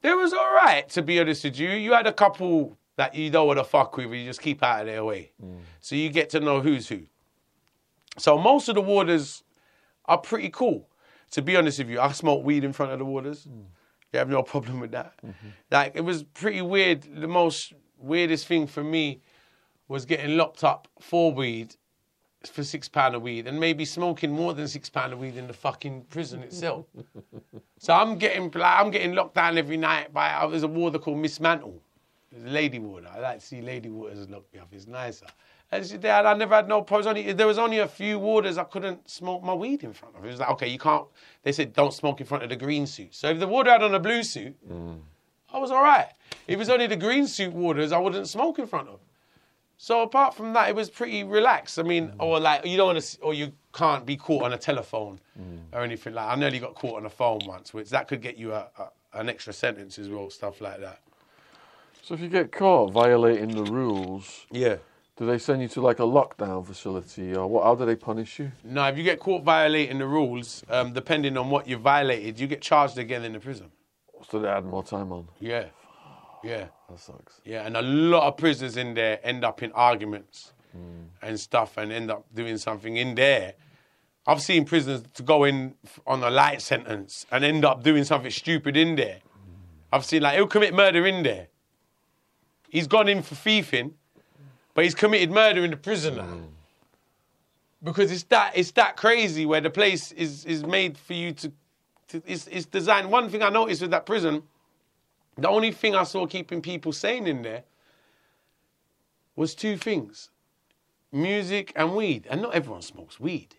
[0.02, 1.70] it was all right, to be honest with you.
[1.70, 4.80] You had a couple that you don't want to fuck with, you just keep out
[4.80, 5.32] of their way.
[5.42, 5.60] Mm.
[5.80, 7.02] So you get to know who's who.
[8.18, 9.42] So most of the warders
[10.04, 10.88] are pretty cool.
[11.32, 13.46] To be honest with you, I smoke weed in front of the warders.
[13.46, 13.64] Mm.
[14.12, 15.14] You have no problem with that.
[15.24, 15.48] Mm-hmm.
[15.70, 17.02] Like it was pretty weird.
[17.02, 19.22] The most weirdest thing for me
[19.88, 21.76] was getting locked up for weed
[22.44, 25.46] for six pound of weed and maybe smoking more than six pound of weed in
[25.46, 26.86] the fucking prison itself.
[27.82, 30.98] So I'm getting like, I'm getting locked down every night by uh, there's a warder
[30.98, 31.80] called Miss Mantle.
[32.30, 33.08] There's lady warder.
[33.08, 34.68] I like to see lady warders lock me up.
[34.70, 35.24] It's nicer.
[35.72, 37.06] And she, Dad, I never had no problems.
[37.06, 40.22] Only there was only a few warders I couldn't smoke my weed in front of.
[40.26, 41.06] It was like, okay, you can't.
[41.42, 43.14] They said don't smoke in front of the green suit.
[43.14, 44.54] So if the warder had on a blue suit,
[45.50, 46.08] I was all right.
[46.46, 49.00] If it was only the green suit warders, I wouldn't smoke in front of.
[49.82, 51.78] So apart from that, it was pretty relaxed.
[51.78, 54.58] I mean, or like you don't want to, or you can't be caught on a
[54.58, 55.18] telephone
[55.72, 56.28] or anything like.
[56.28, 58.90] I nearly got caught on a phone once, which that could get you a, a,
[59.14, 61.00] an extra sentence as well, stuff like that.
[62.02, 64.76] So if you get caught violating the rules, Yeah.
[65.16, 67.64] do they send you to like a lockdown facility, or what?
[67.64, 68.52] How do they punish you?
[68.62, 72.46] No, if you get caught violating the rules, um, depending on what you violated, you
[72.46, 73.70] get charged again in the prison.
[74.30, 75.28] So they add more time on.
[75.40, 75.64] Yeah.
[76.42, 76.66] Yeah.
[76.88, 77.40] That sucks.
[77.44, 81.06] Yeah, and a lot of prisoners in there end up in arguments mm.
[81.22, 83.54] and stuff and end up doing something in there.
[84.26, 85.74] I've seen prisoners to go in
[86.06, 89.16] on a light sentence and end up doing something stupid in there.
[89.16, 89.54] Mm.
[89.92, 91.48] I've seen like he'll commit murder in there.
[92.68, 93.94] He's gone in for thieving,
[94.74, 96.22] but he's committed murder in the prison now.
[96.24, 96.46] Mm.
[97.82, 101.52] Because it's that it's that crazy where the place is is made for you to,
[102.08, 103.10] to it's, it's designed.
[103.10, 104.42] One thing I noticed with that prison,
[105.40, 107.64] the only thing I saw keeping people sane in there
[109.36, 110.30] was two things
[111.12, 112.26] music and weed.
[112.30, 113.56] And not everyone smokes weed.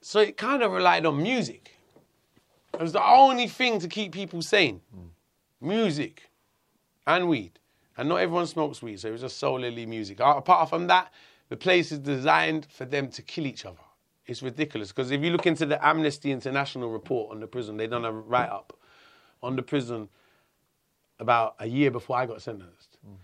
[0.00, 1.76] So it kind of relied on music.
[2.74, 4.80] It was the only thing to keep people sane
[5.60, 6.30] music
[7.06, 7.58] and weed.
[7.96, 10.18] And not everyone smokes weed, so it was just solely music.
[10.20, 11.12] Apart from that,
[11.48, 13.76] the place is designed for them to kill each other.
[14.26, 17.86] It's ridiculous because if you look into the Amnesty International report on the prison, they
[17.86, 18.72] done a write up
[19.42, 20.08] on the prison
[21.22, 22.98] about a year before I got sentenced.
[23.06, 23.16] Mm.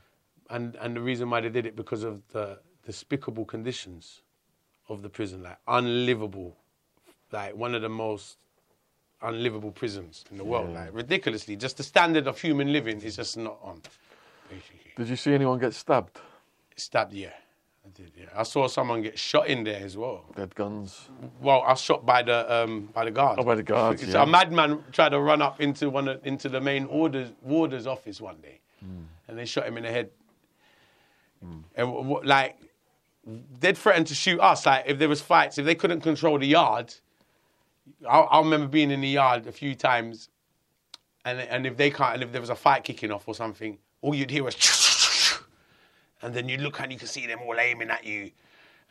[0.50, 4.22] And, and the reason why they did it because of the despicable conditions
[4.88, 6.56] of the prison, like unlivable,
[7.32, 8.38] like one of the most
[9.20, 11.56] unlivable prisons in the world, like ridiculously.
[11.56, 13.82] Just the standard of human living is just not on.
[14.48, 16.18] Basically, Did you see anyone get stabbed?
[16.76, 17.12] stabbed.
[17.12, 17.32] Yeah,
[17.88, 18.12] I did.
[18.18, 20.24] Yeah, I saw someone get shot in there as well.
[20.36, 21.08] Dead guns.
[21.40, 23.38] Well, I was shot by the um, by the guard.
[23.40, 24.22] Oh, by the guards, So yeah.
[24.22, 28.20] A madman tried to run up into one of, into the main orders, warder's office
[28.20, 29.02] one day, Hmm.
[29.28, 30.10] and they shot him in the head.
[31.40, 32.56] And w- w- like,
[33.60, 34.66] they'd threatened to shoot us.
[34.66, 36.92] Like, if there was fights, if they couldn't control the yard,
[38.08, 40.28] I, I remember being in the yard a few times,
[41.24, 43.78] and and if they can't, and if there was a fight kicking off or something,
[44.02, 44.54] all you'd hear was,
[46.22, 48.30] and then you look and you can see them all aiming at you,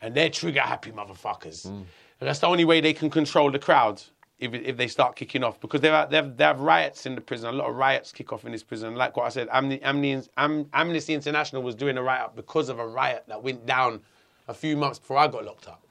[0.00, 1.66] and they're trigger happy motherfuckers.
[1.66, 1.84] Mm.
[2.20, 4.02] And that's the only way they can control the crowd
[4.38, 7.14] if if they start kicking off because they have, they have they have riots in
[7.14, 7.48] the prison.
[7.48, 8.94] A lot of riots kick off in this prison.
[8.94, 12.86] Like what I said, Amnesty, Amnesty, Amnesty International was doing a riot because of a
[12.86, 14.00] riot that went down
[14.46, 15.82] a few months before I got locked up,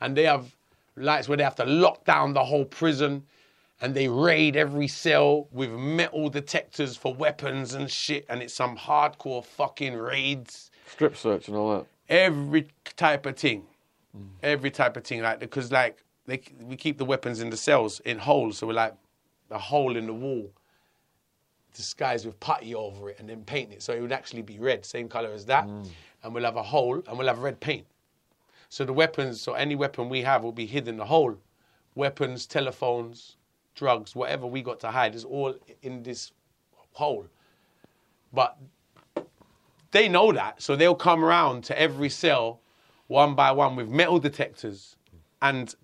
[0.00, 0.54] and they have
[0.96, 3.24] lights where they have to lock down the whole prison.
[3.80, 8.78] And they raid every cell with metal detectors for weapons and shit, and it's some
[8.78, 11.86] hardcore fucking raids Strip search and all that.
[12.08, 13.64] every type of thing,
[14.42, 15.22] every type of thing.
[15.22, 18.74] Like because like they we keep the weapons in the cells in holes, so we're
[18.74, 18.94] like
[19.50, 20.50] a hole in the wall,
[21.74, 24.84] disguised with putty over it, and then paint it so it would actually be red,
[24.84, 25.88] same color as that, mm.
[26.22, 27.86] and we'll have a hole and we'll have red paint.
[28.68, 31.36] So the weapons, so any weapon we have will be hidden in the hole.
[31.94, 33.36] Weapons, telephones,
[33.74, 36.32] drugs, whatever we got to hide is all in this
[36.92, 37.26] hole.
[38.32, 38.56] But
[39.94, 42.60] they know that, so they'll come around to every cell
[43.06, 44.96] one by one with metal detectors
[45.40, 45.74] and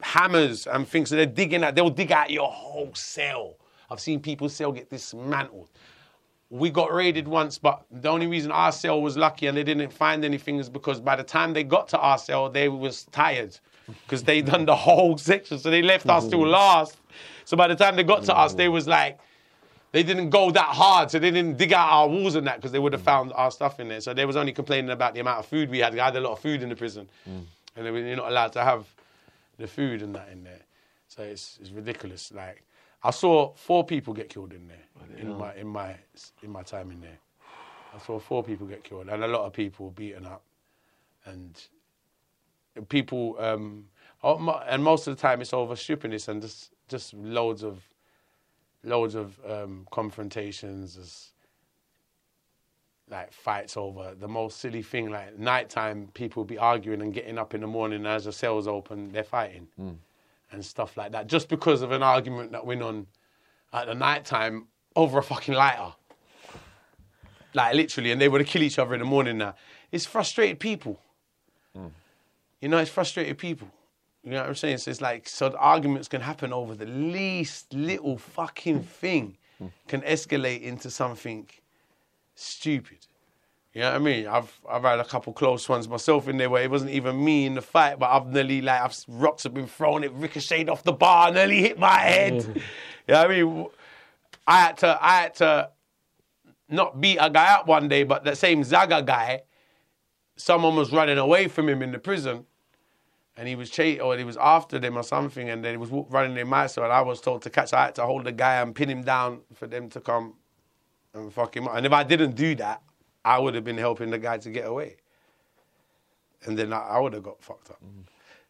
[0.00, 1.10] hammers and things.
[1.10, 3.56] So they're digging out, they'll dig out your whole cell.
[3.90, 5.68] I've seen people's cell get dismantled.
[6.50, 9.92] We got raided once, but the only reason our cell was lucky and they didn't
[9.92, 13.58] find anything is because by the time they got to our cell, they was tired
[14.04, 16.98] because they done the whole section, so they left us till last.
[17.46, 19.18] So by the time they got to us, they was like,
[19.94, 22.72] they didn't go that hard, so they didn't dig out our walls and that because
[22.72, 24.00] they would have found our stuff in there.
[24.00, 25.96] So they was only complaining about the amount of food we had.
[25.96, 27.46] I had a lot of food in the prison, and
[27.76, 28.86] they were, you're not allowed to have
[29.56, 30.62] the food and that in there.
[31.06, 32.32] So it's, it's ridiculous.
[32.32, 32.64] Like
[33.04, 35.94] I saw four people get killed in there in my in my
[36.42, 37.18] in my time in there.
[37.94, 40.42] I saw four people get killed and a lot of people beaten up,
[41.24, 41.56] and
[42.88, 43.84] people um,
[44.24, 47.80] oh, and most of the time it's over stupidness and just just loads of
[48.84, 50.96] loads of um, confrontations.
[50.96, 51.30] Just,
[53.10, 57.52] like fights over the most silly thing, like nighttime, people be arguing and getting up
[57.54, 59.68] in the morning as the cells open, they're fighting
[60.50, 63.06] and stuff like that, just because of an argument that went on
[63.74, 65.92] at the nighttime over a fucking lighter.
[67.52, 69.54] Like literally, and they would kill each other in the morning now.
[69.92, 70.98] It's frustrated people.
[72.60, 73.68] You know, it's frustrated people.
[74.24, 74.78] You know what I'm saying?
[74.78, 79.36] So it's like, so the arguments can happen over the least little fucking thing,
[79.86, 81.46] can escalate into something
[82.34, 83.06] stupid.
[83.74, 84.26] You know what I mean?
[84.26, 87.44] I've I've had a couple close ones myself in there where it wasn't even me
[87.44, 90.84] in the fight, but I've nearly like I've, rocks have been thrown, it ricocheted off
[90.84, 92.34] the bar, nearly hit my head.
[92.46, 92.62] you
[93.08, 93.66] know what I mean?
[94.46, 95.70] I had to I had to
[96.68, 99.42] not beat a guy up one day, but that same Zaga guy,
[100.36, 102.46] someone was running away from him in the prison,
[103.36, 105.90] and he was chasing or he was after them or something, and then he was
[106.10, 107.72] running in my cell, and I was told to catch.
[107.72, 110.34] I had to hold the guy and pin him down for them to come
[111.14, 111.76] and fuck him up.
[111.76, 112.82] And if I didn't do that,
[113.24, 114.96] I would have been helping the guy to get away,
[116.44, 117.78] and then I, I would have got fucked up.
[117.82, 118.04] Mm.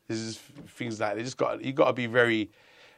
[0.06, 0.36] This is
[0.69, 2.51] things like they just got you got to be very.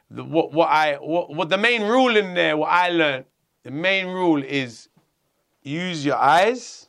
[0.09, 2.57] The, what what I what, what the main rule in there?
[2.57, 3.25] What I learned,
[3.63, 4.89] the main rule is
[5.63, 6.87] use your eyes,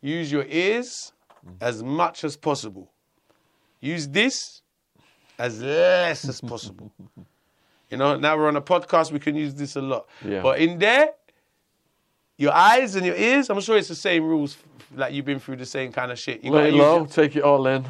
[0.00, 1.12] use your ears
[1.44, 1.54] mm.
[1.60, 2.90] as much as possible.
[3.84, 4.62] Use this
[5.38, 6.90] as less as possible.
[7.90, 10.08] You know, now we're on a podcast, we can use this a lot.
[10.24, 10.42] Yeah.
[10.42, 11.10] But in there,
[12.38, 14.56] your eyes and your ears, I'm sure it's the same rules,
[14.96, 16.42] like you've been through the same kind of shit.
[16.42, 17.84] You Lay low, your- take it all in.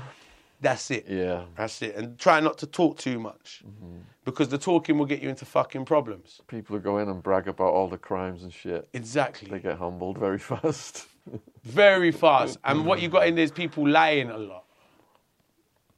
[0.60, 1.06] that's it.
[1.08, 1.44] Yeah.
[1.56, 1.94] That's it.
[1.94, 3.62] And try not to talk too much.
[3.66, 3.98] Mm-hmm.
[4.26, 6.40] Because the talking will get you into fucking problems.
[6.48, 8.86] People who go in and brag about all the crimes and shit.
[8.92, 9.48] Exactly.
[9.48, 11.06] They get humbled very fast.
[11.62, 12.58] very fast.
[12.64, 14.63] And what you got in there is people lying a lot.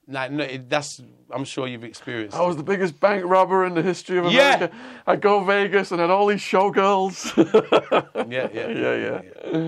[0.09, 2.37] Like, no, it, that's, I'm sure you've experienced.
[2.37, 4.55] I was the biggest bank robber in the history of Yeah.
[4.55, 4.77] America.
[5.07, 7.17] I go Vegas and had all these showgirls.
[8.29, 9.21] Yeah, yeah, yeah,
[9.53, 9.61] yeah.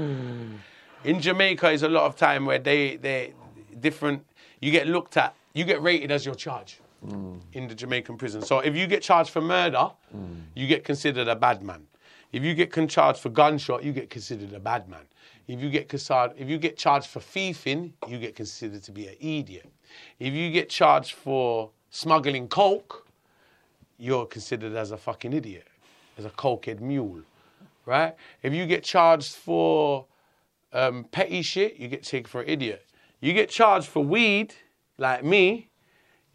[1.05, 3.33] In Jamaica, is a lot of time where they they
[3.81, 4.25] different.
[4.61, 5.35] You get looked at.
[5.55, 7.41] You get rated as your charge mm.
[7.53, 8.43] in the Jamaican prison.
[8.43, 10.43] So if you get charged for murder, mm.
[10.55, 11.87] you get considered a bad man.
[12.33, 15.07] If you get charged for gunshot, you get considered a bad man.
[15.47, 19.15] If you get if you get charged for thieving, you get considered to be an
[19.19, 19.71] idiot.
[20.19, 23.07] If you get charged for smuggling coke,
[23.97, 25.67] you're considered as a fucking idiot,
[26.19, 27.23] as a cokehead mule,
[27.87, 28.15] right?
[28.43, 30.05] If you get charged for
[30.73, 32.85] um, petty shit, you get taken for an idiot.
[33.21, 34.55] You get charged for weed,
[34.99, 35.69] like me,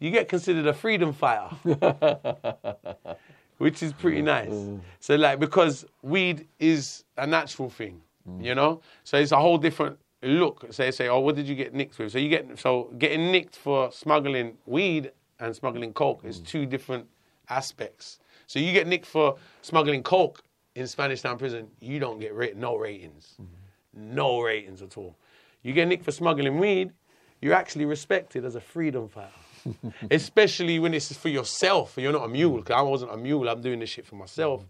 [0.00, 1.56] you get considered a freedom fighter,
[3.58, 4.24] which is pretty mm.
[4.24, 4.48] nice.
[4.48, 4.80] Mm.
[5.00, 8.44] So, like, because weed is a natural thing, mm.
[8.44, 8.80] you know?
[9.04, 10.66] So it's a whole different look.
[10.70, 12.12] So they say, oh, what did you get nicked with?
[12.12, 17.06] So you get, so getting nicked for smuggling weed and smuggling coke is two different
[17.48, 18.18] aspects.
[18.46, 20.42] So you get nicked for smuggling coke
[20.74, 24.14] in Spanish Town prison, you don't get ra- no ratings, mm-hmm.
[24.14, 25.16] no ratings at all.
[25.62, 26.92] You get nicked for smuggling weed,
[27.40, 29.30] you're actually respected as a freedom fighter.
[30.10, 31.94] Especially when it's for yourself.
[31.96, 32.58] You're not a mule.
[32.58, 33.48] Because I wasn't a mule.
[33.48, 34.64] I'm doing this shit for myself.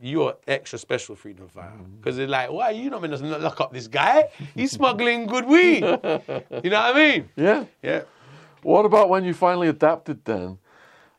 [0.00, 1.72] You're extra special freedom fighter.
[1.98, 4.28] Because they're like, why you not meant to lock up this guy?
[4.54, 5.82] He's smuggling good weed.
[5.82, 7.28] you know what I mean?
[7.36, 7.64] yeah.
[7.82, 8.02] Yeah.
[8.62, 10.58] What about when you finally adapted then?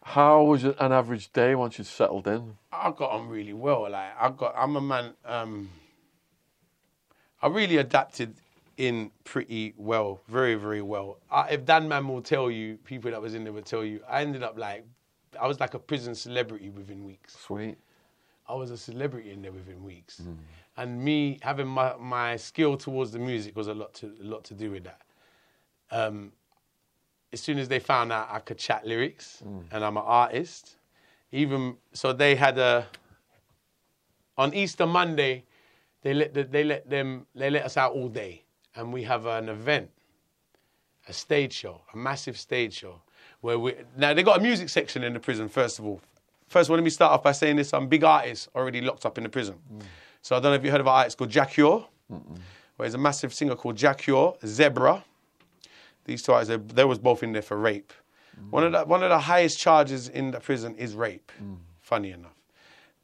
[0.02, 2.58] How was it an average day once you'd settled in?
[2.72, 3.90] I got on really well.
[3.90, 5.14] Like I got, I'm a man.
[5.24, 5.70] Um,
[7.42, 8.36] I really adapted
[8.78, 11.20] in pretty well, very very well.
[11.32, 14.02] I, if Dan Man will tell you, people that was in there will tell you,
[14.10, 14.86] I ended up like,
[15.40, 17.38] I was like a prison celebrity within weeks.
[17.38, 17.78] Sweet.
[18.48, 20.22] I was a celebrity in there within weeks,
[20.78, 24.44] and me having my, my skill towards the music was a lot to a lot
[24.46, 25.02] to do with that.
[25.92, 26.32] Um,
[27.34, 29.42] as soon as they found out I could chat lyrics
[29.72, 30.78] and I'm an artist,
[31.32, 32.88] even so they had a
[34.38, 35.44] on Easter Monday,
[36.02, 38.44] they let the, they let them they let us out all day,
[38.76, 39.90] and we have an event,
[41.08, 43.02] a stage show, a massive stage show,
[43.42, 45.50] where we now they got a music section in the prison.
[45.50, 46.02] First of all,
[46.48, 49.18] first of let me start off by saying this: some big artists already locked up
[49.18, 49.56] in the prison.
[50.22, 51.88] So I don't know if you heard of an artist called Jah Cure.
[52.78, 55.04] Where there's a massive singer called Jah Cure, Zebra.
[56.04, 57.94] These two artists, they, they was both in there for rape.
[58.50, 61.32] One of the one of the highest charges in the prison is rape.
[61.80, 62.36] Funny enough.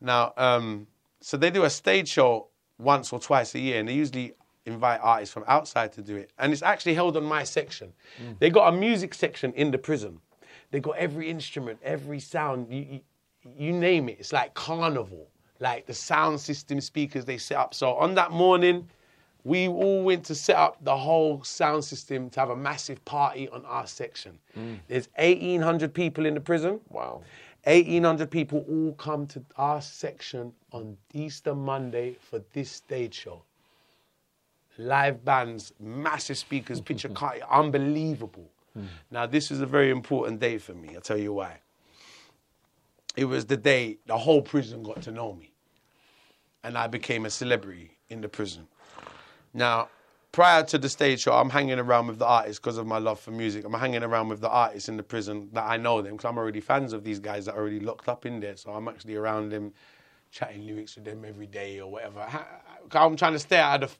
[0.02, 0.88] Now, um,
[1.22, 4.34] so they do a stage show once or twice a year, and they usually
[4.66, 6.32] invite artists from outside to do it.
[6.38, 7.94] And it's actually held on my section.
[8.22, 8.40] Mm.
[8.40, 10.20] They got a music section in the prison.
[10.72, 13.00] They got every instrument, every sound, you, you,
[13.58, 14.18] you name it.
[14.20, 15.28] It's like carnival,
[15.60, 17.74] like the sound system speakers they set up.
[17.74, 18.88] So on that morning,
[19.44, 23.50] we all went to set up the whole sound system to have a massive party
[23.50, 24.38] on our section.
[24.58, 24.80] Mm.
[24.88, 26.80] There's 1,800 people in the prison.
[26.90, 27.24] Wow.
[27.64, 33.44] 1,800 people all come to our section on Easter Monday for this stage show.
[34.82, 38.49] Live bands, massive speakers, picture cut, unbelievable.
[38.74, 38.86] Hmm.
[39.10, 40.95] Now, this is a very important day for me.
[40.95, 41.60] I'll tell you why.
[43.16, 45.52] It was the day the whole prison got to know me,
[46.64, 48.68] and I became a celebrity in the prison.
[49.53, 49.90] Now,
[50.32, 53.20] prior to the stage show, I'm hanging around with the artists because of my love
[53.20, 53.66] for music.
[53.66, 56.38] I'm hanging around with the artists in the prison that I know them because I'm
[56.38, 58.56] already fans of these guys that are already locked up in there.
[58.56, 59.74] So I'm actually around them,
[60.32, 62.26] chatting lyrics with them every day or whatever.
[62.94, 63.95] I'm trying to stay out of the,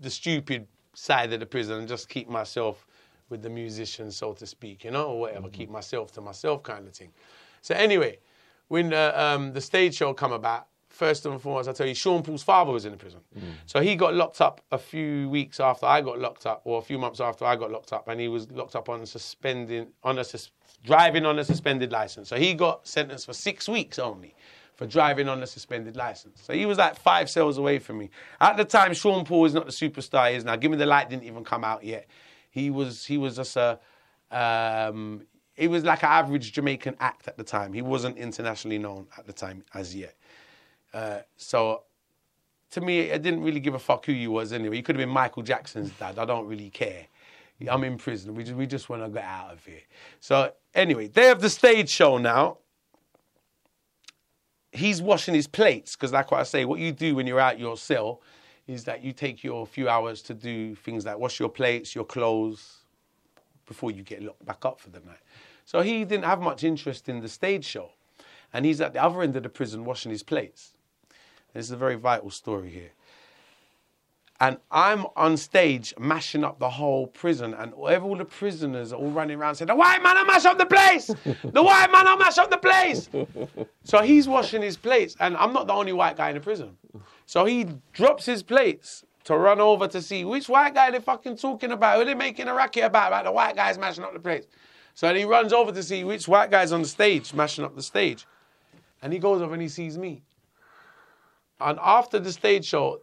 [0.00, 2.86] the stupid side of the prison and just keep myself
[3.28, 5.48] with the musicians, so to speak, you know, or whatever.
[5.48, 7.10] Keep myself to myself, kind of thing.
[7.62, 8.18] So anyway,
[8.68, 12.22] when uh, um, the stage show come about, first and foremost, I tell you, Sean
[12.22, 13.20] Paul's father was in the prison.
[13.64, 16.82] So he got locked up a few weeks after I got locked up, or a
[16.82, 20.18] few months after I got locked up, and he was locked up on suspending on
[20.18, 20.50] a sus-
[20.84, 22.28] driving on a suspended license.
[22.28, 24.34] So he got sentenced for six weeks only
[24.82, 26.42] for driving on a suspended license.
[26.42, 28.10] So he was like five cells away from me.
[28.40, 30.56] At the time, Sean Paul is not the superstar he is now.
[30.56, 32.08] Gimme the Light didn't even come out yet.
[32.50, 33.78] He was he was just a
[34.32, 37.72] um, he was like an average Jamaican act at the time.
[37.72, 40.16] He wasn't internationally known at the time as yet.
[40.92, 41.84] Uh, so
[42.72, 44.76] to me, I didn't really give a fuck who you was anyway.
[44.76, 46.18] You could have been Michael Jackson's dad.
[46.18, 47.06] I don't really care.
[47.70, 48.34] I'm in prison.
[48.34, 49.82] We just, we just want to get out of here.
[50.18, 52.58] So anyway, they have the stage show now.
[54.72, 57.58] He's washing his plates because, like what I say, what you do when you're out
[57.58, 58.22] your cell
[58.66, 62.04] is that you take your few hours to do things like wash your plates, your
[62.04, 62.78] clothes,
[63.66, 65.20] before you get locked back up for the night.
[65.64, 67.90] So he didn't have much interest in the stage show.
[68.52, 70.72] And he's at the other end of the prison washing his plates.
[71.54, 72.90] This is a very vital story here.
[74.40, 79.10] And I'm on stage mashing up the whole prison, and all the prisoners are all
[79.10, 81.06] running around saying, The white man, I mash up the place!
[81.06, 83.08] The white man, I mash up the place!
[83.84, 86.76] So he's washing his plates, and I'm not the only white guy in the prison.
[87.26, 91.36] So he drops his plates to run over to see which white guy they're fucking
[91.36, 94.20] talking about, who they're making a racket about, about the white guys mashing up the
[94.20, 94.46] plates.
[94.94, 97.82] So he runs over to see which white guy's on the stage, mashing up the
[97.82, 98.26] stage.
[99.02, 100.22] And he goes over and he sees me.
[101.60, 103.00] And after the stage show,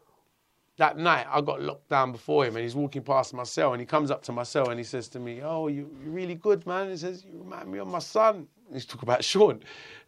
[0.80, 3.82] that night, I got locked down before him and he's walking past my cell and
[3.82, 6.36] he comes up to my cell and he says to me, Oh, you, you're really
[6.36, 6.90] good, man.
[6.90, 8.48] He says, You remind me of my son.
[8.74, 9.60] He's talking about Sean.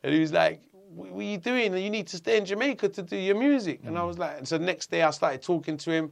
[0.01, 0.61] And he was like,
[0.95, 1.77] What, what are you doing?
[1.77, 3.81] You need to stay in Jamaica to do your music.
[3.83, 4.07] And I mm.
[4.07, 6.11] was like, and so the next day I started talking to him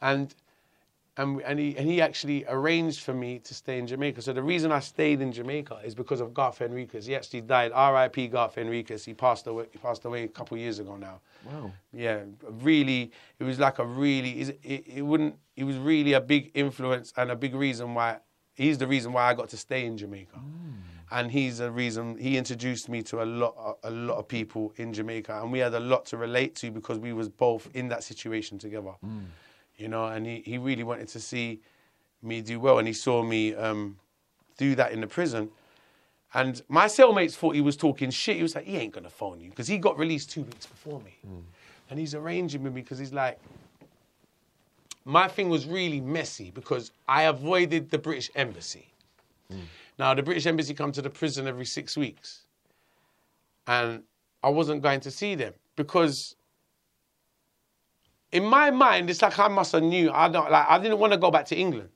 [0.00, 0.32] and
[1.18, 4.20] and, and, he, and he actually arranged for me to stay in Jamaica.
[4.20, 7.04] So the reason I stayed in Jamaica is because of Garth Henriques.
[7.04, 7.72] He actually died.
[7.74, 8.28] R.I.P.
[8.28, 9.04] Garth Henriques.
[9.04, 9.66] He passed away.
[9.70, 11.20] He passed away a couple years ago now.
[11.46, 11.72] Wow.
[11.92, 12.20] Yeah,
[12.62, 14.40] really, it was like a really.
[14.40, 15.36] It, it, it wouldn't.
[15.56, 18.18] It was really a big influence and a big reason why.
[18.54, 20.36] He's the reason why I got to stay in Jamaica.
[20.36, 20.74] Mm.
[21.12, 24.72] And he's the reason he introduced me to a lot, a, a lot of people
[24.76, 27.88] in Jamaica, and we had a lot to relate to because we was both in
[27.88, 29.24] that situation together mm.
[29.76, 31.60] You know, and he, he really wanted to see
[32.22, 33.96] me do well, and he saw me um,
[34.56, 35.50] do that in the prison.
[36.34, 38.36] And my cellmates thought he was talking shit.
[38.36, 41.00] He was like, he ain't gonna phone you because he got released two weeks before
[41.00, 41.16] me,
[41.90, 43.38] and he's arranging with me because he's like,
[45.04, 48.88] my thing was really messy because I avoided the British embassy.
[49.98, 52.44] Now the British embassy come to the prison every six weeks,
[53.66, 54.02] and
[54.42, 56.34] I wasn't going to see them because
[58.36, 60.10] in my mind, it's like I must have knew.
[60.12, 60.66] I don't like.
[60.68, 61.88] I didn't want to go back to England.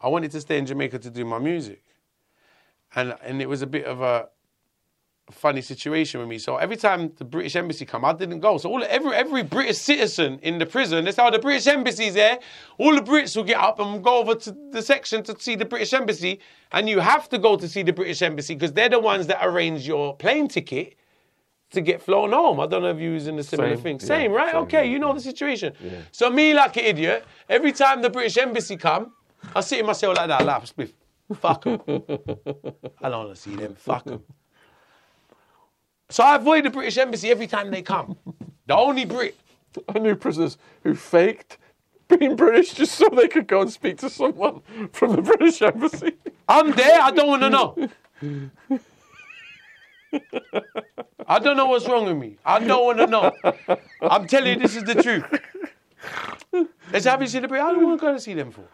[0.00, 1.82] I wanted to stay in Jamaica to do my music,
[2.94, 4.28] and and it was a bit of a
[5.30, 6.38] funny situation with me.
[6.38, 8.56] So every time the British embassy come, I didn't go.
[8.56, 12.14] So all every every British citizen in the prison, that's how oh, the British embassy's
[12.14, 12.38] there.
[12.78, 15.66] All the Brits will get up and go over to the section to see the
[15.66, 16.40] British embassy,
[16.72, 19.40] and you have to go to see the British embassy because they're the ones that
[19.42, 20.96] arrange your plane ticket
[21.74, 22.58] to get flown home.
[22.60, 23.98] I don't know if you was in the similar Same, thing.
[24.00, 24.52] yeah, Same, right?
[24.52, 25.72] same, okay, yeah, you know the situation.
[25.82, 25.90] Yeah.
[26.12, 29.12] So me, like an idiot, every time the British embassy come,
[29.54, 30.92] I sit in myself like that, laugh, spliff.
[31.40, 31.80] Fuck 'em.
[33.02, 33.74] I don't want to see them.
[33.76, 34.22] Fuck them.
[36.10, 38.16] So I avoid the British embassy every time they come.
[38.66, 39.34] The only Brit.
[39.88, 41.58] I knew prisoners who faked
[42.08, 44.60] being British just so they could go and speak to someone
[44.92, 46.12] from the British embassy.
[46.48, 47.00] I'm there.
[47.00, 47.88] I don't want to know.
[51.26, 52.36] I don't know what's wrong with me.
[52.44, 53.32] I don't want to know.
[54.02, 55.24] I'm telling you, this is the truth.
[56.92, 57.52] Let's have you see the.
[57.52, 58.64] I don't want to go to see them for.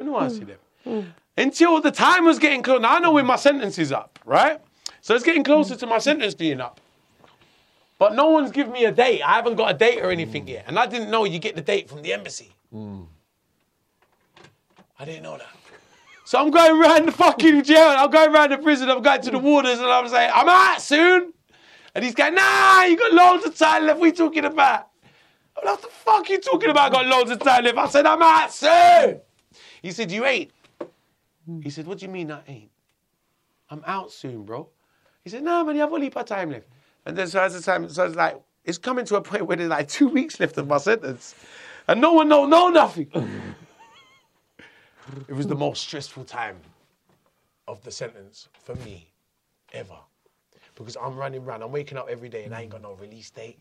[0.00, 1.14] I don't want to see them.
[1.36, 2.80] Until the time was getting close.
[2.80, 4.60] Now I know when my sentence is up, right?
[5.00, 6.80] So it's getting closer to my sentence being up.
[7.98, 9.22] But no one's given me a date.
[9.22, 10.64] I haven't got a date or anything yet.
[10.66, 12.52] And I didn't know you get the date from the embassy.
[12.72, 13.02] Hmm.
[14.98, 15.46] I didn't know that.
[16.24, 17.94] So I'm going around the fucking jail.
[17.98, 18.90] I'm going around the prison.
[18.90, 21.32] I'm going to the warders and I'm saying, I'm out soon.
[21.94, 24.00] And he's going, nah, you got loads of time left.
[24.00, 24.88] You talking about?
[25.56, 26.90] I'm like, what the fuck are you talking about?
[26.90, 27.76] I got loads of time left.
[27.76, 29.20] I said, I'm out soon.
[29.82, 30.50] He said, you ain't.
[31.62, 32.70] He said, what do you mean I ain't?
[33.68, 34.68] I'm out soon, bro.
[35.22, 36.66] He said, nah, man, you have a heap of time left.
[37.04, 39.58] And then so as the time, so it's like, it's coming to a point where
[39.58, 41.34] there's like two weeks left of my sentence.
[41.86, 43.10] And no one know, know nothing.
[45.28, 46.56] It was the most stressful time
[47.68, 49.10] of the sentence for me
[49.72, 49.96] ever.
[50.76, 53.30] Because I'm running around, I'm waking up every day and I ain't got no release
[53.30, 53.60] date.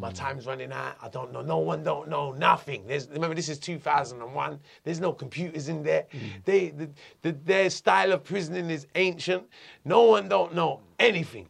[0.00, 0.96] My time's running out.
[1.02, 1.42] I don't know.
[1.42, 2.86] No one don't know nothing.
[2.86, 4.60] There's, remember, this is 2001.
[4.84, 6.06] There's no computers in there.
[6.44, 6.88] They, the,
[7.22, 9.42] the, their style of prisoning is ancient.
[9.84, 11.48] No one don't know anything.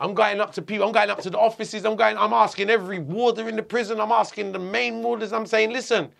[0.00, 0.84] I'm going up to people.
[0.86, 1.84] I'm going up to the offices.
[1.84, 2.16] I'm going.
[2.16, 4.00] I'm asking every warder in the prison.
[4.00, 5.32] I'm asking the main warders.
[5.32, 6.10] I'm saying, listen,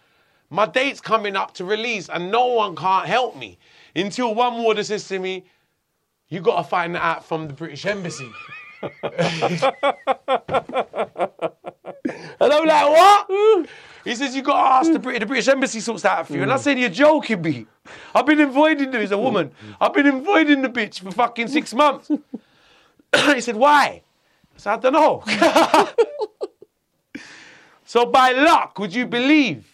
[0.50, 3.58] my date's coming up to release, and no one can't help me
[3.96, 5.44] until one warder says to me,
[6.28, 8.30] "You got to find that out from the British Embassy."
[12.40, 13.68] And I'm like, what?
[14.04, 16.32] He says, you got to ask the British, the British Embassy sorts that out for
[16.32, 16.42] you.
[16.42, 17.66] And I said, you're joking me.
[18.14, 19.52] I've been avoiding he's a woman.
[19.78, 22.08] I've been avoiding the bitch for fucking six months.
[23.14, 24.02] he said, why?
[24.54, 25.22] I said, I don't know.
[27.84, 29.69] so by luck, would you believe?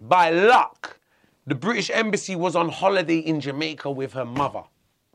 [0.00, 0.98] By luck,
[1.46, 4.64] the British Embassy was on holiday in Jamaica with her mother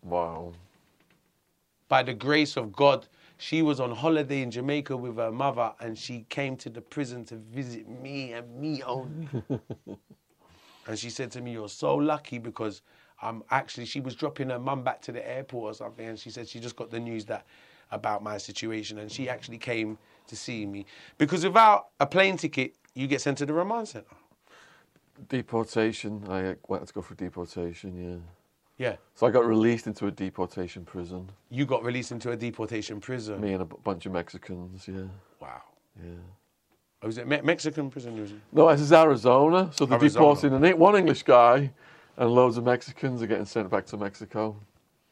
[0.03, 0.53] Wow.
[1.87, 5.97] by the grace of God, she was on holiday in Jamaica with her mother and
[5.97, 9.27] she came to the prison to visit me and me only.
[10.87, 12.81] and she said to me, You're so lucky because
[13.21, 16.29] I'm actually, she was dropping her mum back to the airport or something and she
[16.31, 17.45] said she just got the news that
[17.91, 19.97] about my situation and she actually came
[20.27, 20.85] to see me.
[21.17, 24.15] Because without a plane ticket, you get sent to the remand centre.
[25.29, 26.23] Deportation.
[26.29, 28.17] I uh, went to go for deportation, yeah.
[28.77, 28.95] Yeah.
[29.13, 31.29] So I got released into a deportation prison.
[31.49, 33.39] You got released into a deportation prison.
[33.39, 35.03] Me and a b- bunch of Mexicans, yeah.
[35.39, 35.61] Wow.
[36.03, 36.11] Yeah.
[37.03, 38.19] Oh, was it Me- Mexican prison?
[38.19, 38.37] Was it?
[38.51, 39.69] No, this is Arizona.
[39.73, 40.33] So they're Arizona.
[40.35, 41.71] deporting an, one English guy
[42.17, 44.55] and loads of Mexicans are getting sent back to Mexico.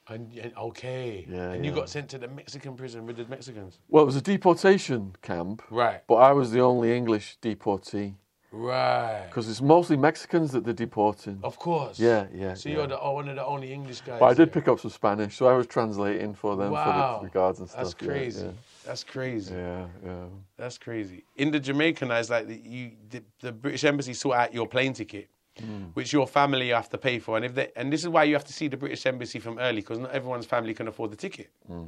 [0.07, 1.27] And, and- okay.
[1.29, 1.77] Yeah, and you yeah.
[1.77, 3.77] got sent to the Mexican prison with the Mexicans.
[3.89, 6.01] Well, it was a deportation camp, Right.
[6.07, 8.15] but I was the only English deportee
[8.51, 9.25] Right.
[9.27, 11.39] because it's mostly Mexicans that they're deporting.
[11.43, 11.99] Of course.
[11.99, 12.75] Yeah, yeah, So yeah.
[12.75, 14.19] you're the oh, one of the only English guys.
[14.19, 17.17] But I did pick up some Spanish, so I was translating for them Wow.
[17.17, 17.83] for the, the guards and stuff.
[17.83, 18.49] That's yeah, crazy.
[18.85, 19.53] That's crazy.
[19.53, 20.09] Yeah, yeah.
[20.09, 20.25] yeah.
[20.57, 21.23] That's crazy.
[21.35, 24.93] In the Jamaican, it's like the, you, the, the British Embassy sort out your plane
[24.93, 25.85] ticket, hmm.
[25.93, 28.33] which your family have to pay for, and if they, and this is why you
[28.33, 31.17] have to see the British Embassy from early because not everyone's family can afford the
[31.17, 31.51] ticket.
[31.67, 31.83] Hmm.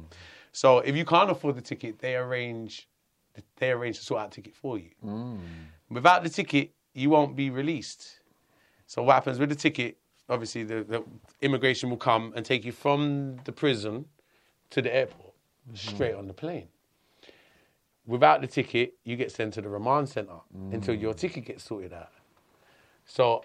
[0.52, 2.88] So if you can't afford the ticket, they arrange,
[3.56, 4.90] they arrange to sort out a ticket for you.
[5.02, 5.38] Hmm.
[5.92, 8.20] Without the ticket, you won't be released.
[8.86, 9.98] So what happens with the ticket?
[10.28, 11.04] Obviously, the, the
[11.42, 14.06] immigration will come and take you from the prison
[14.70, 15.34] to the airport,
[15.68, 15.94] mm-hmm.
[15.94, 16.68] straight on the plane.
[18.06, 20.38] Without the ticket, you get sent to the remand center
[20.72, 21.18] until your mm.
[21.18, 22.10] ticket gets sorted out.
[23.04, 23.44] So,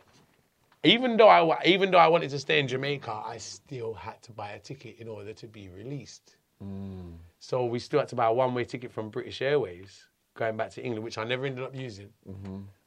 [0.84, 4.32] even though I even though I wanted to stay in Jamaica, I still had to
[4.32, 6.38] buy a ticket in order to be released.
[6.64, 7.18] Mm.
[7.40, 10.07] So we still had to buy a one-way ticket from British Airways
[10.38, 12.10] going back to England, which I never ended up using,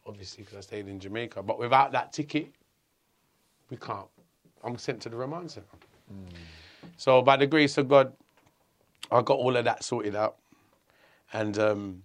[0.06, 1.42] obviously because I stayed in Jamaica.
[1.42, 2.48] But without that ticket,
[3.70, 4.08] we can't.
[4.64, 5.66] I'm sent to the remand center.
[6.96, 8.12] So by the grace of God,
[9.10, 10.36] I got all of that sorted out,
[11.32, 12.02] and um,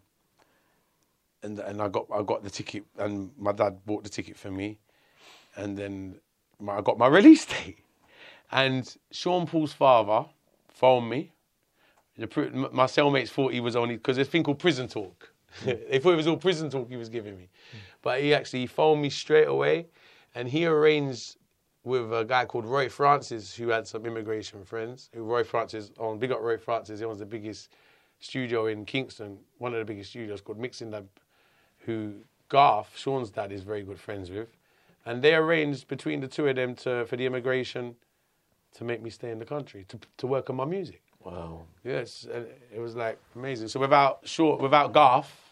[1.44, 4.52] and and I got I got the ticket, and my dad bought the ticket for
[4.52, 4.80] me,
[5.56, 6.16] and then
[6.60, 7.80] my, I got my release date,
[8.52, 10.28] and Sean Paul's father
[10.70, 11.32] phoned me.
[12.18, 15.32] The, my cellmates thought he was only because there's a thing called prison talk.
[15.64, 17.50] They thought it was all prison talk he was giving me,
[18.02, 19.88] but he actually he phoned me straight away,
[20.34, 21.38] and he arranged
[21.84, 25.10] with a guy called Roy Francis who had some immigration friends.
[25.14, 27.00] Who Roy Francis on big up Roy Francis.
[27.00, 27.70] He owns the biggest
[28.20, 31.08] studio in Kingston, one of the biggest studios called Mixing Lab,
[31.80, 32.16] who
[32.50, 34.48] Garth, Sean's dad, is very good friends with.
[35.06, 37.96] And they arranged between the two of them to, for the immigration
[38.74, 41.02] to make me stay in the country, to, to work on my music.
[41.24, 41.62] Wow.
[41.84, 43.68] Yes, and it was like amazing.
[43.68, 45.45] So without short, without Garth,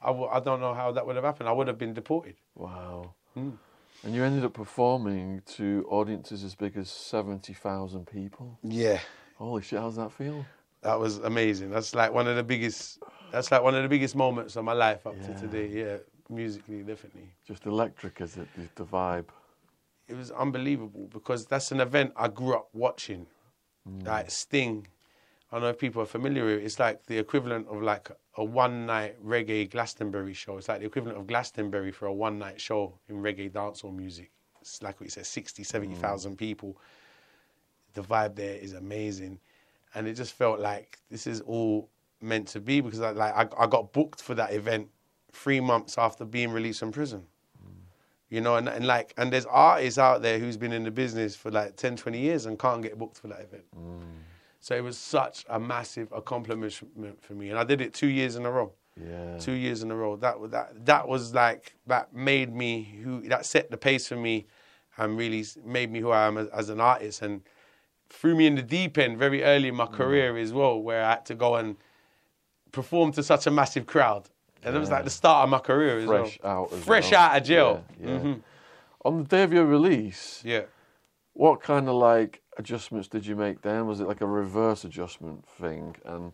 [0.00, 1.48] I w- I don't know how that would have happened.
[1.48, 2.36] I would have been deported.
[2.54, 3.14] Wow.
[3.36, 3.56] Mm.
[4.04, 8.58] And you ended up performing to audiences as big as 70,000 people.
[8.62, 9.00] Yeah,
[9.36, 10.44] Holy shit, how's that feel?
[10.82, 11.70] that was amazing.
[11.70, 13.00] That's like one of the biggest.
[13.32, 15.66] That's like one of the biggest moments of my life up to today.
[15.66, 15.96] Yeah,
[16.28, 17.28] musically, definitely.
[17.46, 18.48] Just electric, is it?
[18.54, 19.26] The, the vibe.
[20.06, 23.26] It was unbelievable because that's an event I grew up watching.
[23.88, 24.06] Mm.
[24.06, 24.86] Like Sting.
[25.50, 26.64] I don't know if people are familiar with it.
[26.64, 30.58] It's like the equivalent of like a one night reggae Glastonbury show.
[30.58, 34.30] It's like the equivalent of Glastonbury for a one night show in reggae dancehall music.
[34.60, 36.36] It's like what you said, 60, 70,000 mm.
[36.36, 36.76] people.
[37.94, 39.40] The vibe there is amazing.
[39.94, 41.88] And it just felt like this is all
[42.20, 44.88] meant to be because I, like I, I got booked for that event
[45.32, 47.22] three months after being released from prison
[47.64, 47.70] mm.
[48.28, 51.34] you know, and, and like, and there's artists out there who's been in the business
[51.34, 53.64] for like 10, 20 years and can't get booked for that event.
[53.74, 54.02] Mm.
[54.60, 58.36] So it was such a massive accomplishment for me, and I did it two years
[58.36, 58.72] in a row.
[59.00, 59.38] Yeah.
[59.38, 60.16] Two years in a row.
[60.16, 60.84] That was that.
[60.86, 63.22] That was like that made me who.
[63.28, 64.46] That set the pace for me,
[64.96, 67.42] and really made me who I am as, as an artist, and
[68.10, 71.10] threw me in the deep end very early in my career as well, where I
[71.10, 71.76] had to go and
[72.72, 74.28] perform to such a massive crowd.
[74.64, 76.52] And it was like the start of my career as Fresh well.
[76.62, 77.20] out as Fresh well.
[77.20, 77.84] out of jail.
[78.00, 78.18] Yeah, yeah.
[78.18, 78.42] Mhm.
[79.04, 80.62] On the day of your release, Yeah.
[81.34, 83.86] what kind of like adjustments did you make then?
[83.86, 85.96] Was it like a reverse adjustment thing?
[86.04, 86.32] And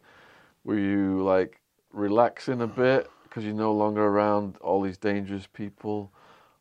[0.65, 1.61] were you like
[1.93, 6.11] relaxing a bit because you're no longer around all these dangerous people?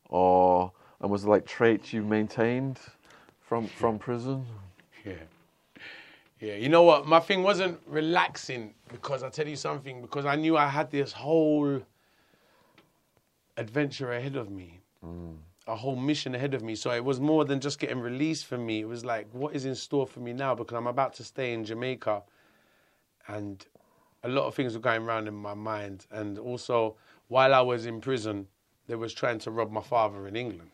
[0.08, 0.70] Or,
[1.00, 2.78] and was it like traits you maintained
[3.40, 4.46] from, from prison?
[5.04, 5.14] Yeah.
[6.40, 7.06] Yeah, you know what?
[7.06, 11.10] My thing wasn't relaxing because I tell you something, because I knew I had this
[11.10, 11.80] whole
[13.56, 15.36] adventure ahead of me, mm.
[15.66, 16.74] A whole mission ahead of me.
[16.74, 18.80] So it was more than just getting released for me.
[18.80, 20.54] It was like, what is in store for me now?
[20.54, 22.22] Because I'm about to stay in Jamaica
[23.28, 23.64] and
[24.22, 26.06] a lot of things were going around in my mind.
[26.10, 26.96] And also,
[27.28, 28.46] while I was in prison,
[28.86, 30.70] they was trying to rob my father in England.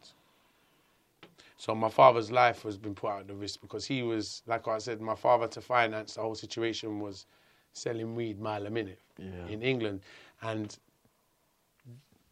[1.56, 4.78] So my father's life has been put out the risk because he was, like I
[4.78, 7.26] said, my father to finance the whole situation was
[7.74, 9.46] selling weed mile a minute Yeah.
[9.48, 10.00] in England,
[10.42, 10.76] and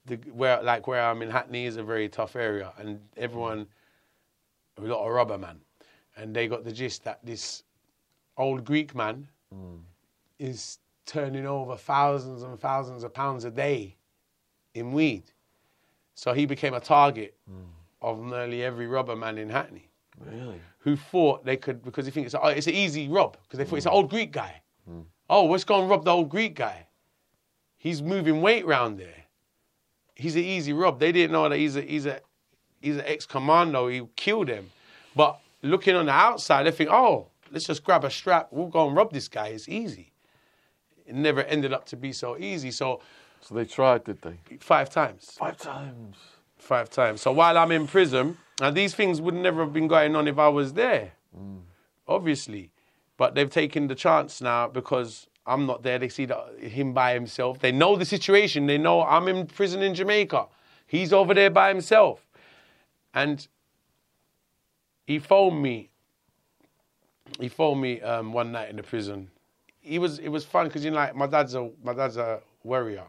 [0.09, 3.66] the where like where I'm in Hackney is a very tough area, and everyone
[4.78, 5.60] a lot of rubber man,
[6.16, 7.64] and they got the gist that this
[8.36, 9.76] old Greek man hmm.
[10.39, 13.97] is turning over thousands and thousands of pounds a day
[14.74, 15.24] in weed.
[16.14, 17.62] So he became a target hmm.
[18.02, 19.89] of nearly every rubber man in Hackney
[20.20, 20.60] Really?
[20.78, 23.59] who thought they could, because they think it's, a, oh, it's an easy rob, because
[23.59, 23.98] they thought it's an hmm.
[23.98, 24.62] old Greek guy.
[25.30, 26.86] Oh, let's go and rob the old Greek guy.
[27.76, 29.18] He's moving weight round there.
[30.19, 30.99] He's an easy rob.
[30.99, 32.20] They didn't know that he's a, he's a,
[32.82, 33.86] he's an ex-commando.
[33.89, 34.70] He killed him.
[35.15, 38.49] But looking on the outside, they think, oh, let's just grab a strap.
[38.51, 39.49] We'll go and rob this guy.
[39.49, 40.12] It's easy.
[41.07, 42.73] It never ended up to be so easy.
[42.73, 43.01] So
[43.40, 44.39] So they tried, did they?
[44.61, 45.36] five times.
[45.39, 46.16] Five times.
[46.59, 47.20] five times.
[47.20, 50.39] So while I'm in prison, and these things would never have been going on if
[50.39, 51.61] I was there, mm.
[52.09, 52.73] obviously.
[53.16, 55.99] But they've taken the chance now because I'm not there.
[55.99, 57.59] They see that him by himself.
[57.61, 58.66] They know the situation.
[58.66, 60.47] They know I'm in prison in Jamaica.
[60.87, 62.27] He's over there by himself,
[63.15, 63.47] and
[65.07, 65.91] he phoned me.
[67.41, 69.31] He phoned me um, one night in the prison.
[69.81, 72.41] He was it was fun because you know like my dad's a my dad's a
[72.65, 73.05] warrior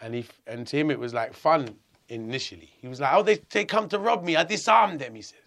[0.00, 1.76] and he and to him it was like fun
[2.08, 2.70] initially.
[2.80, 4.36] He was like, "Oh, they they come to rob me.
[4.36, 5.38] I disarmed them." He says.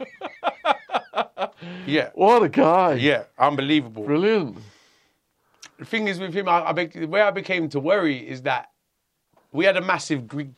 [1.86, 2.94] yeah, What a guy.
[2.94, 4.04] yeah, unbelievable.
[4.04, 4.58] Brilliant.
[5.78, 8.42] The thing is with him, I, I bec- the way I became to worry is
[8.42, 8.70] that
[9.52, 10.48] we had a massive Greek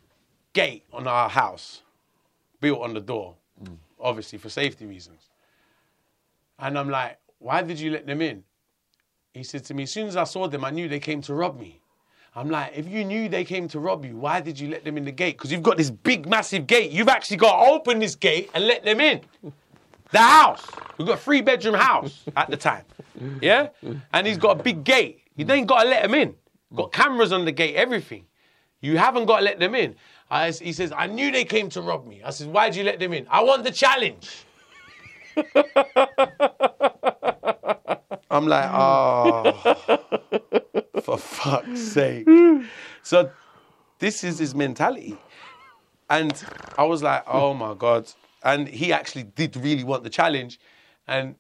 [0.53, 1.83] gate on our house,
[2.61, 3.77] built on the door, mm.
[3.99, 5.29] obviously for safety reasons.
[6.59, 8.45] And I'm like, "Why did you let them in?"
[9.35, 11.35] He said to me, "As soon as I saw them, I knew they came to
[11.35, 11.81] rob me."
[12.37, 14.99] I'm like, if you knew they came to rob you, why did you let them
[14.99, 15.39] in the gate?
[15.39, 16.91] Because you've got this big, massive gate.
[16.91, 19.23] You've actually got to open this gate and let them in.
[20.13, 20.65] The house.
[20.99, 22.85] We've got a three bedroom house at the time.
[23.41, 23.69] Yeah?
[24.13, 25.23] And he's got a big gate.
[25.37, 26.35] You then got to let him in.
[26.75, 28.27] Got cameras on the gate, everything.
[28.81, 29.97] You haven't got to let them in.
[30.31, 32.23] I, he says, I knew they came to rob me.
[32.25, 33.27] I said, why'd you let them in?
[33.31, 34.45] I want the challenge.
[38.31, 39.53] I'm like, oh,
[41.03, 42.29] for fuck's sake.
[43.03, 43.31] So
[43.99, 45.17] this is his mentality.
[46.11, 46.33] And
[46.77, 48.11] I was like, oh my God.
[48.47, 50.61] And he actually did really want the challenge.
[51.09, 51.35] And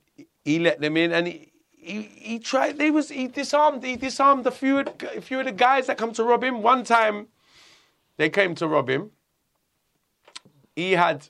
[0.44, 1.12] he let them in.
[1.12, 2.78] And he, he, he tried.
[2.78, 3.84] They was he disarmed.
[3.84, 6.62] He disarmed a few a few of the guys that come to rob him.
[6.62, 7.28] One time,
[8.16, 9.12] they came to rob him.
[10.74, 11.28] He had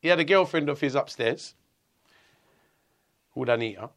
[0.00, 1.54] he had a girlfriend of his upstairs,
[3.32, 3.90] called Anita,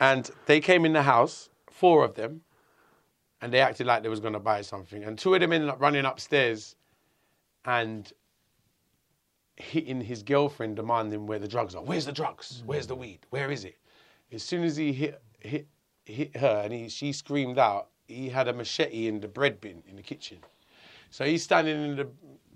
[0.00, 2.40] and they came in the house, four of them,
[3.42, 5.04] and they acted like they was going to buy something.
[5.04, 6.74] And two of them ended up running upstairs,
[7.66, 8.10] and
[9.62, 11.82] hitting his girlfriend, demanding where the drugs are.
[11.82, 12.62] Where's the drugs?
[12.62, 12.66] Mm.
[12.66, 13.20] Where's the weed?
[13.30, 13.78] Where is it?
[14.32, 15.66] As soon as he hit hit
[16.04, 19.82] hit her and he, she screamed out, he had a machete in the bread bin
[19.88, 20.38] in the kitchen.
[21.10, 22.08] So he's standing in the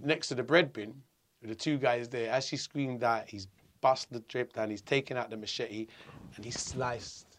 [0.03, 0.95] next to the bread bin
[1.41, 2.31] with the two guys there.
[2.31, 3.49] As she screamed out, he's
[3.81, 5.87] bust the drip down, he's taken out the machete
[6.35, 7.39] and he's sliced,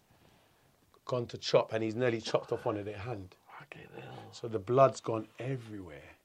[1.06, 3.36] gone to chop, and he's nearly chopped off one of their hand.
[4.32, 6.16] So the blood's gone everywhere.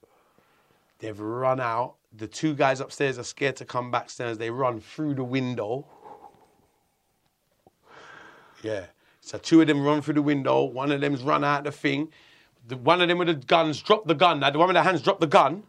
[0.99, 1.95] They've run out.
[2.15, 4.37] The two guys upstairs are scared to come backstairs.
[4.37, 5.85] They run through the window.
[8.61, 8.85] Yeah.
[9.21, 10.63] So two of them run through the window.
[10.63, 12.09] One of them's run out of the thing.
[12.67, 14.39] The, one of them with the guns dropped the gun.
[14.41, 15.63] Now the one with the hands dropped the gun.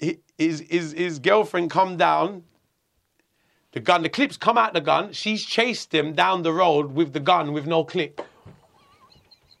[0.00, 2.44] Hi- His, his, his girlfriend come down.
[3.72, 5.12] The gun, the clips come out the gun.
[5.12, 8.20] She's chased him down the road with the gun with no clip.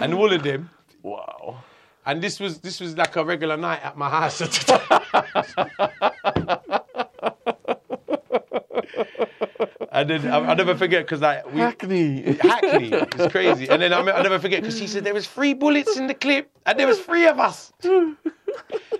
[0.00, 0.70] and all of them.
[1.02, 1.62] Wow.
[2.06, 4.40] And this was this was like a regular night at my house.
[4.40, 4.50] and
[10.10, 12.36] then I, will never forget because like we, Hackney.
[12.40, 12.90] Hackney.
[12.92, 13.68] It's crazy.
[13.68, 16.14] And then I'll, I'll never forget because she said there was three bullets in the
[16.14, 17.72] clip and there was three of us.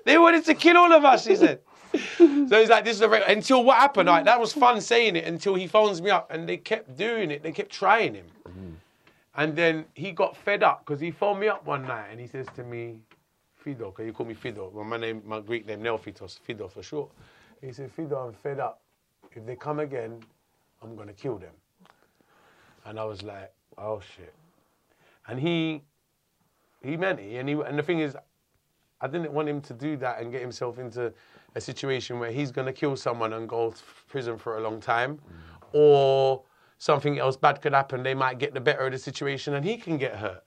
[0.04, 1.60] They wanted to kill all of us, she said.
[2.18, 3.24] So he's like, this is a re-.
[3.26, 4.08] until what happened?
[4.08, 7.30] Like, that was fun saying it until he phones me up and they kept doing
[7.30, 7.42] it.
[7.42, 8.26] They kept trying him.
[8.48, 8.74] Mm.
[9.36, 12.26] And then he got fed up because he phoned me up one night and he
[12.26, 13.00] says to me,
[13.54, 14.70] Fido, can you call me Fido?
[14.72, 17.10] Well, my name, my Greek name, Neophytos, Fido for short.
[17.60, 18.82] He said, Fido, I'm fed up.
[19.32, 20.20] If they come again,
[20.82, 21.52] I'm gonna kill them.
[22.86, 24.32] And I was like, oh shit.
[25.28, 25.82] And he,
[26.82, 27.36] he meant it.
[27.36, 28.16] And he, and the thing is,
[29.00, 31.12] I didn't want him to do that and get himself into
[31.54, 35.16] a situation where he's gonna kill someone and go to prison for a long time,
[35.16, 35.20] mm.
[35.72, 36.42] or
[36.78, 38.02] something else bad could happen.
[38.02, 40.44] They might get the better of the situation and he can get hurt.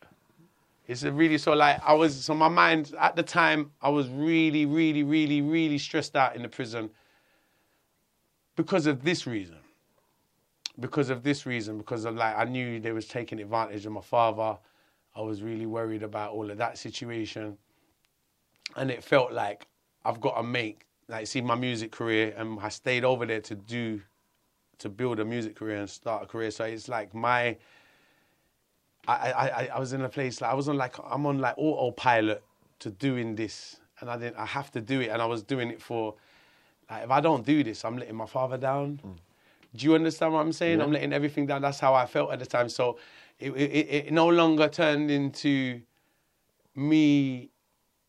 [0.87, 4.65] It's really so like I was so my mind at the time I was really
[4.65, 6.89] really really really stressed out in the prison
[8.55, 9.57] because of this reason.
[10.79, 14.01] Because of this reason because of like I knew they was taking advantage of my
[14.01, 14.57] father.
[15.15, 17.57] I was really worried about all of that situation.
[18.75, 19.67] And it felt like
[20.05, 23.41] I've got to make like see my music career um, and I stayed over there
[23.41, 24.01] to do
[24.79, 26.51] to build a music career and start a career.
[26.51, 27.57] So it's like my
[29.07, 31.39] I, I, I- I was in a place like I was on like I'm on
[31.39, 32.43] like autopilot
[32.79, 34.37] to doing this, and I didn't.
[34.37, 36.15] I have to do it, and I was doing it for.
[36.89, 38.99] Like, if I don't do this, I'm letting my father down.
[39.05, 39.15] Mm.
[39.75, 40.81] Do you understand what I'm saying?
[40.81, 41.61] I'm letting everything down.
[41.61, 42.67] That's how I felt at the time.
[42.69, 42.97] So
[43.39, 45.81] it, it, it, it no longer turned into
[46.75, 47.51] me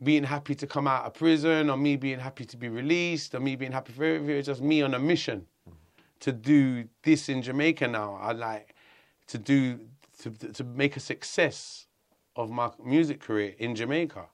[0.02, 3.40] being happy to come out of prison, or me being happy to be released, or
[3.40, 4.36] me being happy for everything.
[4.36, 5.47] It's just me on a mission
[6.20, 8.18] to do this in Jamaica now.
[8.20, 8.74] I like
[9.28, 9.80] to do
[10.22, 11.86] to to make a success
[12.36, 14.26] of my music career in Jamaica.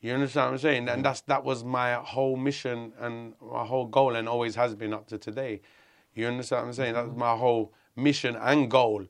[0.00, 0.78] You understand what I'm saying?
[0.78, 1.02] And mm-hmm.
[1.02, 5.06] that's that was my whole mission and my whole goal, and always has been up
[5.08, 5.60] to today.
[6.14, 6.94] You understand what I'm saying?
[6.94, 7.20] That was mm-hmm.
[7.20, 9.06] my whole mission and goal,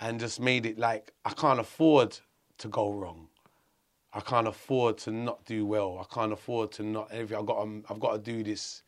[0.00, 2.18] and just made it like I can't afford
[2.58, 3.28] to go wrong.
[4.12, 5.98] I can't afford to not do well.
[5.98, 7.10] I can't afford to not.
[7.10, 7.38] Everything.
[7.38, 7.64] I've got.
[7.64, 8.82] To, I've got to do this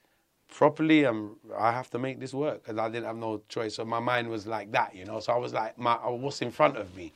[0.49, 1.05] properly.
[1.05, 3.75] And I have to make this work because I didn't have no choice.
[3.77, 5.21] So my mind was like that, you know.
[5.21, 7.13] So I was like, my what's in front of me,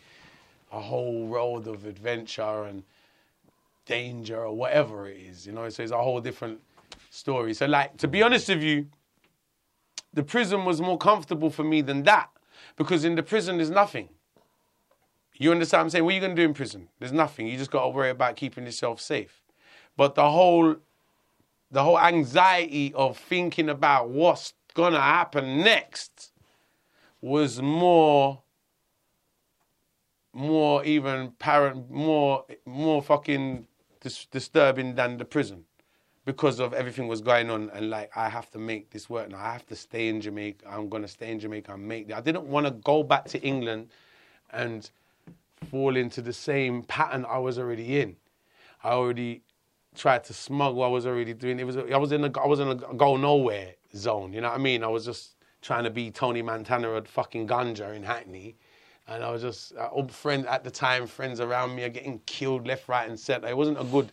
[0.72, 2.82] a whole road of adventure and
[3.86, 5.68] danger or whatever it is, you know.
[5.68, 6.60] So it's a whole different
[7.10, 7.54] story.
[7.54, 8.86] So like, to be honest with you,
[10.12, 12.30] the prison was more comfortable for me than that
[12.76, 14.08] because in the prison there's nothing.
[15.38, 16.04] You understand what I'm saying?
[16.04, 16.88] What are you going to do in prison?
[16.98, 17.46] There's nothing.
[17.46, 19.40] You just got to worry about keeping yourself safe.
[19.96, 20.76] But the whole
[21.70, 26.32] the whole anxiety of thinking about what's going to happen next
[27.20, 28.42] was more
[30.32, 33.66] more even parent more more fucking
[34.00, 35.64] dis- disturbing than the prison
[36.24, 39.38] because of everything was going on and like I have to make this work now.
[39.38, 40.66] I have to stay in Jamaica.
[40.68, 42.12] I'm gonna stay in Jamaica and make.
[42.12, 43.88] I didn't want to go back to England
[44.52, 44.88] and
[45.70, 48.16] fall into the same pattern I was already in.
[48.82, 49.42] I already
[49.94, 50.82] tried to smuggle.
[50.82, 51.58] I was already doing.
[51.58, 51.76] It was.
[51.76, 52.40] I was in a.
[52.40, 54.32] I was in a go nowhere zone.
[54.32, 54.84] You know what I mean?
[54.84, 58.56] I was just trying to be Tony Montana at fucking ganja in Hackney.
[59.06, 62.20] And I was just, uh, old friend at the time, friends around me are getting
[62.26, 63.48] killed left, right, and center.
[63.48, 64.10] It wasn't a good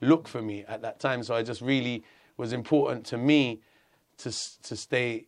[0.00, 1.22] look for me at that time.
[1.24, 2.04] So I just really
[2.36, 3.60] was important to me
[4.18, 4.30] to
[4.62, 5.26] to stay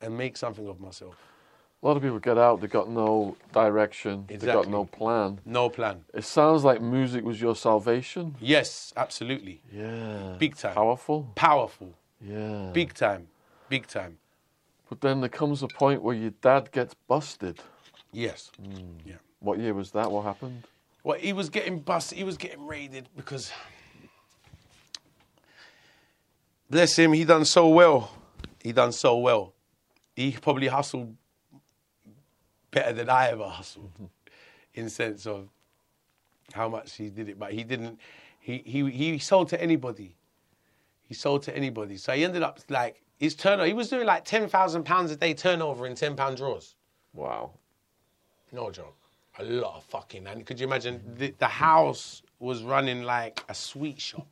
[0.00, 1.16] and make something of myself.
[1.82, 5.40] A lot of people get out, they've got no direction, they've got no plan.
[5.44, 6.04] No plan.
[6.14, 8.34] It sounds like music was your salvation.
[8.40, 9.60] Yes, absolutely.
[9.70, 10.36] Yeah.
[10.38, 10.74] Big time.
[10.74, 11.30] Powerful.
[11.34, 11.92] Powerful.
[12.20, 12.70] Yeah.
[12.72, 13.28] Big time.
[13.68, 14.18] Big time.
[14.88, 17.60] But then there comes a point where your dad gets busted.
[18.10, 18.50] Yes.
[18.58, 18.98] Hmm.
[19.04, 19.16] Yeah.
[19.40, 20.10] What year was that?
[20.10, 20.64] What happened?
[21.04, 22.16] Well, he was getting busted.
[22.18, 23.52] He was getting raided because,
[26.70, 28.10] bless him, he done so well.
[28.62, 29.52] He done so well.
[30.16, 31.14] He probably hustled
[32.76, 34.04] better than I ever hustled, mm-hmm.
[34.74, 35.48] in sense of
[36.52, 37.38] how much he did it.
[37.38, 37.98] But he didn't.
[38.38, 40.14] He he he sold to anybody.
[41.08, 41.96] He sold to anybody.
[41.96, 43.66] So he ended up like his turnover.
[43.66, 46.74] He was doing like ten thousand pounds a day turnover in ten pound draws.
[47.14, 47.52] Wow.
[48.52, 48.96] No joke.
[49.38, 50.26] A lot of fucking.
[50.26, 54.28] And could you imagine the, the house was running like a sweet shop?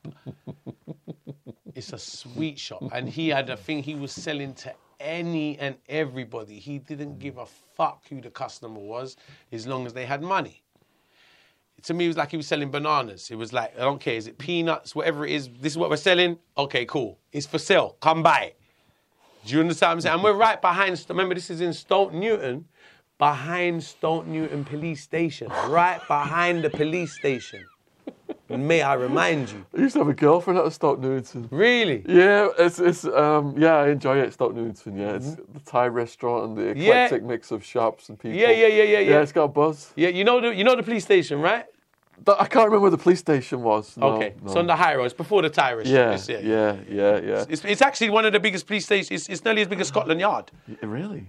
[1.75, 3.83] it's a sweet shop, and he had a thing.
[3.83, 4.75] He was selling to
[5.05, 6.59] any and everybody.
[6.59, 7.19] He didn't mm.
[7.21, 9.17] give a fuck who the customer was,
[9.53, 10.63] as long as they had money.
[11.83, 13.31] To me, it was like he was selling bananas.
[13.31, 15.51] It was like, I don't care, is it peanuts, whatever it is.
[15.61, 16.39] This is what we're selling.
[16.57, 17.19] Okay, cool.
[17.31, 17.97] It's for sale.
[18.01, 18.61] Come buy it.
[19.45, 20.15] Do you understand what I'm saying?
[20.15, 22.65] And we're right behind, remember, this is in Stoke Newington,
[23.19, 27.67] behind Stoke Newington Police Station, right behind the police station.
[28.51, 29.65] And may I remind you?
[29.77, 31.49] I used to have a girlfriend out of Stoke Newington.
[31.51, 32.05] Really?
[32.07, 35.15] Yeah, it's it's um yeah, I enjoy it, Stoke Newington, yeah.
[35.15, 36.81] It's the Thai restaurant and the Mm-hmm.
[36.83, 37.05] Yeah.
[37.07, 38.39] eclectic mix of shops and people.
[38.39, 39.11] Yeah, yeah, yeah, yeah, yeah.
[39.11, 39.93] Yeah, it's got a buzz.
[39.97, 41.65] Yeah, you know the you know the police station, right?
[42.29, 43.97] I can't remember where the police station was.
[43.97, 44.47] No, okay, no.
[44.47, 45.07] it's on the high road.
[45.07, 45.89] It's before the Tyrus.
[45.89, 49.11] yeah, It's- yeah, yeah, yeah, It's, it's actually one of the biggest police stations.
[49.11, 50.51] It's, it's nearly as big as Scotland Yard.
[50.81, 51.27] Really?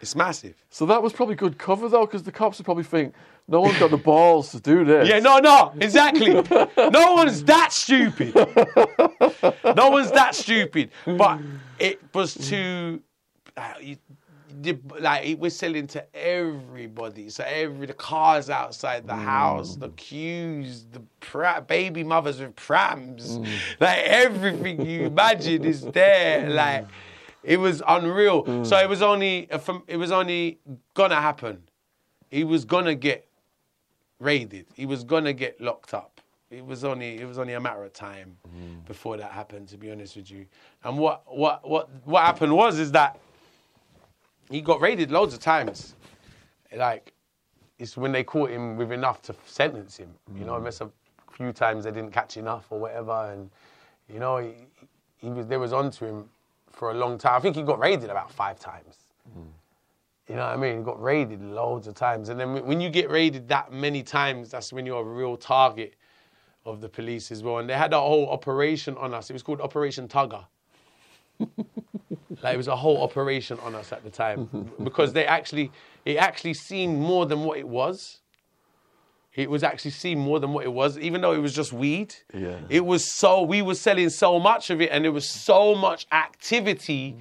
[0.00, 0.54] It's massive.
[0.70, 3.14] So that was probably good cover though, because the cops would probably think
[3.48, 5.08] no one's got the balls to do this.
[5.08, 6.32] Yeah, no, no, exactly.
[6.32, 8.34] no one's that stupid.
[9.76, 10.90] no one's that stupid.
[11.04, 11.40] But
[11.78, 13.02] it was too.
[13.56, 13.96] Uh, you,
[15.00, 20.86] like it was selling to everybody, so every the cars outside the house, the queues,
[20.92, 23.38] the pra- baby mothers with prams,
[23.80, 26.48] like everything you imagine is there.
[26.48, 26.86] Like
[27.46, 28.44] it was unreal.
[28.44, 28.66] Mm.
[28.66, 30.58] So it was only uh, from it was only
[30.94, 31.62] gonna happen.
[32.30, 33.28] He was gonna get
[34.18, 34.66] raided.
[34.74, 36.20] He was gonna get locked up.
[36.50, 38.84] It was only it was only a matter of time mm.
[38.84, 39.68] before that happened.
[39.68, 40.46] To be honest with you,
[40.82, 43.18] and what what what what happened was is that
[44.50, 45.94] he got raided loads of times.
[46.76, 47.12] Like
[47.78, 50.12] it's when they caught him with enough to sentence him.
[50.34, 50.54] You know, mm.
[50.54, 50.90] I unless a
[51.30, 53.50] few times they didn't catch enough or whatever, and
[54.12, 54.52] you know he,
[55.18, 56.28] he was they was onto him
[56.76, 57.34] for a long time.
[57.34, 58.98] I think he got raided about five times.
[60.28, 60.78] You know what I mean?
[60.78, 62.28] He got raided loads of times.
[62.28, 65.94] And then when you get raided that many times, that's when you're a real target
[66.66, 67.58] of the police as well.
[67.58, 69.30] And they had a whole operation on us.
[69.30, 70.44] It was called Operation Tugger.
[71.38, 75.70] like it was a whole operation on us at the time because they actually,
[76.04, 78.20] it actually seemed more than what it was.
[79.36, 82.14] It was actually seen more than what it was, even though it was just weed.
[82.32, 82.58] Yeah.
[82.70, 86.06] It was so we were selling so much of it, and there was so much
[86.10, 87.16] activity.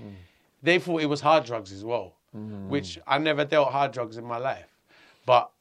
[0.63, 2.67] They thought it was hard drugs as well, mm.
[2.69, 4.71] which I never dealt hard drugs in my life,
[5.25, 5.51] but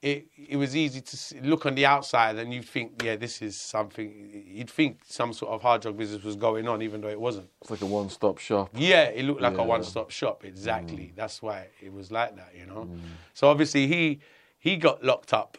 [0.00, 3.42] it it was easy to see, look on the outside and you'd think, yeah, this
[3.42, 4.08] is something.
[4.46, 7.48] You'd think some sort of hard drug business was going on, even though it wasn't.
[7.60, 8.70] It's like a one-stop shop.
[8.74, 9.64] Yeah, it looked like Yeah.
[9.64, 10.44] a one-stop shop.
[10.44, 11.12] Exactly.
[11.12, 11.16] Mm.
[11.16, 12.84] That's why it was like that, you know.
[12.84, 13.00] Mm.
[13.34, 14.20] So obviously he
[14.58, 15.58] he got locked up.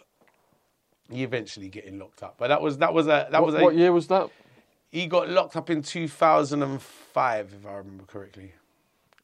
[1.12, 3.66] He eventually getting locked up, but that was that was a that was What, a
[3.66, 4.30] what year was that?
[4.92, 8.54] he got locked up in 2005, if I remember correctly.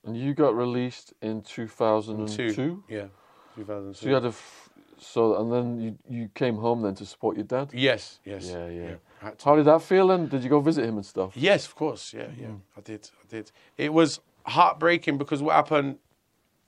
[0.05, 2.53] And you got released in 2002.
[2.53, 2.84] Two.
[2.88, 3.07] Yeah,
[3.55, 3.93] 2002.
[3.99, 4.69] So you had a f-
[4.99, 7.69] so and then you you came home then to support your dad.
[7.73, 8.49] yes, yes.
[8.51, 8.95] Yeah, yeah.
[9.22, 9.45] To.
[9.45, 10.27] How did that feel then?
[10.27, 11.31] Did you go visit him and stuff?
[11.35, 12.14] Yes, of course.
[12.14, 12.47] Yeah, yeah.
[12.77, 13.09] I did.
[13.23, 13.51] I did.
[13.77, 15.97] It was heartbreaking because what happened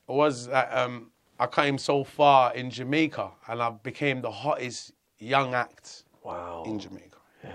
[0.07, 5.53] was that um, I came so far in Jamaica and I became the hottest young
[5.53, 6.63] act Wow.
[6.65, 7.51] in Jamaica Yeah.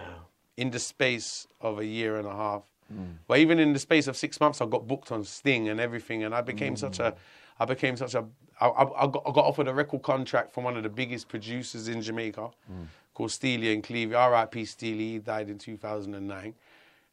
[0.56, 2.62] in the space of a year and a half.
[2.92, 3.16] Mm.
[3.26, 6.22] But even in the space of six months, I got booked on Sting and everything,
[6.24, 7.16] and I became such a, mm.
[7.58, 8.24] I became such a,
[8.60, 11.28] I, I, I got, I got offered a record contract from one of the biggest
[11.28, 12.86] producers in Jamaica, mm.
[13.14, 14.14] called Steely and Clevie.
[14.16, 14.64] R.I.P.
[14.66, 15.12] Steely.
[15.12, 16.54] He died in 2009.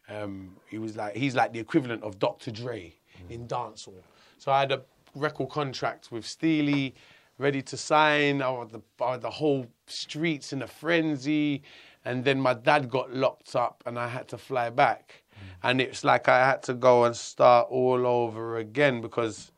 [0.09, 2.51] Um, he was like, he's like the equivalent of Dr.
[2.51, 2.93] Dre
[3.29, 4.03] in dancehall.
[4.39, 4.81] So I had a
[5.15, 6.95] record contract with Steely,
[7.41, 8.41] ready to sign.
[8.41, 8.81] I had the,
[9.17, 11.63] the whole streets in a frenzy.
[12.05, 15.23] And then my dad got locked up and I had to fly back.
[15.33, 15.69] Mm.
[15.69, 19.51] And it's like I had to go and start all over again because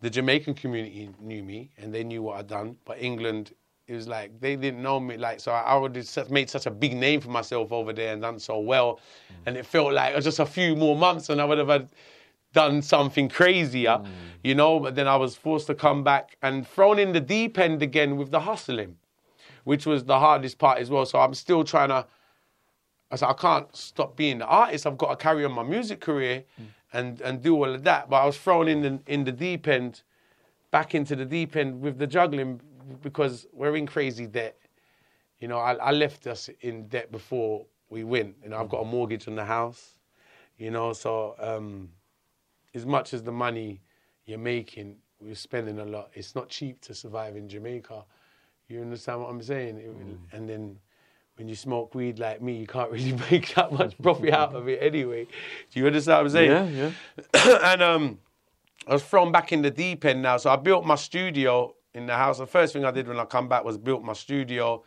[0.00, 2.76] the Jamaican community knew me and they knew what I'd done.
[2.84, 3.52] But England,
[3.86, 5.16] it was like they didn't know me.
[5.16, 8.38] Like so, I already made such a big name for myself over there and done
[8.38, 8.96] so well.
[8.96, 9.34] Mm.
[9.46, 11.68] And it felt like it was just a few more months and I would have
[11.68, 11.88] had
[12.52, 14.06] done something crazier, mm.
[14.42, 14.80] you know.
[14.80, 18.16] But then I was forced to come back and thrown in the deep end again
[18.16, 18.96] with the hustling,
[19.64, 21.06] which was the hardest part as well.
[21.06, 22.06] So I'm still trying to.
[23.10, 24.86] I said I can't stop being the artist.
[24.86, 26.66] I've got to carry on my music career mm.
[26.92, 28.10] and and do all of that.
[28.10, 30.02] But I was thrown in the in the deep end,
[30.70, 32.60] back into the deep end with the juggling
[33.02, 34.56] because we're in crazy debt.
[35.38, 38.36] You know, I, I left us in debt before we went.
[38.42, 38.70] You know, I've mm.
[38.70, 39.96] got a mortgage on the house.
[40.58, 41.88] You know, so um,
[42.74, 43.80] as much as the money
[44.26, 46.10] you're making, we're spending a lot.
[46.14, 48.04] It's not cheap to survive in Jamaica.
[48.68, 49.78] You understand what I'm saying?
[49.78, 50.78] It- And then
[51.36, 54.68] when you smoke weed like me, you can't really make that much profit out of
[54.68, 55.26] it anyway.
[55.70, 56.50] Do you understand what I'm saying?
[56.76, 56.92] Yeah,
[57.34, 57.58] yeah.
[57.72, 58.18] and um,
[58.86, 60.36] I was thrown back in the deep end now.
[60.36, 62.38] So I built my studio in the house.
[62.38, 64.84] The first thing I did when I come back was built my studio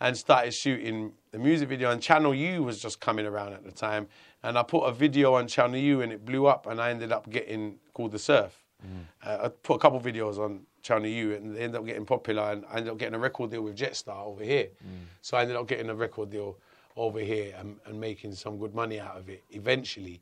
[0.00, 1.90] and started shooting the music video.
[1.90, 4.06] And Channel U was just coming around at the time.
[4.44, 6.66] And I put a video on Channel U and it blew up.
[6.66, 8.62] And I ended up getting called The Surf.
[8.86, 9.04] Mm.
[9.26, 12.52] Uh, I put a couple videos on Channel U and they ended up getting popular.
[12.52, 14.68] And I ended up getting a record deal with Jetstar over here.
[14.86, 15.06] Mm.
[15.22, 16.56] So I ended up getting a record deal
[16.96, 20.20] over here and, and making some good money out of it eventually.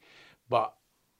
[0.49, 0.73] But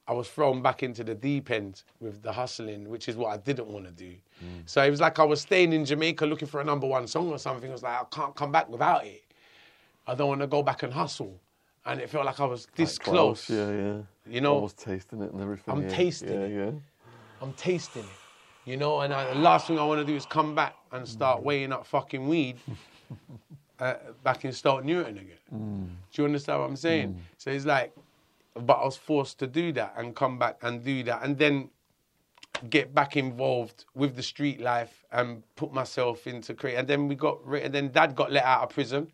[0.07, 3.37] I was thrown back into the deep end with the hustling, which is what I
[3.37, 4.15] didn't want to do.
[4.43, 4.63] Mm.
[4.65, 7.29] So it was like I was staying in Jamaica looking for a number one song
[7.29, 7.69] or something.
[7.69, 9.22] I was like, I can't come back without it.
[10.07, 11.39] I don't want to go back and hustle.
[11.85, 13.49] And it felt like I was this Quite close.
[13.49, 13.97] Yeah, yeah.
[14.25, 15.73] You know- almost tasting it and everything.
[15.73, 15.89] I'm yeah.
[15.89, 16.55] tasting yeah, it.
[16.55, 16.71] Yeah,
[17.41, 18.69] I'm tasting it.
[18.69, 21.05] You know, and I, the last thing I want to do is come back and
[21.05, 22.55] start weighing up fucking weed
[23.79, 25.97] uh, back in Stoke Newington again.
[26.13, 27.19] Do you understand what I'm saying?
[27.37, 27.93] So it's like,
[28.55, 31.69] but I was forced to do that and come back and do that and then
[32.69, 36.75] get back involved with the street life and put myself into create.
[36.75, 39.11] And then we got, and then dad got let out of prison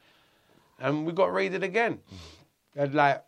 [0.80, 1.99] and we got raided again.
[2.76, 3.23] And like,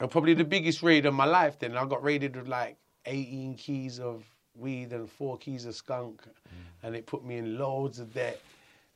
[0.00, 1.76] and probably the biggest raid of my life then.
[1.76, 2.76] I got raided with like
[3.06, 4.24] 18 keys of
[4.54, 6.22] weed and four keys of skunk.
[6.22, 6.56] Mm.
[6.82, 8.40] And it put me in loads of debt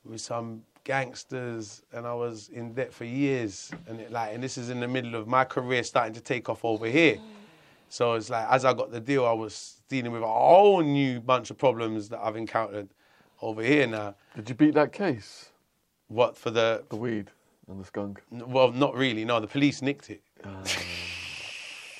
[0.05, 3.71] with some gangsters and I was in debt for years.
[3.89, 6.49] And it like and this is in the middle of my career starting to take
[6.49, 7.19] off over here.
[7.89, 11.21] So it's like as I got the deal I was dealing with a whole new
[11.21, 12.89] bunch of problems that I've encountered
[13.43, 14.15] over here now.
[14.35, 15.51] Did you beat that case?
[16.09, 17.31] What for the The weed
[17.69, 18.23] and the skunk.
[18.31, 20.23] well not really, no, the police nicked it.
[20.45, 20.63] Ah.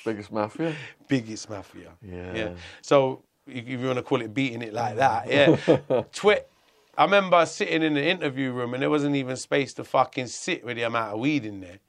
[0.05, 0.73] Biggest mafia?
[1.07, 1.91] biggest mafia.
[2.01, 2.33] Yeah.
[2.33, 2.49] Yeah.
[2.81, 6.03] So if you want to call it beating it like that, yeah.
[6.13, 6.49] Twit.
[6.97, 10.65] I remember sitting in the interview room and there wasn't even space to fucking sit
[10.65, 11.79] with the amount of weed in there.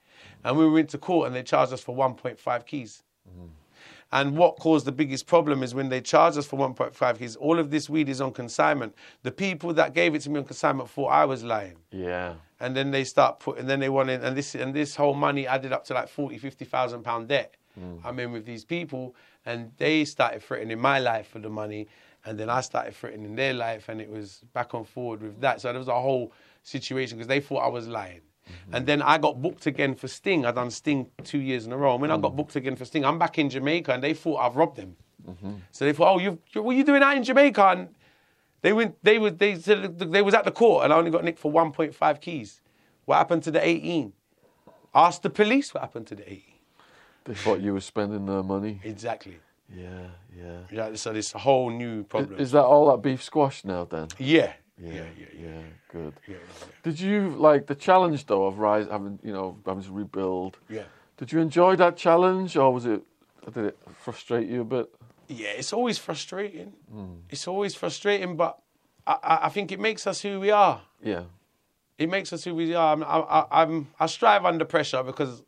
[0.43, 3.03] And we went to court and they charged us for 1.5 keys.
[3.27, 3.49] Mm.
[4.11, 7.59] And what caused the biggest problem is when they charged us for 1.5 keys, all
[7.59, 8.95] of this weed is on consignment.
[9.21, 11.77] The people that gave it to me on consignment thought I was lying.
[11.91, 12.33] Yeah.
[12.59, 15.71] and then they start putting then they wanted and this and this whole money added
[15.71, 17.55] up to like 40 50,000 pound debt.
[17.79, 18.01] Mm.
[18.03, 19.15] I'm in with these people
[19.45, 21.87] and they started threatening my life for the money
[22.25, 25.61] and then I started threatening their life and it was back and forward with that.
[25.61, 26.33] So there was a whole
[26.63, 28.75] situation because they thought I was lying Mm-hmm.
[28.75, 31.77] and then I got booked again for Sting I done Sting two years in a
[31.77, 32.37] row and when I got mm.
[32.37, 34.95] booked again for Sting I'm back in Jamaica and they thought I've robbed them
[35.27, 35.53] mm-hmm.
[35.71, 37.89] so they thought oh you what are you doing out in Jamaica and
[38.61, 39.03] they went.
[39.03, 39.29] They were.
[39.29, 42.61] They said they was at the court, and I only got nicked for 1.5 keys.
[43.05, 44.13] What happened to the 18?
[44.93, 46.43] Ask the police what happened to the 18.
[47.25, 48.81] They thought you were spending their money.
[48.83, 49.39] Exactly.
[49.73, 50.57] Yeah, yeah.
[50.71, 52.39] Yeah, so this whole new problem.
[52.39, 54.07] Is that all that beef squash now then?
[54.17, 54.53] yeah.
[54.81, 54.93] Yeah.
[54.93, 55.01] Yeah.
[55.17, 55.25] Yeah.
[55.41, 55.61] Yeah,
[55.91, 56.13] good.
[56.27, 56.35] Yeah.
[56.83, 60.57] Did you like the challenge though of rise having you know having to rebuild?
[60.69, 60.83] Yeah.
[61.17, 63.01] Did you enjoy that challenge or was it
[63.53, 64.89] did it frustrate you a bit?
[65.27, 66.73] Yeah, it's always frustrating.
[66.91, 67.15] Hmm.
[67.29, 68.59] It's always frustrating, but
[69.05, 70.81] I, I, think it makes us who we are.
[71.03, 71.23] Yeah.
[71.99, 72.93] It makes us who we are.
[72.93, 75.43] I'm, I, I, I'm, I strive under pressure because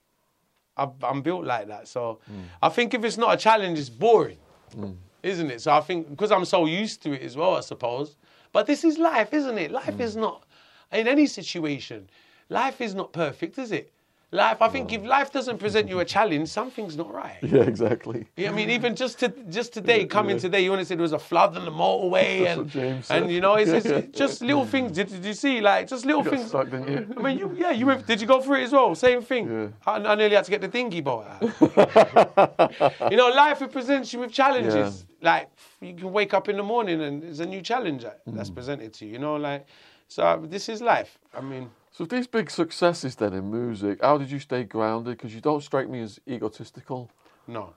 [0.78, 1.88] I, I'm built like that.
[1.88, 2.42] So hmm.
[2.62, 4.38] I think if it's not a challenge, it's boring,
[4.76, 4.92] hmm.
[5.24, 5.62] isn't it?
[5.62, 8.18] So I think because I'm so used to it as well, I suppose.
[8.52, 9.72] But this is life, isn't it?
[9.72, 10.22] Life is hmm.
[10.22, 10.44] not
[10.92, 12.10] in any situation.
[12.50, 13.92] Life is not perfect, is it?
[14.34, 14.62] Life.
[14.62, 17.38] I think if life doesn't present you a challenge, something's not right.
[17.52, 18.28] Yeah, exactly.
[18.38, 21.12] Yeah, I mean, even just to just today, coming today, you to say there was
[21.12, 23.24] a flood on the motorway, and said.
[23.24, 24.94] and you know, it's, it's just little things.
[24.94, 26.48] Did, did you see, like, just little got things?
[26.48, 27.14] stuck, didn't you?
[27.18, 28.96] I mean, you, yeah, you did you go through it as well?
[28.96, 29.52] Same thing.
[29.52, 29.68] Yeah.
[29.86, 31.26] I, I nearly had to get the dinghy boat
[33.12, 35.06] you know, life it presents you with challenges.
[35.22, 35.50] Like
[35.82, 38.56] you can wake up in the morning and there's a new challenge that's Mm.
[38.56, 39.14] presented to you.
[39.14, 39.68] You know, like
[40.08, 40.46] so.
[40.50, 41.20] This is life.
[41.34, 45.18] I mean, So these big successes then in music, how did you stay grounded?
[45.18, 47.10] Because you don't strike me as egotistical.
[47.48, 47.74] no,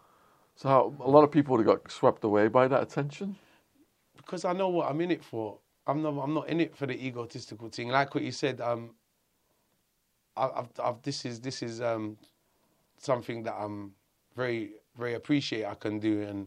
[0.56, 3.36] So how, a lot of people would have got swept away by that attention.
[4.16, 5.58] because I know what I'm in it for.
[5.86, 6.14] I'm not.
[6.22, 7.88] I'm not in it for the egotistical thing.
[7.90, 8.60] Like what you said.
[8.60, 8.94] Um,
[10.36, 12.16] I, I've, I've, this is this is um,
[12.98, 13.92] something that I'm
[14.36, 16.46] very very appreciate I can do, and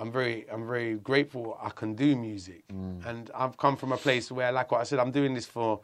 [0.00, 2.66] I'm very I'm very grateful I can do music.
[2.68, 3.06] Mm.
[3.06, 5.80] And I've come from a place where, like what I said, I'm doing this for.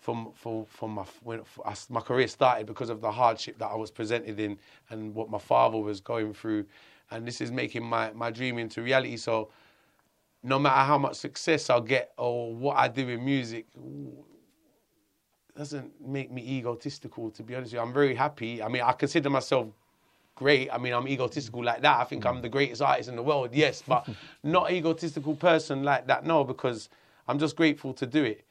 [0.00, 3.68] For, for, for my when for us, my career started because of the hardship that
[3.68, 4.58] I was presented in
[4.90, 6.66] and what my father was going through,
[7.12, 9.16] and this is making my, my dream into reality.
[9.16, 9.52] So,
[10.42, 13.66] no matter how much success I'll get or what I do in music,
[15.56, 17.30] doesn't make me egotistical.
[17.30, 18.60] To be honest with you, I'm very happy.
[18.60, 19.68] I mean, I consider myself
[20.42, 20.68] great.
[20.72, 22.00] I mean, I'm egotistical like that.
[22.00, 24.08] I think I'm the greatest artist in the world, yes, but
[24.42, 26.26] not egotistical person like that.
[26.26, 26.88] No, because
[27.28, 28.44] I'm just grateful to do it.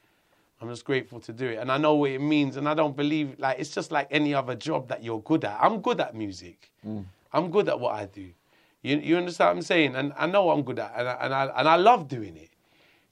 [0.61, 2.55] I'm just grateful to do it, and I know what it means.
[2.55, 5.57] And I don't believe like it's just like any other job that you're good at.
[5.59, 6.71] I'm good at music.
[6.87, 7.05] Mm.
[7.33, 8.29] I'm good at what I do.
[8.83, 9.95] You, you understand what I'm saying?
[9.95, 12.51] And I know I'm good at, and I, and I and I love doing it.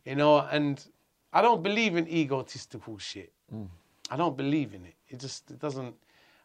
[0.05, 0.83] You know, and
[1.33, 3.31] I don't believe in egotistical shit.
[3.53, 3.67] Mm.
[4.11, 4.95] I don't believe in it.
[5.07, 5.95] It just it doesn't.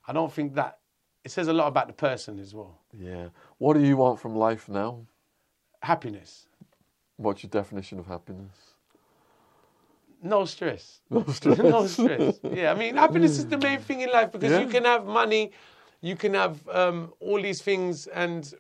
[0.09, 0.79] I don't think that.
[1.25, 2.79] It says a lot about the person as well.
[2.93, 3.29] Yeah.
[3.59, 5.07] What do you want from life now?
[5.83, 6.47] Happiness,
[7.17, 8.75] What's your definition of happiness?
[10.23, 11.01] no stress.
[11.11, 11.59] No stress.
[11.59, 12.41] no stress.
[12.43, 14.61] Yeah, I mean, happiness is the main thing in life because Yeah.
[14.61, 15.53] you can have money,
[16.01, 18.53] you can have um, all these things, and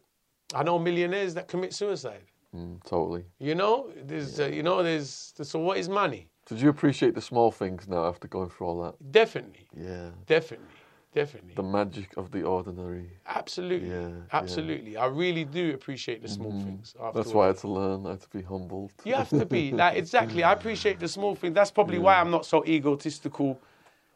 [0.54, 2.24] I know millionaires that commit suicide.
[2.54, 3.24] Mm, totally.
[3.38, 5.32] You know, there's, uh, you know, there's.
[5.42, 6.28] So what is money?
[6.46, 8.94] Did you appreciate the small things now after going through all that?
[9.10, 10.10] Definitely, Yeah.
[10.26, 10.68] definitely,
[11.14, 11.54] definitely.
[11.54, 13.08] The magic of the ordinary.
[13.26, 14.14] Absolutely, Yeah, yeah.
[14.32, 14.96] absolutely.
[14.96, 16.64] I really do appreciate the small mm-hmm.
[16.64, 16.94] things.
[17.00, 18.06] after That's why I had to learn.
[18.06, 18.92] I had to be humbled.
[19.04, 20.42] You have to be like exactly.
[20.42, 21.54] I appreciate the small things.
[21.54, 23.58] That's probably why I'm not so egotistical,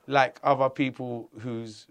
[0.07, 1.87] like other people who's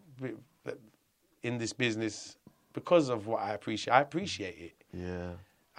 [1.43, 2.35] in this business,
[2.73, 3.93] because of what I appreciate.
[3.93, 4.84] I appreciate it.
[4.91, 5.29] Yeah.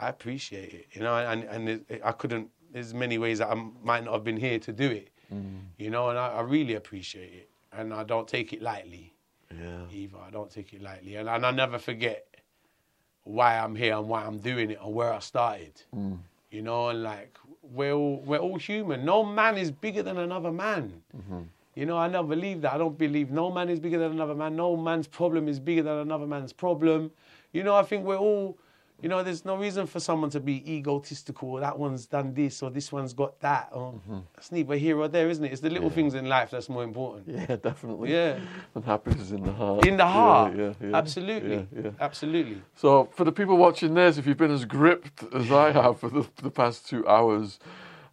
[0.00, 0.86] I appreciate it.
[0.92, 2.48] You know, and and it, I couldn't.
[2.72, 5.10] There's many ways that I might not have been here to do it.
[5.32, 5.60] Mm.
[5.76, 9.14] You know, and I, I really appreciate it, and I don't take it lightly
[9.50, 9.84] Yeah.
[9.90, 10.18] either.
[10.26, 12.26] I don't take it lightly, and, and I never forget
[13.24, 15.82] why I'm here and why I'm doing it and where I started.
[15.94, 16.18] Mm.
[16.50, 19.04] You know, and like we're all, we're all human.
[19.04, 21.02] No man is bigger than another man.
[21.16, 21.42] Mm-hmm.
[21.74, 22.72] You know, I never believe that.
[22.72, 24.56] I don't believe no man is bigger than another man.
[24.56, 27.10] No man's problem is bigger than another man's problem.
[27.52, 28.58] You know, I think we're all.
[29.00, 31.50] You know, there's no reason for someone to be egotistical.
[31.50, 33.68] Or that one's done this or this one's got that.
[33.72, 33.94] Or,
[34.34, 35.52] That's neither here or there, isn't it?
[35.52, 37.28] It's the little things in life that's more important.
[37.48, 38.12] Yeah, definitely.
[38.12, 38.40] Yeah.
[38.74, 39.86] And happiness is in the heart.
[39.86, 40.56] In the heart.
[40.56, 41.66] Yeah, yeah, Absolutely.
[41.72, 41.90] Yeah, yeah.
[42.00, 42.60] Absolutely.
[42.74, 46.08] So, for the people watching this, if you've been as gripped as I have for
[46.10, 47.60] the, the past two hours,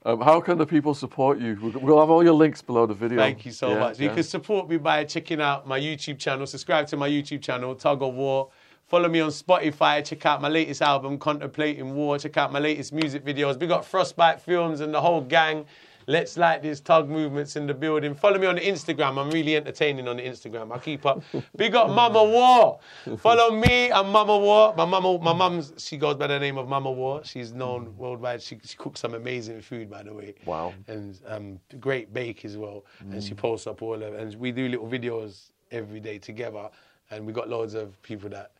[0.05, 1.57] um, how can the people support you?
[1.81, 3.17] We'll- have all your links below the video.
[3.17, 3.99] Thank you so Yeah, much.
[3.99, 7.75] You can support me by checking out my YouTube channel, subscribe to my YouTube channel,
[7.75, 8.49] Tugga War.
[8.87, 10.05] Follow me on Spotify.
[10.05, 12.19] Check out my latest album, Contemplating War.
[12.19, 13.59] Check out my latest music videos.
[13.59, 15.65] We got Frostbite Films and the whole gang.
[16.07, 18.13] Let's like this tug movements in the building.
[18.13, 19.19] Follow me on Instagram.
[19.19, 20.71] I'm really entertaining on Instagram.
[20.71, 21.23] I keep up.
[21.55, 22.79] Big up Mama War.
[23.17, 24.75] Follow me and Mama War.
[24.77, 27.23] My mama, my mum's, she goes by the name of Mama War.
[27.23, 28.43] She's known worldwide.
[28.43, 30.35] She, she cooks some amazing food, by the way.
[30.45, 30.75] Wow.
[30.87, 32.85] And um, great bake as well.
[32.99, 36.69] And she posts up all of And we do little videos every day together.
[37.09, 38.51] And we got loads of people that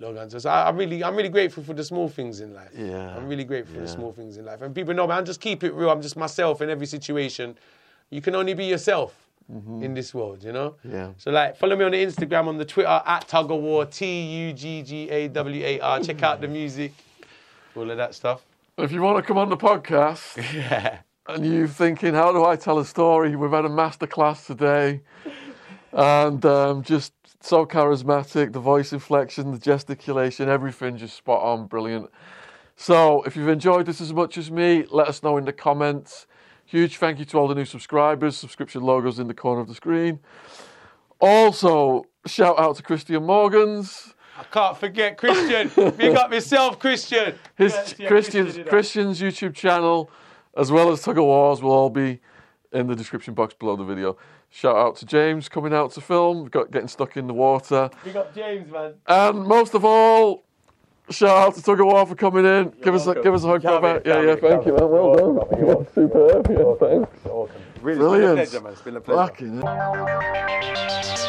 [0.00, 0.46] log on to us.
[0.46, 2.70] I, I'm really, I'm really grateful for the small things in life.
[2.76, 3.16] Yeah.
[3.16, 4.62] I'm really grateful for the small things in life.
[4.62, 5.90] And people know, man, just keep it real.
[5.90, 7.56] I'm just myself in every situation.
[8.10, 9.14] You can only be yourself
[9.48, 10.74] in this world, you know?
[10.84, 11.12] Yeah.
[11.16, 14.52] So, like, follow me on the Instagram, on the Twitter, at Tugga War, T U
[14.52, 16.00] G G A W A R.
[16.00, 16.92] Check out the music,
[17.74, 18.42] all of that stuff.
[18.76, 20.98] If you want to come on the podcast Yeah.
[21.26, 23.34] and you're thinking, how do I tell a story?
[23.36, 25.00] We've had a masterclass today
[25.92, 32.10] and um, just so charismatic, the voice inflection, the gesticulation, everything just spot on, brilliant.
[32.76, 36.26] So if you've enjoyed this as much as me, let us know in the comments.
[36.64, 39.74] Huge thank you to all the new subscribers, subscription logos in the corner of the
[39.74, 40.20] screen.
[41.20, 44.14] Also, shout out to Christian Morgans.
[44.38, 45.92] I can't forget Christian.
[45.96, 47.34] Big up yourself, Christian.
[47.56, 48.58] His Yeah, yeah, Christian's.
[48.68, 50.10] Christian's YouTube channel,
[50.56, 52.20] as well as Tugga Wars, will all be
[52.72, 54.16] in the description box below the video.
[54.50, 58.14] Shout out to James coming out to film, got getting stuck in the water, Big
[58.14, 58.94] got James, man.
[59.06, 60.42] and most of all,
[61.10, 62.72] shout out to Tugga War for coming in.
[62.82, 64.88] give us a, give us a hug, it, Yeah, yeah, thank you, man.
[64.88, 65.34] Well done.
[65.34, 65.86] welcome, you're welcome.
[65.94, 66.46] Superb.
[66.50, 67.52] Yeah, thanks.
[67.82, 68.38] Really, Brilliant.
[68.40, 68.72] it's been a pleasure, man.
[68.72, 71.27] It's been a pleasure.